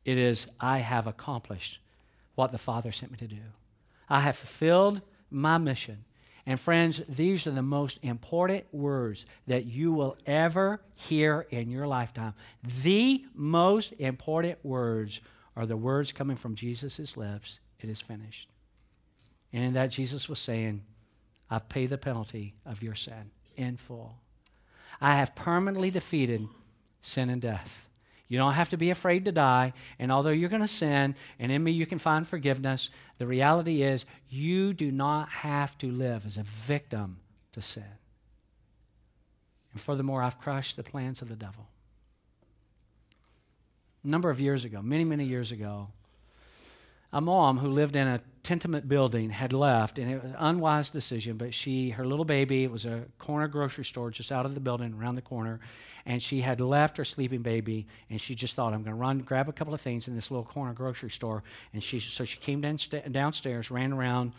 It 0.04 0.18
is 0.18 0.50
I 0.60 0.78
have 0.78 1.06
accomplished 1.06 1.78
what 2.34 2.52
the 2.52 2.58
Father 2.58 2.92
sent 2.92 3.12
me 3.12 3.18
to 3.18 3.26
do. 3.26 3.42
I 4.08 4.20
have 4.20 4.36
fulfilled 4.36 5.02
my 5.30 5.58
mission. 5.58 6.04
And 6.46 6.58
friends, 6.58 7.02
these 7.08 7.46
are 7.46 7.52
the 7.52 7.62
most 7.62 7.98
important 8.02 8.64
words 8.72 9.24
that 9.46 9.66
you 9.66 9.92
will 9.92 10.16
ever 10.26 10.80
hear 10.94 11.46
in 11.50 11.70
your 11.70 11.86
lifetime. 11.86 12.34
The 12.82 13.24
most 13.34 13.92
important 13.98 14.64
words 14.64 15.20
are 15.54 15.66
the 15.66 15.76
words 15.76 16.12
coming 16.12 16.36
from 16.36 16.54
Jesus' 16.54 17.16
lips 17.16 17.60
it 17.78 17.88
is 17.88 18.00
finished. 18.00 18.48
And 19.52 19.64
in 19.64 19.72
that, 19.74 19.90
Jesus 19.90 20.28
was 20.28 20.38
saying, 20.38 20.82
I've 21.50 21.68
paid 21.68 21.90
the 21.90 21.98
penalty 21.98 22.54
of 22.64 22.82
your 22.82 22.94
sin 22.94 23.30
in 23.56 23.76
full. 23.76 24.16
I 25.00 25.16
have 25.16 25.34
permanently 25.34 25.90
defeated 25.90 26.46
sin 27.00 27.30
and 27.30 27.40
death. 27.40 27.88
You 28.28 28.38
don't 28.38 28.52
have 28.52 28.68
to 28.68 28.76
be 28.76 28.90
afraid 28.90 29.24
to 29.24 29.32
die. 29.32 29.72
And 29.98 30.12
although 30.12 30.30
you're 30.30 30.48
going 30.48 30.62
to 30.62 30.68
sin, 30.68 31.16
and 31.38 31.50
in 31.50 31.64
me 31.64 31.72
you 31.72 31.84
can 31.84 31.98
find 31.98 32.26
forgiveness, 32.26 32.88
the 33.18 33.26
reality 33.26 33.82
is 33.82 34.04
you 34.28 34.72
do 34.72 34.92
not 34.92 35.28
have 35.28 35.76
to 35.78 35.90
live 35.90 36.24
as 36.24 36.36
a 36.36 36.44
victim 36.44 37.18
to 37.52 37.60
sin. 37.60 37.82
And 39.72 39.80
furthermore, 39.80 40.22
I've 40.22 40.38
crushed 40.38 40.76
the 40.76 40.84
plans 40.84 41.22
of 41.22 41.28
the 41.28 41.36
devil. 41.36 41.66
A 44.04 44.08
number 44.08 44.30
of 44.30 44.40
years 44.40 44.64
ago, 44.64 44.80
many, 44.80 45.04
many 45.04 45.24
years 45.24 45.52
ago, 45.52 45.88
a 47.12 47.20
mom 47.20 47.58
who 47.58 47.68
lived 47.68 47.96
in 47.96 48.06
a 48.06 48.20
tenement 48.42 48.88
building 48.88 49.30
had 49.30 49.52
left, 49.52 49.98
and 49.98 50.10
it 50.10 50.22
was 50.22 50.30
an 50.30 50.36
unwise 50.38 50.88
decision, 50.88 51.36
but 51.36 51.52
she, 51.52 51.90
her 51.90 52.06
little 52.06 52.24
baby, 52.24 52.64
it 52.64 52.70
was 52.70 52.86
a 52.86 53.04
corner 53.18 53.48
grocery 53.48 53.84
store 53.84 54.10
just 54.10 54.32
out 54.32 54.46
of 54.46 54.54
the 54.54 54.60
building 54.60 54.94
around 54.94 55.16
the 55.16 55.22
corner, 55.22 55.60
and 56.06 56.22
she 56.22 56.40
had 56.40 56.60
left 56.60 56.96
her 56.96 57.04
sleeping 57.04 57.42
baby, 57.42 57.86
and 58.08 58.20
she 58.20 58.34
just 58.34 58.54
thought, 58.54 58.72
I'm 58.72 58.82
going 58.82 58.96
to 58.96 59.00
run, 59.00 59.18
grab 59.18 59.48
a 59.48 59.52
couple 59.52 59.74
of 59.74 59.80
things 59.80 60.08
in 60.08 60.14
this 60.14 60.30
little 60.30 60.44
corner 60.44 60.72
grocery 60.72 61.10
store. 61.10 61.42
And 61.74 61.82
she, 61.82 62.00
so 62.00 62.24
she 62.24 62.38
came 62.38 62.60
downstairs, 62.60 63.70
ran 63.70 63.92
around 63.92 64.32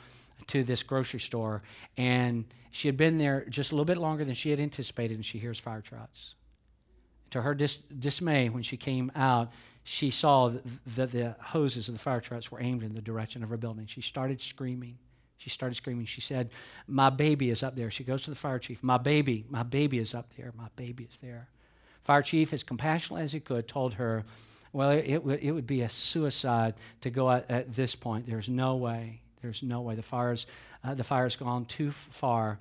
to 0.47 0.63
this 0.63 0.81
grocery 0.81 1.19
store, 1.19 1.61
and 1.97 2.45
she 2.71 2.87
had 2.87 2.97
been 2.97 3.17
there 3.17 3.45
just 3.49 3.71
a 3.71 3.75
little 3.75 3.85
bit 3.85 3.97
longer 3.97 4.25
than 4.25 4.33
she 4.33 4.49
had 4.49 4.59
anticipated, 4.59 5.15
and 5.15 5.25
she 5.25 5.37
hears 5.37 5.59
fire 5.59 5.81
trucks. 5.81 6.33
To 7.31 7.41
her 7.41 7.53
dis- 7.53 7.75
dismay, 7.75 8.49
when 8.49 8.63
she 8.63 8.75
came 8.75 9.11
out, 9.15 9.51
she 9.83 10.11
saw 10.11 10.51
that 10.95 11.11
the 11.11 11.35
hoses 11.39 11.87
of 11.87 11.95
the 11.95 11.99
fire 11.99 12.21
trucks 12.21 12.51
were 12.51 12.61
aimed 12.61 12.83
in 12.83 12.93
the 12.93 13.01
direction 13.01 13.43
of 13.43 13.49
her 13.49 13.57
building. 13.57 13.87
She 13.87 14.01
started 14.01 14.39
screaming. 14.39 14.97
She 15.37 15.49
started 15.49 15.75
screaming. 15.75 16.05
She 16.05 16.21
said, 16.21 16.51
My 16.87 17.09
baby 17.09 17.49
is 17.49 17.63
up 17.63 17.75
there. 17.75 17.89
She 17.89 18.03
goes 18.03 18.21
to 18.23 18.29
the 18.29 18.35
fire 18.35 18.59
chief. 18.59 18.83
My 18.83 18.99
baby, 18.99 19.43
my 19.49 19.63
baby 19.63 19.97
is 19.97 20.13
up 20.13 20.33
there. 20.35 20.53
My 20.55 20.67
baby 20.75 21.07
is 21.11 21.17
there. 21.17 21.49
Fire 22.03 22.21
chief, 22.21 22.53
as 22.53 22.63
compassionately 22.63 23.23
as 23.23 23.31
he 23.31 23.39
could, 23.39 23.67
told 23.67 23.95
her, 23.95 24.23
Well, 24.71 24.91
it, 24.91 25.23
it, 25.41 25.51
would 25.51 25.65
be 25.65 25.81
a 25.81 25.89
suicide 25.89 26.75
to 27.01 27.09
go 27.09 27.31
at, 27.31 27.49
at, 27.49 27.73
this 27.73 27.95
point. 27.95 28.27
There's 28.27 28.49
no 28.49 28.75
way. 28.75 29.21
There's 29.41 29.63
no 29.63 29.81
way. 29.81 29.95
The 29.95 30.03
fire's, 30.03 30.45
uh, 30.83 30.93
the 30.93 31.03
fire's 31.03 31.35
gone 31.35 31.65
too 31.65 31.89
far. 31.89 32.59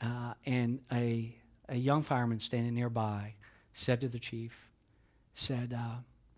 Uh, 0.00 0.32
and 0.46 0.80
a, 0.90 1.34
a 1.68 1.76
young 1.76 2.00
fireman 2.00 2.40
standing 2.40 2.74
nearby 2.74 3.34
said 3.74 4.00
to 4.00 4.08
the 4.08 4.18
chief, 4.18 4.70
said, 5.34 5.74
uh, 5.76 5.96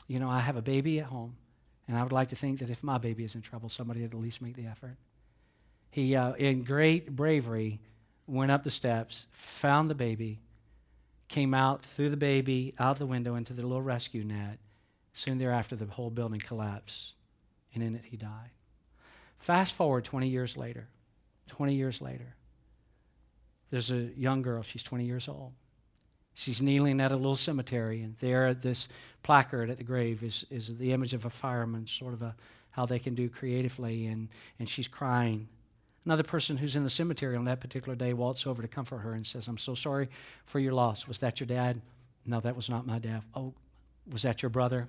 you 0.08 0.18
know, 0.18 0.28
I 0.28 0.40
have 0.40 0.56
a 0.56 0.62
baby 0.62 1.00
at 1.00 1.06
home, 1.06 1.36
and 1.88 1.96
I 1.96 2.02
would 2.02 2.12
like 2.12 2.28
to 2.28 2.36
think 2.36 2.58
that 2.60 2.70
if 2.70 2.82
my 2.82 2.98
baby 2.98 3.24
is 3.24 3.34
in 3.34 3.42
trouble, 3.42 3.68
somebody 3.68 4.02
would 4.02 4.14
at 4.14 4.20
least 4.20 4.42
make 4.42 4.56
the 4.56 4.66
effort. 4.66 4.96
He, 5.90 6.16
uh, 6.16 6.32
in 6.32 6.64
great 6.64 7.14
bravery, 7.14 7.80
went 8.26 8.50
up 8.50 8.64
the 8.64 8.70
steps, 8.70 9.26
found 9.32 9.90
the 9.90 9.94
baby, 9.94 10.40
came 11.28 11.54
out, 11.54 11.84
threw 11.84 12.08
the 12.08 12.16
baby 12.16 12.74
out 12.78 12.98
the 12.98 13.06
window 13.06 13.34
into 13.34 13.52
the 13.52 13.62
little 13.62 13.82
rescue 13.82 14.24
net. 14.24 14.58
Soon 15.12 15.38
thereafter, 15.38 15.76
the 15.76 15.86
whole 15.86 16.10
building 16.10 16.40
collapsed, 16.40 17.14
and 17.74 17.82
in 17.82 17.94
it 17.94 18.04
he 18.06 18.16
died. 18.16 18.50
Fast 19.36 19.74
forward 19.74 20.04
20 20.04 20.28
years 20.28 20.56
later. 20.56 20.88
20 21.48 21.74
years 21.74 22.00
later, 22.00 22.34
there's 23.70 23.90
a 23.90 24.10
young 24.16 24.42
girl, 24.42 24.62
she's 24.62 24.82
20 24.82 25.04
years 25.04 25.28
old. 25.28 25.52
She's 26.34 26.62
kneeling 26.62 27.00
at 27.00 27.12
a 27.12 27.16
little 27.16 27.36
cemetery, 27.36 28.02
and 28.02 28.16
there 28.16 28.46
at 28.46 28.62
this 28.62 28.88
placard 29.22 29.70
at 29.70 29.78
the 29.78 29.84
grave 29.84 30.22
is, 30.22 30.46
is 30.50 30.78
the 30.78 30.92
image 30.92 31.12
of 31.14 31.24
a 31.24 31.30
fireman, 31.30 31.86
sort 31.86 32.14
of 32.14 32.22
a 32.22 32.34
how 32.72 32.86
they 32.86 32.98
can 32.98 33.14
do 33.14 33.28
creatively, 33.28 34.06
and, 34.06 34.28
and 34.58 34.68
she's 34.68 34.88
crying. 34.88 35.46
Another 36.04 36.22
person 36.22 36.56
who's 36.56 36.74
in 36.74 36.84
the 36.84 36.90
cemetery 36.90 37.36
on 37.36 37.44
that 37.44 37.60
particular 37.60 37.94
day 37.94 38.12
walks 38.12 38.46
over 38.46 38.62
to 38.62 38.68
comfort 38.68 38.98
her 38.98 39.12
and 39.12 39.26
says, 39.26 39.46
I'm 39.46 39.58
so 39.58 39.74
sorry 39.74 40.08
for 40.44 40.58
your 40.58 40.72
loss. 40.72 41.06
Was 41.06 41.18
that 41.18 41.38
your 41.38 41.46
dad? 41.46 41.80
No, 42.26 42.40
that 42.40 42.56
was 42.56 42.68
not 42.68 42.86
my 42.86 42.98
dad. 42.98 43.22
Oh, 43.34 43.52
was 44.10 44.22
that 44.22 44.42
your 44.42 44.50
brother? 44.50 44.88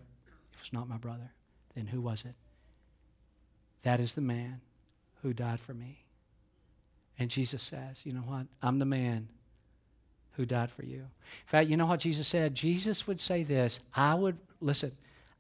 It 0.54 0.60
was 0.60 0.74
not 0.74 0.90
my 0.90 0.98
brother. 0.98 1.32
Then 1.76 1.88
who 1.88 2.02
was 2.02 2.24
it? 2.26 2.36
That 3.84 4.00
is 4.00 4.14
the 4.14 4.22
man 4.22 4.62
who 5.22 5.34
died 5.34 5.60
for 5.60 5.74
me. 5.74 6.06
And 7.20 7.30
Jesus 7.30 7.62
says, 7.62 8.06
You 8.06 8.14
know 8.14 8.22
what? 8.22 8.48
I'm 8.62 8.80
the 8.80 8.86
man 8.86 9.28
who 10.34 10.46
died 10.46 10.72
for 10.72 10.84
you. 10.84 10.98
In 10.98 11.48
fact, 11.48 11.70
you 11.70 11.78
know 11.78 11.86
what 11.86 12.00
Jesus 12.00 12.28
said? 12.28 12.56
Jesus 12.56 13.08
would 13.08 13.20
say 13.20 13.44
this 13.44 13.80
I 13.94 14.14
would, 14.14 14.38
listen, 14.60 14.92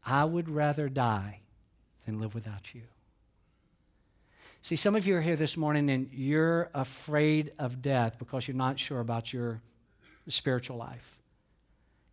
I 0.06 0.26
would 0.26 0.50
rather 0.50 0.90
die 0.90 1.40
than 2.06 2.20
live 2.20 2.36
without 2.36 2.74
you. 2.74 2.82
See, 4.62 4.76
some 4.78 4.96
of 4.96 5.06
you 5.06 5.16
are 5.18 5.22
here 5.22 5.36
this 5.36 5.58
morning 5.58 5.90
and 5.90 6.10
you're 6.14 6.70
afraid 6.74 7.52
of 7.60 7.82
death 7.82 8.18
because 8.18 8.48
you're 8.48 8.56
not 8.56 8.80
sure 8.80 9.02
about 9.02 9.34
your 9.34 9.62
spiritual 10.28 10.78
life. 10.78 11.20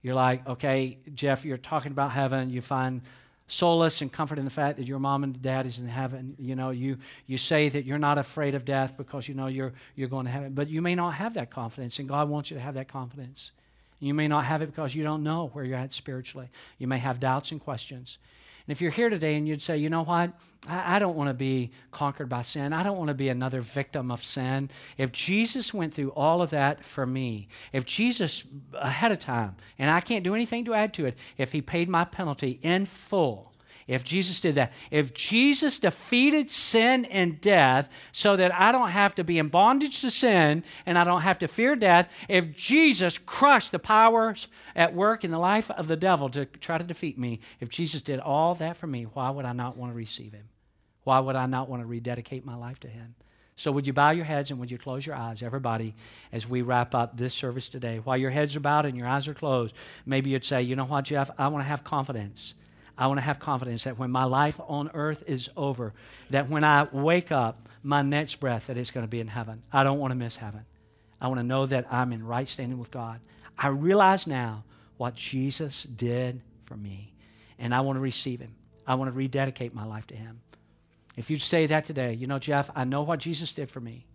You're 0.02 0.16
like, 0.16 0.46
okay, 0.48 0.98
Jeff, 1.14 1.44
you're 1.44 1.58
talking 1.58 1.92
about 1.92 2.10
heaven. 2.10 2.50
You 2.50 2.60
find 2.60 3.02
solace 3.50 4.00
and 4.00 4.12
comfort 4.12 4.38
in 4.38 4.44
the 4.44 4.50
fact 4.50 4.78
that 4.78 4.86
your 4.86 5.00
mom 5.00 5.24
and 5.24 5.42
dad 5.42 5.66
is 5.66 5.78
in 5.80 5.88
heaven. 5.88 6.36
You 6.38 6.54
know, 6.54 6.70
you, 6.70 6.98
you 7.26 7.36
say 7.36 7.68
that 7.68 7.84
you're 7.84 7.98
not 7.98 8.16
afraid 8.16 8.54
of 8.54 8.64
death 8.64 8.96
because 8.96 9.28
you 9.28 9.34
know 9.34 9.48
you're, 9.48 9.72
you're 9.96 10.08
going 10.08 10.26
to 10.26 10.30
heaven, 10.30 10.52
but 10.52 10.68
you 10.68 10.80
may 10.80 10.94
not 10.94 11.14
have 11.14 11.34
that 11.34 11.50
confidence, 11.50 11.98
and 11.98 12.08
God 12.08 12.28
wants 12.28 12.50
you 12.50 12.56
to 12.56 12.62
have 12.62 12.74
that 12.74 12.86
confidence. 12.86 13.50
You 13.98 14.14
may 14.14 14.28
not 14.28 14.44
have 14.44 14.62
it 14.62 14.66
because 14.66 14.94
you 14.94 15.02
don't 15.02 15.24
know 15.24 15.50
where 15.52 15.64
you're 15.64 15.76
at 15.76 15.92
spiritually. 15.92 16.48
You 16.78 16.86
may 16.86 16.98
have 16.98 17.18
doubts 17.18 17.50
and 17.50 17.60
questions. 17.60 18.18
And 18.70 18.76
if 18.76 18.80
you're 18.80 18.92
here 18.92 19.08
today 19.10 19.34
and 19.34 19.48
you'd 19.48 19.62
say, 19.62 19.78
you 19.78 19.90
know 19.90 20.04
what, 20.04 20.30
I, 20.68 20.94
I 20.94 20.98
don't 21.00 21.16
want 21.16 21.28
to 21.28 21.34
be 21.34 21.72
conquered 21.90 22.28
by 22.28 22.42
sin, 22.42 22.72
I 22.72 22.84
don't 22.84 22.96
want 22.96 23.08
to 23.08 23.14
be 23.14 23.28
another 23.28 23.60
victim 23.60 24.12
of 24.12 24.24
sin. 24.24 24.70
If 24.96 25.10
Jesus 25.10 25.74
went 25.74 25.92
through 25.92 26.10
all 26.10 26.40
of 26.40 26.50
that 26.50 26.84
for 26.84 27.04
me, 27.04 27.48
if 27.72 27.84
Jesus 27.84 28.46
ahead 28.74 29.10
of 29.10 29.18
time, 29.18 29.56
and 29.76 29.90
I 29.90 30.00
can't 30.00 30.22
do 30.22 30.36
anything 30.36 30.64
to 30.66 30.74
add 30.74 30.94
to 30.94 31.06
it, 31.06 31.18
if 31.36 31.50
he 31.50 31.60
paid 31.60 31.88
my 31.88 32.04
penalty 32.04 32.60
in 32.62 32.86
full, 32.86 33.49
if 33.86 34.04
Jesus 34.04 34.40
did 34.40 34.54
that, 34.54 34.72
if 34.90 35.14
Jesus 35.14 35.78
defeated 35.78 36.50
sin 36.50 37.04
and 37.06 37.40
death 37.40 37.88
so 38.12 38.36
that 38.36 38.54
I 38.54 38.72
don't 38.72 38.90
have 38.90 39.14
to 39.16 39.24
be 39.24 39.38
in 39.38 39.48
bondage 39.48 40.00
to 40.02 40.10
sin 40.10 40.64
and 40.86 40.98
I 40.98 41.04
don't 41.04 41.22
have 41.22 41.38
to 41.38 41.48
fear 41.48 41.76
death, 41.76 42.12
if 42.28 42.54
Jesus 42.54 43.18
crushed 43.18 43.72
the 43.72 43.78
powers 43.78 44.48
at 44.76 44.94
work 44.94 45.24
in 45.24 45.30
the 45.30 45.38
life 45.38 45.70
of 45.72 45.88
the 45.88 45.96
devil 45.96 46.28
to 46.30 46.44
try 46.46 46.78
to 46.78 46.84
defeat 46.84 47.18
me, 47.18 47.40
if 47.58 47.68
Jesus 47.68 48.02
did 48.02 48.20
all 48.20 48.54
that 48.56 48.76
for 48.76 48.86
me, 48.86 49.04
why 49.04 49.30
would 49.30 49.44
I 49.44 49.52
not 49.52 49.76
want 49.76 49.92
to 49.92 49.96
receive 49.96 50.32
him? 50.32 50.48
Why 51.04 51.18
would 51.18 51.36
I 51.36 51.46
not 51.46 51.68
want 51.68 51.82
to 51.82 51.86
rededicate 51.86 52.44
my 52.44 52.54
life 52.54 52.80
to 52.80 52.88
him? 52.88 53.14
So, 53.56 53.70
would 53.72 53.86
you 53.86 53.92
bow 53.92 54.10
your 54.10 54.24
heads 54.24 54.50
and 54.50 54.58
would 54.58 54.70
you 54.70 54.78
close 54.78 55.04
your 55.04 55.16
eyes, 55.16 55.42
everybody, 55.42 55.94
as 56.32 56.48
we 56.48 56.62
wrap 56.62 56.94
up 56.94 57.18
this 57.18 57.34
service 57.34 57.68
today? 57.68 57.98
While 57.98 58.16
your 58.16 58.30
heads 58.30 58.56
are 58.56 58.60
bowed 58.60 58.86
and 58.86 58.96
your 58.96 59.06
eyes 59.06 59.28
are 59.28 59.34
closed, 59.34 59.74
maybe 60.06 60.30
you'd 60.30 60.46
say, 60.46 60.62
You 60.62 60.76
know 60.76 60.86
what, 60.86 61.04
Jeff? 61.04 61.30
I 61.36 61.48
want 61.48 61.62
to 61.62 61.68
have 61.68 61.84
confidence 61.84 62.54
I 63.00 63.06
want 63.06 63.16
to 63.16 63.22
have 63.22 63.40
confidence 63.40 63.84
that 63.84 63.98
when 63.98 64.10
my 64.10 64.24
life 64.24 64.60
on 64.68 64.90
earth 64.92 65.24
is 65.26 65.48
over, 65.56 65.94
that 66.28 66.50
when 66.50 66.64
I 66.64 66.86
wake 66.92 67.32
up, 67.32 67.66
my 67.82 68.02
next 68.02 68.34
breath, 68.36 68.66
that 68.66 68.76
it's 68.76 68.90
going 68.90 69.06
to 69.06 69.10
be 69.10 69.20
in 69.20 69.26
heaven. 69.26 69.62
I 69.72 69.84
don't 69.84 69.98
want 69.98 70.10
to 70.10 70.16
miss 70.16 70.36
heaven. 70.36 70.66
I 71.18 71.28
want 71.28 71.38
to 71.38 71.44
know 71.44 71.64
that 71.64 71.86
I'm 71.90 72.12
in 72.12 72.26
right 72.26 72.46
standing 72.46 72.78
with 72.78 72.90
God. 72.90 73.20
I 73.56 73.68
realize 73.68 74.26
now 74.26 74.64
what 74.98 75.14
Jesus 75.14 75.84
did 75.84 76.42
for 76.62 76.76
me, 76.76 77.14
and 77.58 77.74
I 77.74 77.80
want 77.80 77.96
to 77.96 78.00
receive 78.00 78.40
Him. 78.40 78.54
I 78.86 78.96
want 78.96 79.10
to 79.10 79.16
rededicate 79.16 79.74
my 79.74 79.86
life 79.86 80.06
to 80.08 80.14
Him. 80.14 80.42
If 81.16 81.30
you 81.30 81.38
say 81.38 81.64
that 81.66 81.86
today, 81.86 82.12
you 82.12 82.26
know, 82.26 82.38
Jeff, 82.38 82.70
I 82.74 82.84
know 82.84 83.02
what 83.02 83.18
Jesus 83.18 83.50
did 83.52 83.70
for 83.70 83.80
me. 83.80 84.06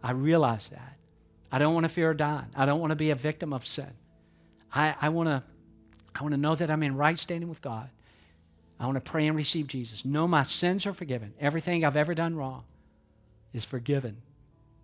I 0.00 0.12
realize 0.12 0.68
that. 0.68 0.96
I 1.50 1.58
don't 1.58 1.74
want 1.74 1.84
to 1.84 1.88
fear 1.88 2.14
dying. 2.14 2.46
I 2.54 2.66
don't 2.66 2.78
want 2.78 2.90
to 2.90 2.96
be 2.96 3.10
a 3.10 3.16
victim 3.16 3.52
of 3.52 3.66
sin. 3.66 3.90
I, 4.72 4.94
I 5.00 5.08
want 5.08 5.28
to 5.28 5.42
I 6.14 6.22
want 6.22 6.32
to 6.32 6.40
know 6.40 6.54
that 6.54 6.70
I'm 6.70 6.82
in 6.82 6.96
right 6.96 7.18
standing 7.18 7.48
with 7.48 7.62
God. 7.62 7.90
I 8.80 8.86
want 8.86 8.96
to 8.96 9.10
pray 9.10 9.26
and 9.26 9.36
receive 9.36 9.66
Jesus. 9.66 10.04
Know 10.04 10.28
my 10.28 10.42
sins 10.42 10.86
are 10.86 10.92
forgiven. 10.92 11.34
Everything 11.40 11.84
I've 11.84 11.96
ever 11.96 12.14
done 12.14 12.36
wrong 12.36 12.64
is 13.52 13.64
forgiven. 13.64 14.18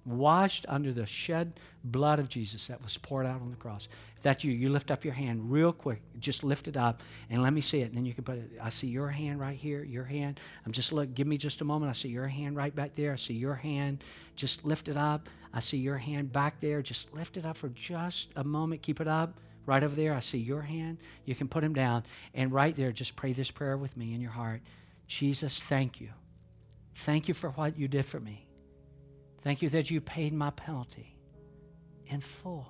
Washed 0.05 0.67
under 0.69 0.93
the 0.93 1.07
shed 1.07 1.55
blood 1.83 2.19
of 2.19 2.29
Jesus 2.29 2.67
that 2.67 2.83
was 2.83 2.99
poured 2.99 3.25
out 3.25 3.41
on 3.41 3.51
the 3.51 3.57
cross. 3.57 3.89
If 4.17 4.23
that's 4.23 4.45
you, 4.45 4.53
you 4.53 4.69
lift 4.69 4.91
up 4.91 5.05
your 5.05 5.15
hand 5.15 5.51
real 5.51 5.73
quick. 5.73 6.03
Just 6.19 6.45
lift 6.45 6.69
it 6.69 6.77
up 6.77 7.03
and 7.31 7.43
let 7.43 7.53
me 7.55 7.63
see 7.63 7.81
it. 7.81 7.89
And 7.89 7.97
then 7.97 8.05
you 8.05 8.13
can 8.13 8.25
put 8.25 8.37
it. 8.37 8.51
I 8.61 8.69
see 8.69 8.89
your 8.89 9.09
hand 9.09 9.41
right 9.41 9.57
here, 9.57 9.83
your 9.83 10.05
hand. 10.05 10.41
I'm 10.67 10.73
just 10.73 10.93
look, 10.93 11.15
give 11.15 11.27
me 11.27 11.39
just 11.39 11.63
a 11.63 11.65
moment. 11.65 11.89
I 11.89 11.93
see 11.93 12.09
your 12.09 12.27
hand 12.27 12.57
right 12.57 12.75
back 12.75 12.95
there. 12.95 13.13
I 13.13 13.17
see 13.17 13.35
your 13.35 13.55
hand. 13.55 14.05
Just 14.37 14.65
lift 14.65 14.89
it 14.89 14.97
up. 14.97 15.29
I 15.55 15.61
see 15.61 15.79
your 15.79 15.99
hand 15.99 16.33
back 16.33 16.61
there. 16.61 16.83
Just 16.83 17.15
lift 17.15 17.37
it 17.37 17.47
up 17.47 17.57
for 17.57 17.69
just 17.71 18.31
a 18.37 18.45
moment. 18.45 18.83
Keep 18.83 19.01
it 19.01 19.09
up. 19.09 19.39
Right 19.67 19.83
over 19.83 19.95
there, 19.95 20.15
I 20.15 20.21
see 20.21 20.39
your 20.39 20.63
hand. 20.63 20.99
You 21.25 21.35
can 21.35 21.49
put 21.49 21.65
him 21.65 21.73
down. 21.73 22.05
And 22.35 22.53
right 22.53 22.75
there, 22.77 22.93
just 22.93 23.17
pray 23.17 23.33
this 23.33 23.51
prayer 23.51 23.77
with 23.77 23.97
me 23.97 24.15
in 24.15 24.21
your 24.21 24.33
heart 24.33 24.61
Jesus, 25.07 25.59
thank 25.59 26.01
you. 26.01 26.11
Thank 26.95 27.29
you 27.29 27.35
for 27.35 27.51
what 27.51 27.79
you 27.79 27.89
did 27.89 28.07
for 28.07 28.21
me. 28.21 28.47
Thank 29.43 29.61
you 29.61 29.69
that 29.71 29.91
you 29.91 30.01
paid 30.01 30.33
my 30.33 30.51
penalty 30.51 31.15
in 32.07 32.21
full. 32.21 32.67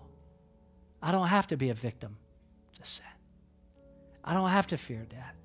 I 1.01 1.13
don't 1.13 1.29
have 1.29 1.47
to 1.49 1.57
be 1.57 1.71
a 1.71 1.75
victim 1.75 2.17
to 2.79 2.85
sin. 2.85 3.07
I 4.25 4.35
don't 4.35 4.49
have 4.49 4.67
to 4.69 4.77
fear 4.77 5.07
death. 5.09 5.37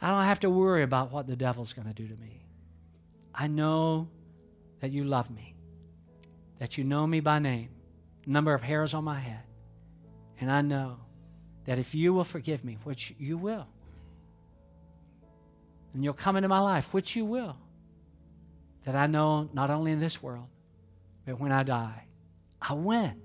I 0.00 0.08
don't 0.08 0.24
have 0.24 0.40
to 0.40 0.50
worry 0.50 0.82
about 0.82 1.12
what 1.12 1.26
the 1.26 1.36
devil's 1.36 1.72
going 1.72 1.88
to 1.88 1.94
do 1.94 2.08
to 2.08 2.16
me. 2.16 2.46
I 3.34 3.48
know 3.48 4.08
that 4.80 4.92
you 4.92 5.04
love 5.04 5.30
me, 5.30 5.54
that 6.58 6.78
you 6.78 6.84
know 6.84 7.06
me 7.06 7.20
by 7.20 7.38
name, 7.38 7.68
number 8.24 8.54
of 8.54 8.62
hairs 8.62 8.94
on 8.94 9.04
my 9.04 9.18
head. 9.18 9.42
And 10.40 10.50
I 10.50 10.62
know 10.62 10.96
that 11.66 11.78
if 11.78 11.94
you 11.94 12.12
will 12.14 12.24
forgive 12.24 12.64
me, 12.64 12.78
which 12.84 13.14
you 13.18 13.36
will, 13.36 13.66
and 15.92 16.02
you'll 16.02 16.14
come 16.14 16.36
into 16.36 16.48
my 16.48 16.60
life, 16.60 16.92
which 16.92 17.14
you 17.14 17.24
will, 17.24 17.56
that 18.84 18.94
I 18.94 19.06
know 19.06 19.48
not 19.52 19.70
only 19.70 19.92
in 19.92 20.00
this 20.00 20.22
world, 20.22 20.46
but 21.26 21.38
when 21.38 21.52
I 21.52 21.62
die, 21.62 22.04
I 22.60 22.72
win. 22.72 23.20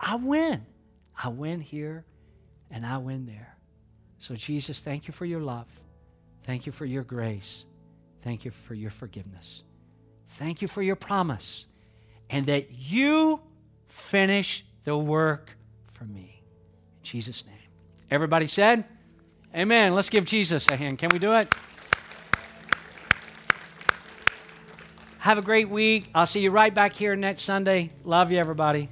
I 0.00 0.16
win. 0.16 0.64
I 1.16 1.28
win 1.28 1.60
here 1.60 2.04
and 2.70 2.86
I 2.86 2.98
win 2.98 3.26
there. 3.26 3.56
So, 4.18 4.34
Jesus, 4.34 4.78
thank 4.78 5.06
you 5.06 5.12
for 5.12 5.24
your 5.24 5.40
love. 5.40 5.68
Thank 6.44 6.66
you 6.66 6.72
for 6.72 6.84
your 6.84 7.02
grace. 7.02 7.64
Thank 8.22 8.44
you 8.44 8.50
for 8.50 8.74
your 8.74 8.90
forgiveness. 8.90 9.62
Thank 10.28 10.62
you 10.62 10.68
for 10.68 10.82
your 10.82 10.96
promise 10.96 11.66
and 12.30 12.46
that 12.46 12.70
you 12.70 13.40
finish 13.86 14.64
the 14.84 14.96
work 14.96 15.56
for 15.86 16.04
me. 16.04 16.37
Jesus' 17.02 17.46
name. 17.46 17.54
Everybody 18.10 18.46
said, 18.46 18.84
Amen. 19.54 19.94
Let's 19.94 20.08
give 20.08 20.24
Jesus 20.24 20.68
a 20.68 20.76
hand. 20.76 20.98
Can 20.98 21.10
we 21.10 21.18
do 21.18 21.32
it? 21.34 21.52
Have 25.20 25.38
a 25.38 25.42
great 25.42 25.68
week. 25.68 26.10
I'll 26.14 26.26
see 26.26 26.40
you 26.40 26.50
right 26.50 26.72
back 26.72 26.92
here 26.92 27.16
next 27.16 27.42
Sunday. 27.42 27.92
Love 28.04 28.30
you, 28.30 28.38
everybody. 28.38 28.88